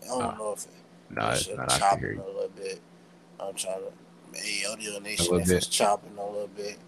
I 0.05 0.07
don't 0.07 0.19
Nah. 0.19 0.37
know 0.37 0.53
if 0.53 0.65
it, 0.65 0.71
nah, 1.11 1.31
it's 1.33 1.49
not. 1.49 1.61
I 1.61 1.67
can 1.67 1.79
chopping 1.79 2.01
hear 2.01 2.21
a 2.21 2.27
little 2.27 2.49
bit. 2.55 2.81
I'm 3.41 3.55
trying 3.55 3.81
to. 3.81 3.93
Hey, 4.35 4.65
oDo 4.69 4.99
Nation, 5.01 5.41
if 5.41 5.51
it's 5.51 5.67
chopping 5.67 6.17
a 6.17 6.25
little 6.27 6.49
bit, 6.49 6.79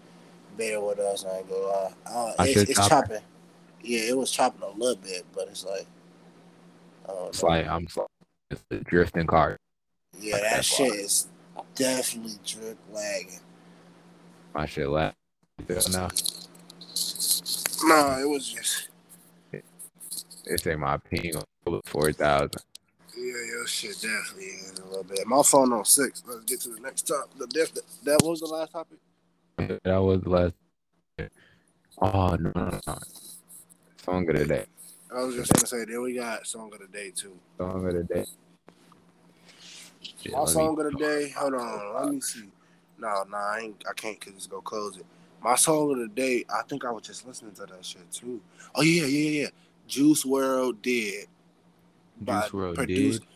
bear 0.57 0.81
with 0.81 0.99
us. 0.99 1.25
I 1.25 1.37
ain't 1.39 1.49
gonna 1.49 1.61
lie. 1.61 1.93
Uh, 2.05 2.33
My 2.39 2.47
it's, 2.47 2.69
it's 2.69 2.79
chopping? 2.79 2.89
chopping. 3.17 3.21
Yeah, 3.83 3.99
it 4.09 4.17
was 4.17 4.31
chopping 4.31 4.63
a 4.63 4.69
little 4.69 4.95
bit, 4.95 5.25
but 5.33 5.47
it's 5.47 5.63
like. 5.65 5.85
it's 7.27 7.43
know. 7.43 7.49
like 7.49 7.67
I'm 7.67 7.87
so- 7.87 8.07
it's 8.49 8.63
a 8.71 8.77
drifting 8.77 9.27
car. 9.27 9.57
Yeah, 10.19 10.39
that 10.39 10.63
shit 10.65 10.89
bar. 10.89 10.97
is 10.97 11.27
definitely 11.75 12.37
drip 12.45 12.77
lagging. 12.91 13.39
My 14.53 14.65
shit 14.65 14.87
last. 14.89 15.15
Now 15.91 16.09
No, 17.83 18.17
it 18.19 18.27
was 18.29 18.47
just 18.51 18.89
they 20.45 20.57
say 20.57 20.75
my 20.75 20.97
ping 20.97 21.33
was 21.65 21.81
four 21.85 22.11
thousand. 22.11 22.61
Yeah, 23.17 23.23
your 23.47 23.67
shit 23.67 23.93
definitely 24.01 24.51
in 24.69 24.83
a 24.83 24.87
little 24.87 25.03
bit. 25.03 25.25
My 25.25 25.41
phone 25.43 25.71
on 25.73 25.85
six. 25.85 26.23
Let's 26.27 26.43
get 26.45 26.61
to 26.61 26.69
the 26.69 26.79
next 26.81 27.03
topic. 27.03 27.37
The 27.37 27.47
diff- 27.47 27.73
that 28.03 28.21
was 28.23 28.41
the 28.41 28.47
last 28.47 28.71
topic. 28.71 28.97
That 29.83 30.01
was 30.01 30.21
the 30.21 30.29
last. 30.29 30.53
Oh 32.01 32.35
no, 32.35 32.51
no, 32.55 32.79
no! 32.87 32.97
Song 34.03 34.29
of 34.29 34.35
the 34.37 34.45
day. 34.45 34.65
I 35.15 35.23
was 35.23 35.35
just 35.35 35.53
gonna 35.53 35.65
say, 35.65 35.85
then 35.85 36.01
we 36.01 36.13
got 36.13 36.45
song 36.45 36.71
of 36.73 36.79
the 36.79 36.87
day 36.87 37.11
too. 37.15 37.37
Song 37.57 37.87
of 37.87 37.93
the 37.93 38.03
day. 38.03 38.25
Shit, 40.01 40.33
My 40.33 40.39
let 40.39 40.47
me- 40.47 40.53
song 40.53 40.79
of 40.79 40.91
the 40.91 40.97
day. 40.99 41.29
Hold 41.29 41.53
on, 41.53 41.95
let 42.03 42.13
me 42.13 42.19
see. 42.21 42.43
No, 42.97 43.23
no, 43.29 43.37
I 43.37 43.59
ain't. 43.63 43.83
I 43.89 43.93
can't 43.93 44.19
cause 44.19 44.33
it's 44.35 44.47
gonna 44.47 44.61
close 44.61 44.97
it. 44.97 45.05
My 45.41 45.55
song 45.55 45.91
of 45.93 45.99
the 45.99 46.07
day. 46.09 46.43
I 46.53 46.63
think 46.63 46.83
I 46.83 46.91
was 46.91 47.03
just 47.03 47.25
listening 47.25 47.53
to 47.53 47.65
that 47.65 47.85
shit 47.85 48.11
too. 48.11 48.41
Oh 48.75 48.81
yeah, 48.81 49.05
yeah, 49.05 49.41
yeah. 49.43 49.47
Juice 49.87 50.25
WRLD 50.25 50.81
did. 50.81 51.27
By- 52.21 52.47
produced, 52.49 53.21
did. 53.21 53.27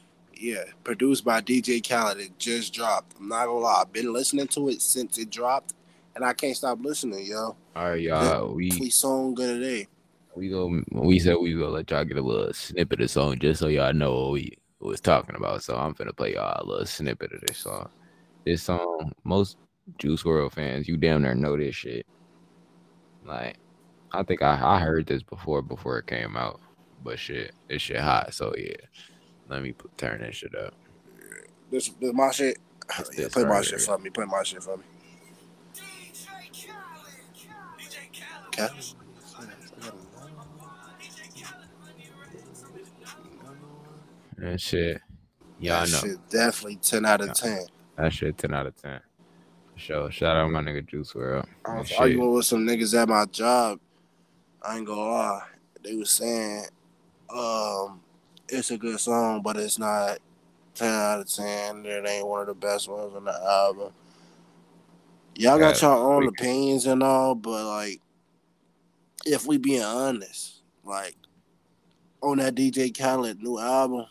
Yeah, 0.42 0.64
produced 0.84 1.26
by 1.26 1.42
DJ 1.42 1.88
Khaled. 1.88 2.20
It 2.20 2.40
just 2.40 2.74
dropped. 2.74 3.16
I'm 3.20 3.28
not 3.28 3.46
gonna 3.46 3.60
lie. 3.60 3.82
I've 3.82 3.92
been 3.92 4.14
listening 4.14 4.48
to 4.50 4.70
it 4.70 4.82
since 4.82 5.18
it 5.18 5.30
dropped, 5.30 5.74
and 6.16 6.24
I 6.24 6.34
can't 6.34 6.56
stop 6.56 6.80
listening, 6.82 7.26
yo. 7.26 7.56
All 7.76 7.90
right, 7.90 8.02
y'all. 8.02 8.54
We 8.54 8.72
We 8.80 8.90
song 8.90 9.32
of 9.32 9.38
the 9.38 9.60
day. 9.60 9.88
we 10.36 10.50
go. 10.50 10.82
We 10.92 11.20
said 11.20 11.36
we 11.42 11.54
gonna 11.54 11.68
let 11.68 11.92
y'all 11.92 12.06
get 12.06 12.18
a 12.18 12.22
little 12.22 12.54
snippet 12.54 13.02
of 13.02 13.06
the 13.06 13.10
song 13.10 13.38
just 13.40 13.60
so 13.60 13.68
y'all 13.68 13.94
know 13.94 14.22
what 14.22 14.32
we 14.32 14.58
was 14.80 15.02
talking 15.02 15.36
about. 15.36 15.64
So 15.64 15.76
I'm 15.76 15.94
finna 15.94 16.16
play 16.16 16.36
y'all 16.36 16.64
a 16.64 16.66
little 16.66 16.86
snippet 16.86 17.34
of 17.34 17.42
this 17.42 17.58
song. 17.58 17.90
This 18.46 18.64
song, 18.64 19.12
most 19.26 19.58
Juice 19.98 20.24
WRLD 20.24 20.54
fans, 20.54 20.88
you 20.88 20.96
damn 20.98 21.22
near 21.22 21.36
know 21.36 21.58
this 21.58 21.76
shit. 21.76 22.06
Like, 23.26 23.58
I 24.14 24.24
think 24.24 24.42
I 24.42 24.58
I 24.62 24.80
heard 24.80 25.06
this 25.06 25.24
before 25.24 25.62
before 25.62 26.00
it 26.00 26.08
came 26.08 26.38
out, 26.38 26.62
but 27.04 27.20
shit, 27.20 27.54
this 27.68 27.82
shit 27.82 28.00
hot. 28.00 28.34
So 28.34 28.54
yeah, 28.58 28.76
let 29.48 29.62
me 29.62 29.74
put, 29.74 29.98
turn 29.98 30.22
this 30.22 30.36
shit 30.36 30.56
up. 30.56 30.74
This, 31.72 31.90
this 31.90 32.14
my 32.14 32.32
shit. 32.32 32.58
Yeah, 33.16 33.28
play 33.32 33.46
my 33.46 33.62
shit 33.62 33.82
for 33.82 34.00
me. 34.00 34.10
Play 34.10 34.26
my 34.26 34.42
shit 34.44 34.64
for 34.64 34.78
me. 34.78 34.84
And 44.42 44.60
shit, 44.60 45.02
y'all 45.60 45.86
That 45.86 45.92
know 45.92 45.98
shit 46.00 46.30
definitely 46.30 46.78
ten 46.78 47.06
out 47.06 47.22
of 47.22 47.34
ten. 47.34 47.66
that 47.98 48.14
shit 48.14 48.38
ten 48.38 48.54
out 48.54 48.68
of 48.68 48.76
ten. 48.82 49.00
For 49.74 49.80
sure. 49.80 50.12
Shout 50.12 50.36
out 50.36 50.50
my 50.50 50.62
nigga 50.62 50.86
Juice 50.88 51.14
WRLD. 51.14 51.46
I 51.66 51.80
was 51.80 51.92
arguing 51.92 52.34
with 52.34 52.46
some 52.46 52.66
niggas 52.66 53.00
at 53.00 53.10
my 53.10 53.26
job. 53.26 53.80
I 54.62 54.78
ain't 54.78 54.88
gonna 54.88 55.02
lie. 55.02 55.42
They 55.84 55.96
was 55.96 56.10
saying, 56.10 56.66
um, 57.34 58.02
it's 58.48 58.72
a 58.72 58.78
good 58.78 59.00
song, 59.00 59.42
but 59.42 59.58
it's 59.58 59.80
not 59.80 60.20
ten 60.74 60.94
out 60.94 61.20
of 61.22 61.28
ten. 61.34 61.86
It 61.86 62.08
ain't 62.08 62.28
one 62.28 62.42
of 62.42 62.48
the 62.48 62.54
best 62.54 62.88
ones 62.88 63.16
on 63.16 63.26
the 63.26 63.34
album. 63.34 63.92
Y'all 65.36 65.60
got 65.60 65.80
Yeah, 65.80 65.82
your 65.82 65.96
own 65.96 66.28
opinions 66.28 66.86
and 66.86 67.04
all, 67.04 67.36
but 67.36 67.66
like, 67.66 68.02
if 69.26 69.46
we 69.48 69.58
being 69.58 69.84
honest, 69.84 70.62
like 70.84 71.16
on 72.22 72.38
that 72.40 72.56
DJ 72.56 72.96
Khaled 72.98 73.42
new 73.42 73.60
album, 73.60 74.06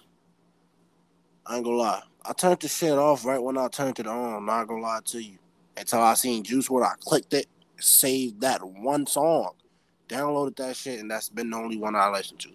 I 1.47 1.57
ain't 1.57 1.65
gonna 1.65 1.77
lie. 1.77 2.03
I 2.25 2.33
turned 2.33 2.61
the 2.61 2.69
shit 2.69 2.93
off 2.93 3.25
right 3.25 3.43
when 3.43 3.59
I 3.59 3.69
turned 3.69 3.99
it 3.99 4.07
on. 4.07 4.35
I'm 4.35 4.47
not 4.47 4.69
gonna 4.69 4.83
lie 4.83 5.01
to 5.07 5.23
you. 5.23 5.39
Until 5.77 6.01
I 6.01 6.15
seen 6.15 6.43
Juice 6.43 6.69
WRLD, 6.69 6.85
I 6.87 6.95
clicked 7.01 7.33
it, 7.35 7.47
saved 7.79 8.41
that 8.41 8.63
one 8.63 9.07
song, 9.07 9.53
downloaded 10.09 10.57
that 10.57 10.77
shit, 10.77 11.01
and 11.01 11.11
that's 11.11 11.29
been 11.29 11.51
the 11.51 11.57
only 11.57 11.77
one 11.77 11.95
I 11.95 12.11
listened 12.11 12.41
to. 12.41 12.51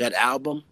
That 0.00 0.14
album, 0.14 0.64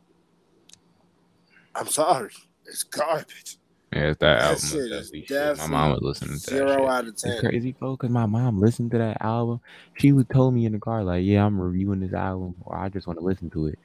I'm 1.75 1.87
sorry, 1.87 2.31
it's 2.65 2.83
garbage. 2.83 3.59
Yeah, 3.93 4.05
it's 4.09 4.19
that 4.21 4.39
That 4.39 4.43
album. 4.43 4.57
shit 4.57 4.91
is 4.91 5.13
shit. 5.27 5.59
My 5.59 5.67
mom 5.67 5.91
was 5.91 6.01
listening 6.01 6.41
to 6.41 6.51
that 6.51 6.57
Zero 6.57 6.79
shit. 6.79 6.89
out 6.89 7.05
of 7.05 7.09
It's 7.11 7.23
ten. 7.23 7.41
crazy, 7.41 7.73
bro, 7.73 7.91
because 7.97 8.09
my 8.09 8.25
mom 8.25 8.59
listened 8.59 8.91
to 8.93 8.99
that 8.99 9.19
album. 9.21 9.61
She 9.99 10.13
would 10.13 10.31
told 10.31 10.55
me 10.55 10.65
in 10.65 10.73
the 10.73 10.79
car, 10.79 11.05
like, 11.05 11.27
yeah, 11.27 11.45
I'm 11.45 11.61
reviewing 11.61 12.01
this 12.01 12.15
album, 12.15 12.55
or 12.63 12.75
I 12.79 12.89
just 12.89 13.07
want 13.07 13.19
to 13.19 13.25
listen 13.25 13.51
to 13.51 13.67
it. 13.67 13.79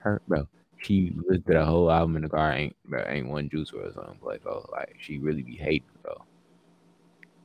Her, 0.00 0.20
bro, 0.28 0.46
she 0.82 1.14
listened 1.16 1.46
to 1.46 1.52
the 1.54 1.64
whole 1.64 1.90
album 1.90 2.16
in 2.16 2.22
the 2.24 2.28
car. 2.28 2.52
Ain't, 2.52 2.76
bro, 2.84 3.02
ain't 3.08 3.28
one 3.28 3.48
Juice 3.48 3.72
or 3.72 3.90
something. 3.94 4.18
play, 4.20 4.36
bro. 4.36 4.68
Like, 4.70 4.96
she 5.00 5.16
really 5.16 5.42
be 5.42 5.56
hating, 5.56 5.88
bro. 6.02 6.22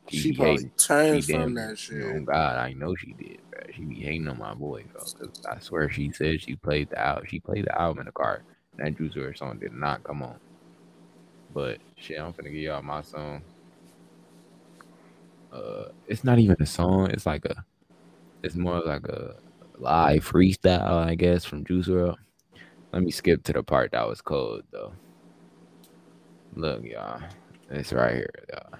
She 0.10 0.32
be 0.32 0.38
probably 0.38 0.70
turned 0.78 1.24
She 1.24 1.34
from 1.34 1.54
that 1.56 1.78
shit. 1.78 2.04
Oh 2.04 2.20
God, 2.22 2.58
I 2.58 2.74
know 2.74 2.96
she 2.96 3.14
did, 3.14 3.40
bro. 3.50 3.62
She 3.74 3.84
be 3.84 3.96
hating 3.96 4.28
on 4.28 4.38
my 4.38 4.54
boy, 4.54 4.86
bro. 4.92 5.30
I 5.50 5.60
swear 5.60 5.90
she 5.90 6.12
said 6.12 6.42
she 6.42 6.56
played 6.56 6.90
the 6.90 7.00
out. 7.00 7.28
She 7.28 7.40
played 7.40 7.66
the 7.66 7.80
album 7.80 8.02
in 8.02 8.06
the 8.06 8.12
car. 8.12 8.44
That 8.78 8.98
Juice 8.98 9.14
WRLD 9.14 9.38
song 9.38 9.58
did 9.60 9.74
not 9.74 10.04
come 10.04 10.22
on. 10.22 10.36
But 11.54 11.80
shit, 11.98 12.20
I'm 12.20 12.34
finna 12.34 12.46
give 12.46 12.54
y'all 12.56 12.82
my 12.82 13.02
song. 13.02 13.42
Uh, 15.52 15.86
it's 16.08 16.24
not 16.24 16.38
even 16.38 16.58
a 16.60 16.66
song. 16.66 17.10
It's 17.12 17.26
like 17.26 17.46
a, 17.46 17.64
it's 18.44 18.56
more 18.56 18.82
like 18.82 19.08
a 19.08 19.36
live 19.78 20.30
freestyle, 20.30 21.06
I 21.06 21.16
guess, 21.16 21.46
from 21.46 21.64
Juice 21.64 21.88
WRLD. 21.88 22.18
Let 22.92 23.04
me 23.04 23.12
skip 23.12 23.44
to 23.44 23.54
the 23.54 23.64
part 23.64 23.92
that 23.92 24.08
was 24.08 24.22
cold 24.22 24.64
though. 24.72 24.94
Look, 26.56 26.84
y'all, 26.86 27.22
it's 27.70 27.92
right 27.92 28.16
here, 28.16 28.30
y'all. 28.50 28.80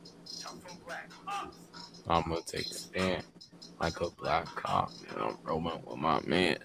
I'm 2.07 2.23
gonna 2.23 2.41
take 2.45 2.65
a 2.65 2.73
stand 2.73 3.23
like 3.79 4.01
a 4.01 4.09
black 4.11 4.45
cop 4.45 4.91
and 5.09 5.21
I'm 5.21 5.37
rolling 5.43 5.81
with 5.85 5.97
my 5.97 6.21
man. 6.25 6.57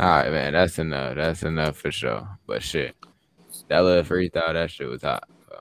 Alright, 0.00 0.30
man, 0.30 0.52
that's 0.52 0.78
enough. 0.78 1.16
That's 1.16 1.42
enough 1.42 1.76
for 1.76 1.90
sure. 1.90 2.28
But 2.46 2.62
shit, 2.62 2.94
that 3.68 3.80
little 3.80 4.04
freestyle, 4.04 4.52
that 4.52 4.70
shit 4.70 4.88
was 4.88 5.02
hot. 5.02 5.28
So. 5.48 5.60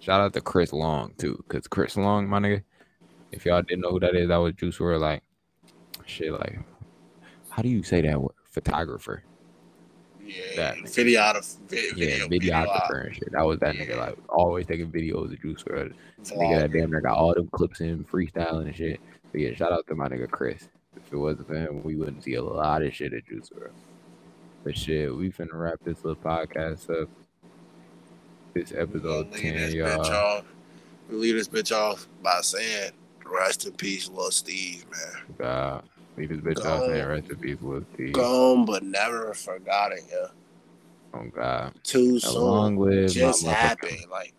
Shout 0.00 0.20
out 0.20 0.32
to 0.34 0.40
Chris 0.40 0.72
Long 0.72 1.12
too, 1.16 1.42
cause 1.48 1.66
Chris 1.66 1.96
Long, 1.96 2.28
my 2.28 2.38
nigga. 2.40 2.62
If 3.32 3.44
y'all 3.44 3.62
didn't 3.62 3.82
know 3.82 3.90
who 3.90 4.00
that 4.00 4.14
is, 4.14 4.28
that 4.28 4.36
was 4.36 4.54
Juice 4.54 4.78
WRLD. 4.78 5.00
Like, 5.00 5.22
shit, 6.04 6.32
like, 6.32 6.58
how 7.50 7.62
do 7.62 7.68
you 7.68 7.82
say 7.82 8.00
that 8.02 8.20
word? 8.20 8.32
Photographer. 8.50 9.22
Yeah, 10.26 10.56
That 10.56 10.76
nigga. 10.78 10.82
videographer, 10.84 11.58
vi- 11.68 11.76
Yeah, 11.96 12.26
video, 12.28 12.52
videographer 12.54 13.06
and 13.06 13.14
shit. 13.14 13.32
That 13.32 13.46
was 13.46 13.58
that 13.60 13.74
nigga. 13.76 13.96
Like, 13.96 14.18
always 14.28 14.66
taking 14.66 14.90
videos 14.90 15.32
of 15.32 15.40
Juice 15.40 15.62
vlog. 15.62 15.92
Nigga 16.24 16.58
that 16.60 16.72
damn 16.72 16.90
near 16.90 17.00
got 17.00 17.16
all 17.16 17.32
them 17.34 17.48
clips 17.48 17.80
in 17.80 18.04
freestyling 18.04 18.66
and 18.66 18.74
shit. 18.76 19.00
But 19.32 19.40
yeah, 19.40 19.54
shout 19.54 19.72
out 19.72 19.86
to 19.88 19.94
my 19.94 20.08
nigga 20.08 20.28
Chris. 20.30 20.68
If 20.96 21.12
it 21.12 21.16
wasn't 21.16 21.46
for 21.46 21.54
him, 21.56 21.82
we 21.84 21.94
wouldn't 21.96 22.24
see 22.24 22.34
a 22.34 22.42
lot 22.42 22.82
of 22.82 22.94
shit 22.94 23.12
at 23.12 23.26
Juice 23.26 23.50
WRLD. 23.50 23.70
But 24.64 24.76
shit, 24.76 25.14
we 25.14 25.30
finna 25.30 25.52
wrap 25.54 25.78
this 25.84 26.04
little 26.04 26.20
podcast 26.20 26.90
up. 27.02 27.08
This 28.54 28.72
episode 28.72 29.30
leave 29.32 29.42
10, 29.42 29.54
this 29.54 29.74
y'all. 29.74 30.00
off. 30.06 30.44
We 31.10 31.16
leave 31.16 31.34
this 31.36 31.46
bitch 31.48 31.76
off 31.76 32.08
by 32.22 32.40
saying, 32.40 32.90
"Rest 33.24 33.66
in 33.66 33.72
peace, 33.74 34.08
Lil 34.08 34.30
Steve, 34.32 34.84
man. 34.90 35.22
God. 35.38 35.84
Leave 36.16 36.28
this 36.30 36.38
bitch 36.38 36.62
saying 36.86 37.06
rest 37.06 37.30
in 37.30 37.36
peace, 37.36 37.58
Lil 37.60 37.84
Steve. 37.94 38.12
Gone 38.12 38.64
but 38.64 38.82
never 38.82 39.34
forgotten, 39.34 39.98
yeah. 40.10 40.28
Oh, 41.14 41.24
God. 41.34 41.74
Too 41.82 42.18
Long 42.34 42.76
soon. 42.76 42.84
live 42.84 43.10
Just 43.10 43.46
happened. 43.46 44.06
Like, 44.10 44.32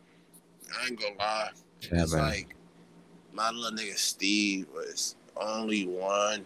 I 0.75 0.87
ain't 0.87 0.99
gonna 0.99 1.15
lie. 1.17 1.49
It's 1.79 1.87
Chapman. 1.87 2.19
like 2.19 2.55
my 3.33 3.51
little 3.51 3.77
nigga 3.77 3.95
Steve 3.95 4.67
was 4.73 5.15
only 5.39 5.85
one. 5.85 6.45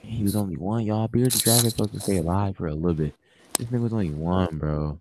He 0.00 0.22
was 0.22 0.34
only 0.34 0.56
one, 0.56 0.84
y'all. 0.84 1.08
Beard 1.08 1.32
the 1.32 1.38
Dragon's 1.38 1.72
supposed 1.72 1.92
to 1.92 2.00
stay 2.00 2.16
alive 2.16 2.56
for 2.56 2.66
a 2.66 2.74
little 2.74 2.94
bit. 2.94 3.14
This 3.58 3.68
nigga 3.68 3.82
was 3.82 3.92
only 3.92 4.10
one, 4.10 4.58
bro. 4.58 4.98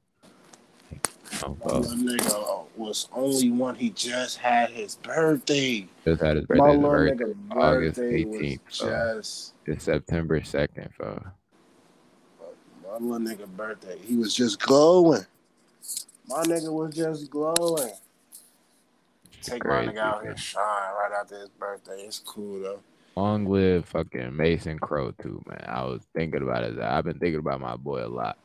Oh, 1.43 1.49
My 1.49 1.71
oh. 1.71 1.81
nigga 1.81 2.61
uh, 2.61 2.63
was 2.75 3.07
only 3.13 3.51
one. 3.51 3.75
He 3.75 3.91
just 3.91 4.37
had 4.37 4.71
his 4.71 4.95
birthday. 4.95 5.87
Just 6.03 6.21
had 6.21 6.37
his 6.37 6.45
birthday. 6.45 6.71
His 6.71 6.77
little 6.77 6.91
nigga 6.91 7.35
August 7.51 7.97
birthday 7.97 8.25
was 8.25 8.39
18th, 8.39 8.59
just 8.69 9.53
is 9.65 9.83
September 9.83 10.41
2nd, 10.41 10.89
bro. 10.97 11.21
my 12.83 12.93
little 12.93 13.19
nigga 13.19 13.47
birthday. 13.55 13.97
He 13.99 14.15
was 14.15 14.35
just 14.35 14.59
glowing. 14.59 15.25
My 16.27 16.43
nigga 16.43 16.71
was 16.71 16.95
just 16.95 17.29
glowing. 17.29 17.91
Take 19.41 19.65
my 19.65 19.85
nigga 19.85 19.97
out 19.97 20.23
here 20.23 20.35
shine 20.35 20.61
right 20.63 21.11
after 21.21 21.39
his 21.39 21.49
birthday. 21.49 22.01
It's 22.01 22.19
cool 22.19 22.61
though. 22.61 22.79
Long 23.15 23.45
live 23.45 23.85
fucking 23.85 24.35
Mason 24.35 24.77
Crow 24.79 25.11
too, 25.11 25.41
man. 25.47 25.63
I 25.67 25.83
was 25.83 26.01
thinking 26.13 26.41
about 26.41 26.63
it. 26.63 26.79
I've 26.79 27.05
been 27.05 27.19
thinking 27.19 27.39
about 27.39 27.61
my 27.61 27.75
boy 27.75 28.05
a 28.05 28.07
lot. 28.07 28.37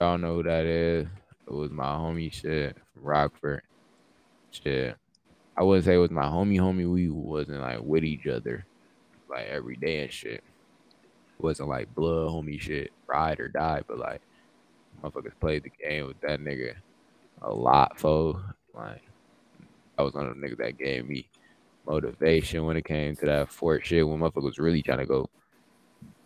Y'all 0.00 0.18
know 0.18 0.36
who 0.36 0.42
that 0.44 0.64
is? 0.64 1.06
It 1.46 1.52
was 1.52 1.70
my 1.70 1.84
homie 1.84 2.32
shit 2.32 2.76
from 2.92 3.02
Rockford. 3.02 3.62
Shit. 4.50 4.96
I 5.56 5.62
wouldn't 5.62 5.84
say 5.84 5.94
it 5.94 5.98
was 5.98 6.10
my 6.10 6.24
homie 6.24 6.58
homie. 6.58 6.90
We 6.90 7.10
wasn't 7.10 7.60
like 7.60 7.80
with 7.82 8.04
each 8.04 8.26
other 8.26 8.66
like 9.28 9.46
every 9.46 9.76
day 9.76 10.02
and 10.02 10.12
shit. 10.12 10.42
It 11.38 11.42
wasn't 11.42 11.68
like 11.68 11.94
blood 11.94 12.28
homie 12.28 12.60
shit, 12.60 12.92
ride 13.06 13.40
or 13.40 13.48
die, 13.48 13.82
but 13.86 13.98
like 13.98 14.20
motherfuckers 15.02 15.38
played 15.40 15.64
the 15.64 15.70
game 15.70 16.06
with 16.06 16.20
that 16.22 16.40
nigga 16.40 16.74
a 17.42 17.52
lot, 17.52 17.98
fo. 17.98 18.40
Like 18.74 19.02
I 19.98 20.02
was 20.02 20.14
one 20.14 20.26
of 20.26 20.34
the 20.34 20.46
niggas 20.46 20.58
that 20.58 20.78
gave 20.78 21.08
me 21.08 21.28
motivation 21.86 22.64
when 22.64 22.76
it 22.76 22.84
came 22.84 23.14
to 23.16 23.26
that 23.26 23.52
fort 23.52 23.84
shit 23.84 24.06
when 24.06 24.18
motherfuckers 24.18 24.42
was 24.42 24.58
really 24.58 24.82
trying 24.82 24.98
to 24.98 25.06
go 25.06 25.28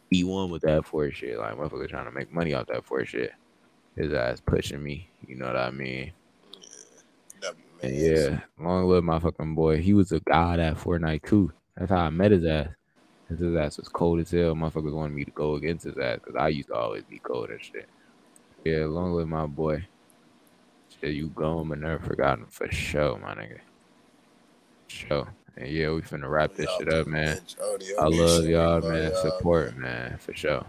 be 0.09 0.25
one 0.25 0.51
with 0.51 0.63
that 0.63 0.87
fort 0.87 1.15
shit. 1.15 1.39
Like 1.39 1.55
motherfuckers 1.55 1.91
trying 1.91 2.07
to 2.07 2.13
make 2.13 2.33
money 2.33 2.55
off 2.55 2.67
that 2.69 2.85
fort 2.85 3.09
shit. 3.09 3.33
His 3.99 4.13
ass 4.13 4.41
pushing 4.45 4.83
me. 4.83 5.09
You 5.27 5.35
know 5.35 5.47
what 5.47 5.57
I 5.57 5.71
mean? 5.73 6.13
And 7.83 7.95
yeah, 7.95 8.41
long 8.59 8.87
live 8.89 9.03
my 9.05 9.19
fucking 9.19 9.55
boy. 9.55 9.81
He 9.81 9.93
was 9.93 10.13
a 10.13 10.21
god 10.21 10.61
at 10.61 10.77
Fortnite 10.77 11.25
too. 11.27 11.53
That's 11.77 11.91
how 11.91 11.99
I 11.99 12.11
met 12.11 12.31
his 12.31 12.45
ass. 12.45 12.69
his 13.29 13.57
ass 13.57 13.77
was 13.77 13.89
cold 13.89 14.21
as 14.21 14.31
hell. 14.31 14.55
Motherfuckers 14.55 14.95
wanted 14.95 15.15
me 15.15 15.25
to 15.25 15.31
go 15.33 15.55
against 15.55 15.85
his 15.85 15.99
ass 15.99 16.19
because 16.19 16.37
I 16.37 16.49
used 16.49 16.69
to 16.69 16.75
always 16.75 17.05
be 17.05 17.19
cold 17.19 17.51
and 17.51 17.63
shit. 17.63 17.89
Yeah, 18.65 18.87
long 18.87 19.13
live 19.15 19.29
my 19.29 19.47
boy. 19.47 19.87
Shit, 21.01 21.15
you 21.15 21.29
gone 21.29 21.69
but 21.69 21.79
never 21.79 22.05
forgotten 22.05 22.47
for 22.47 22.71
sure, 22.71 23.19
my 23.19 23.35
nigga. 23.35 23.59
Sure. 24.89 25.29
And 25.57 25.69
yeah, 25.69 25.91
we 25.91 26.03
finna 26.03 26.31
wrap 26.31 26.55
this 26.55 26.69
shit 26.79 26.93
up, 26.93 27.09
man. 27.09 27.41
I 27.99 28.07
love 28.07 28.45
y'all, 28.45 28.81
man. 28.81 29.13
Support, 29.23 29.77
man, 29.77 30.19
for 30.19 30.35
sure. 30.35 30.65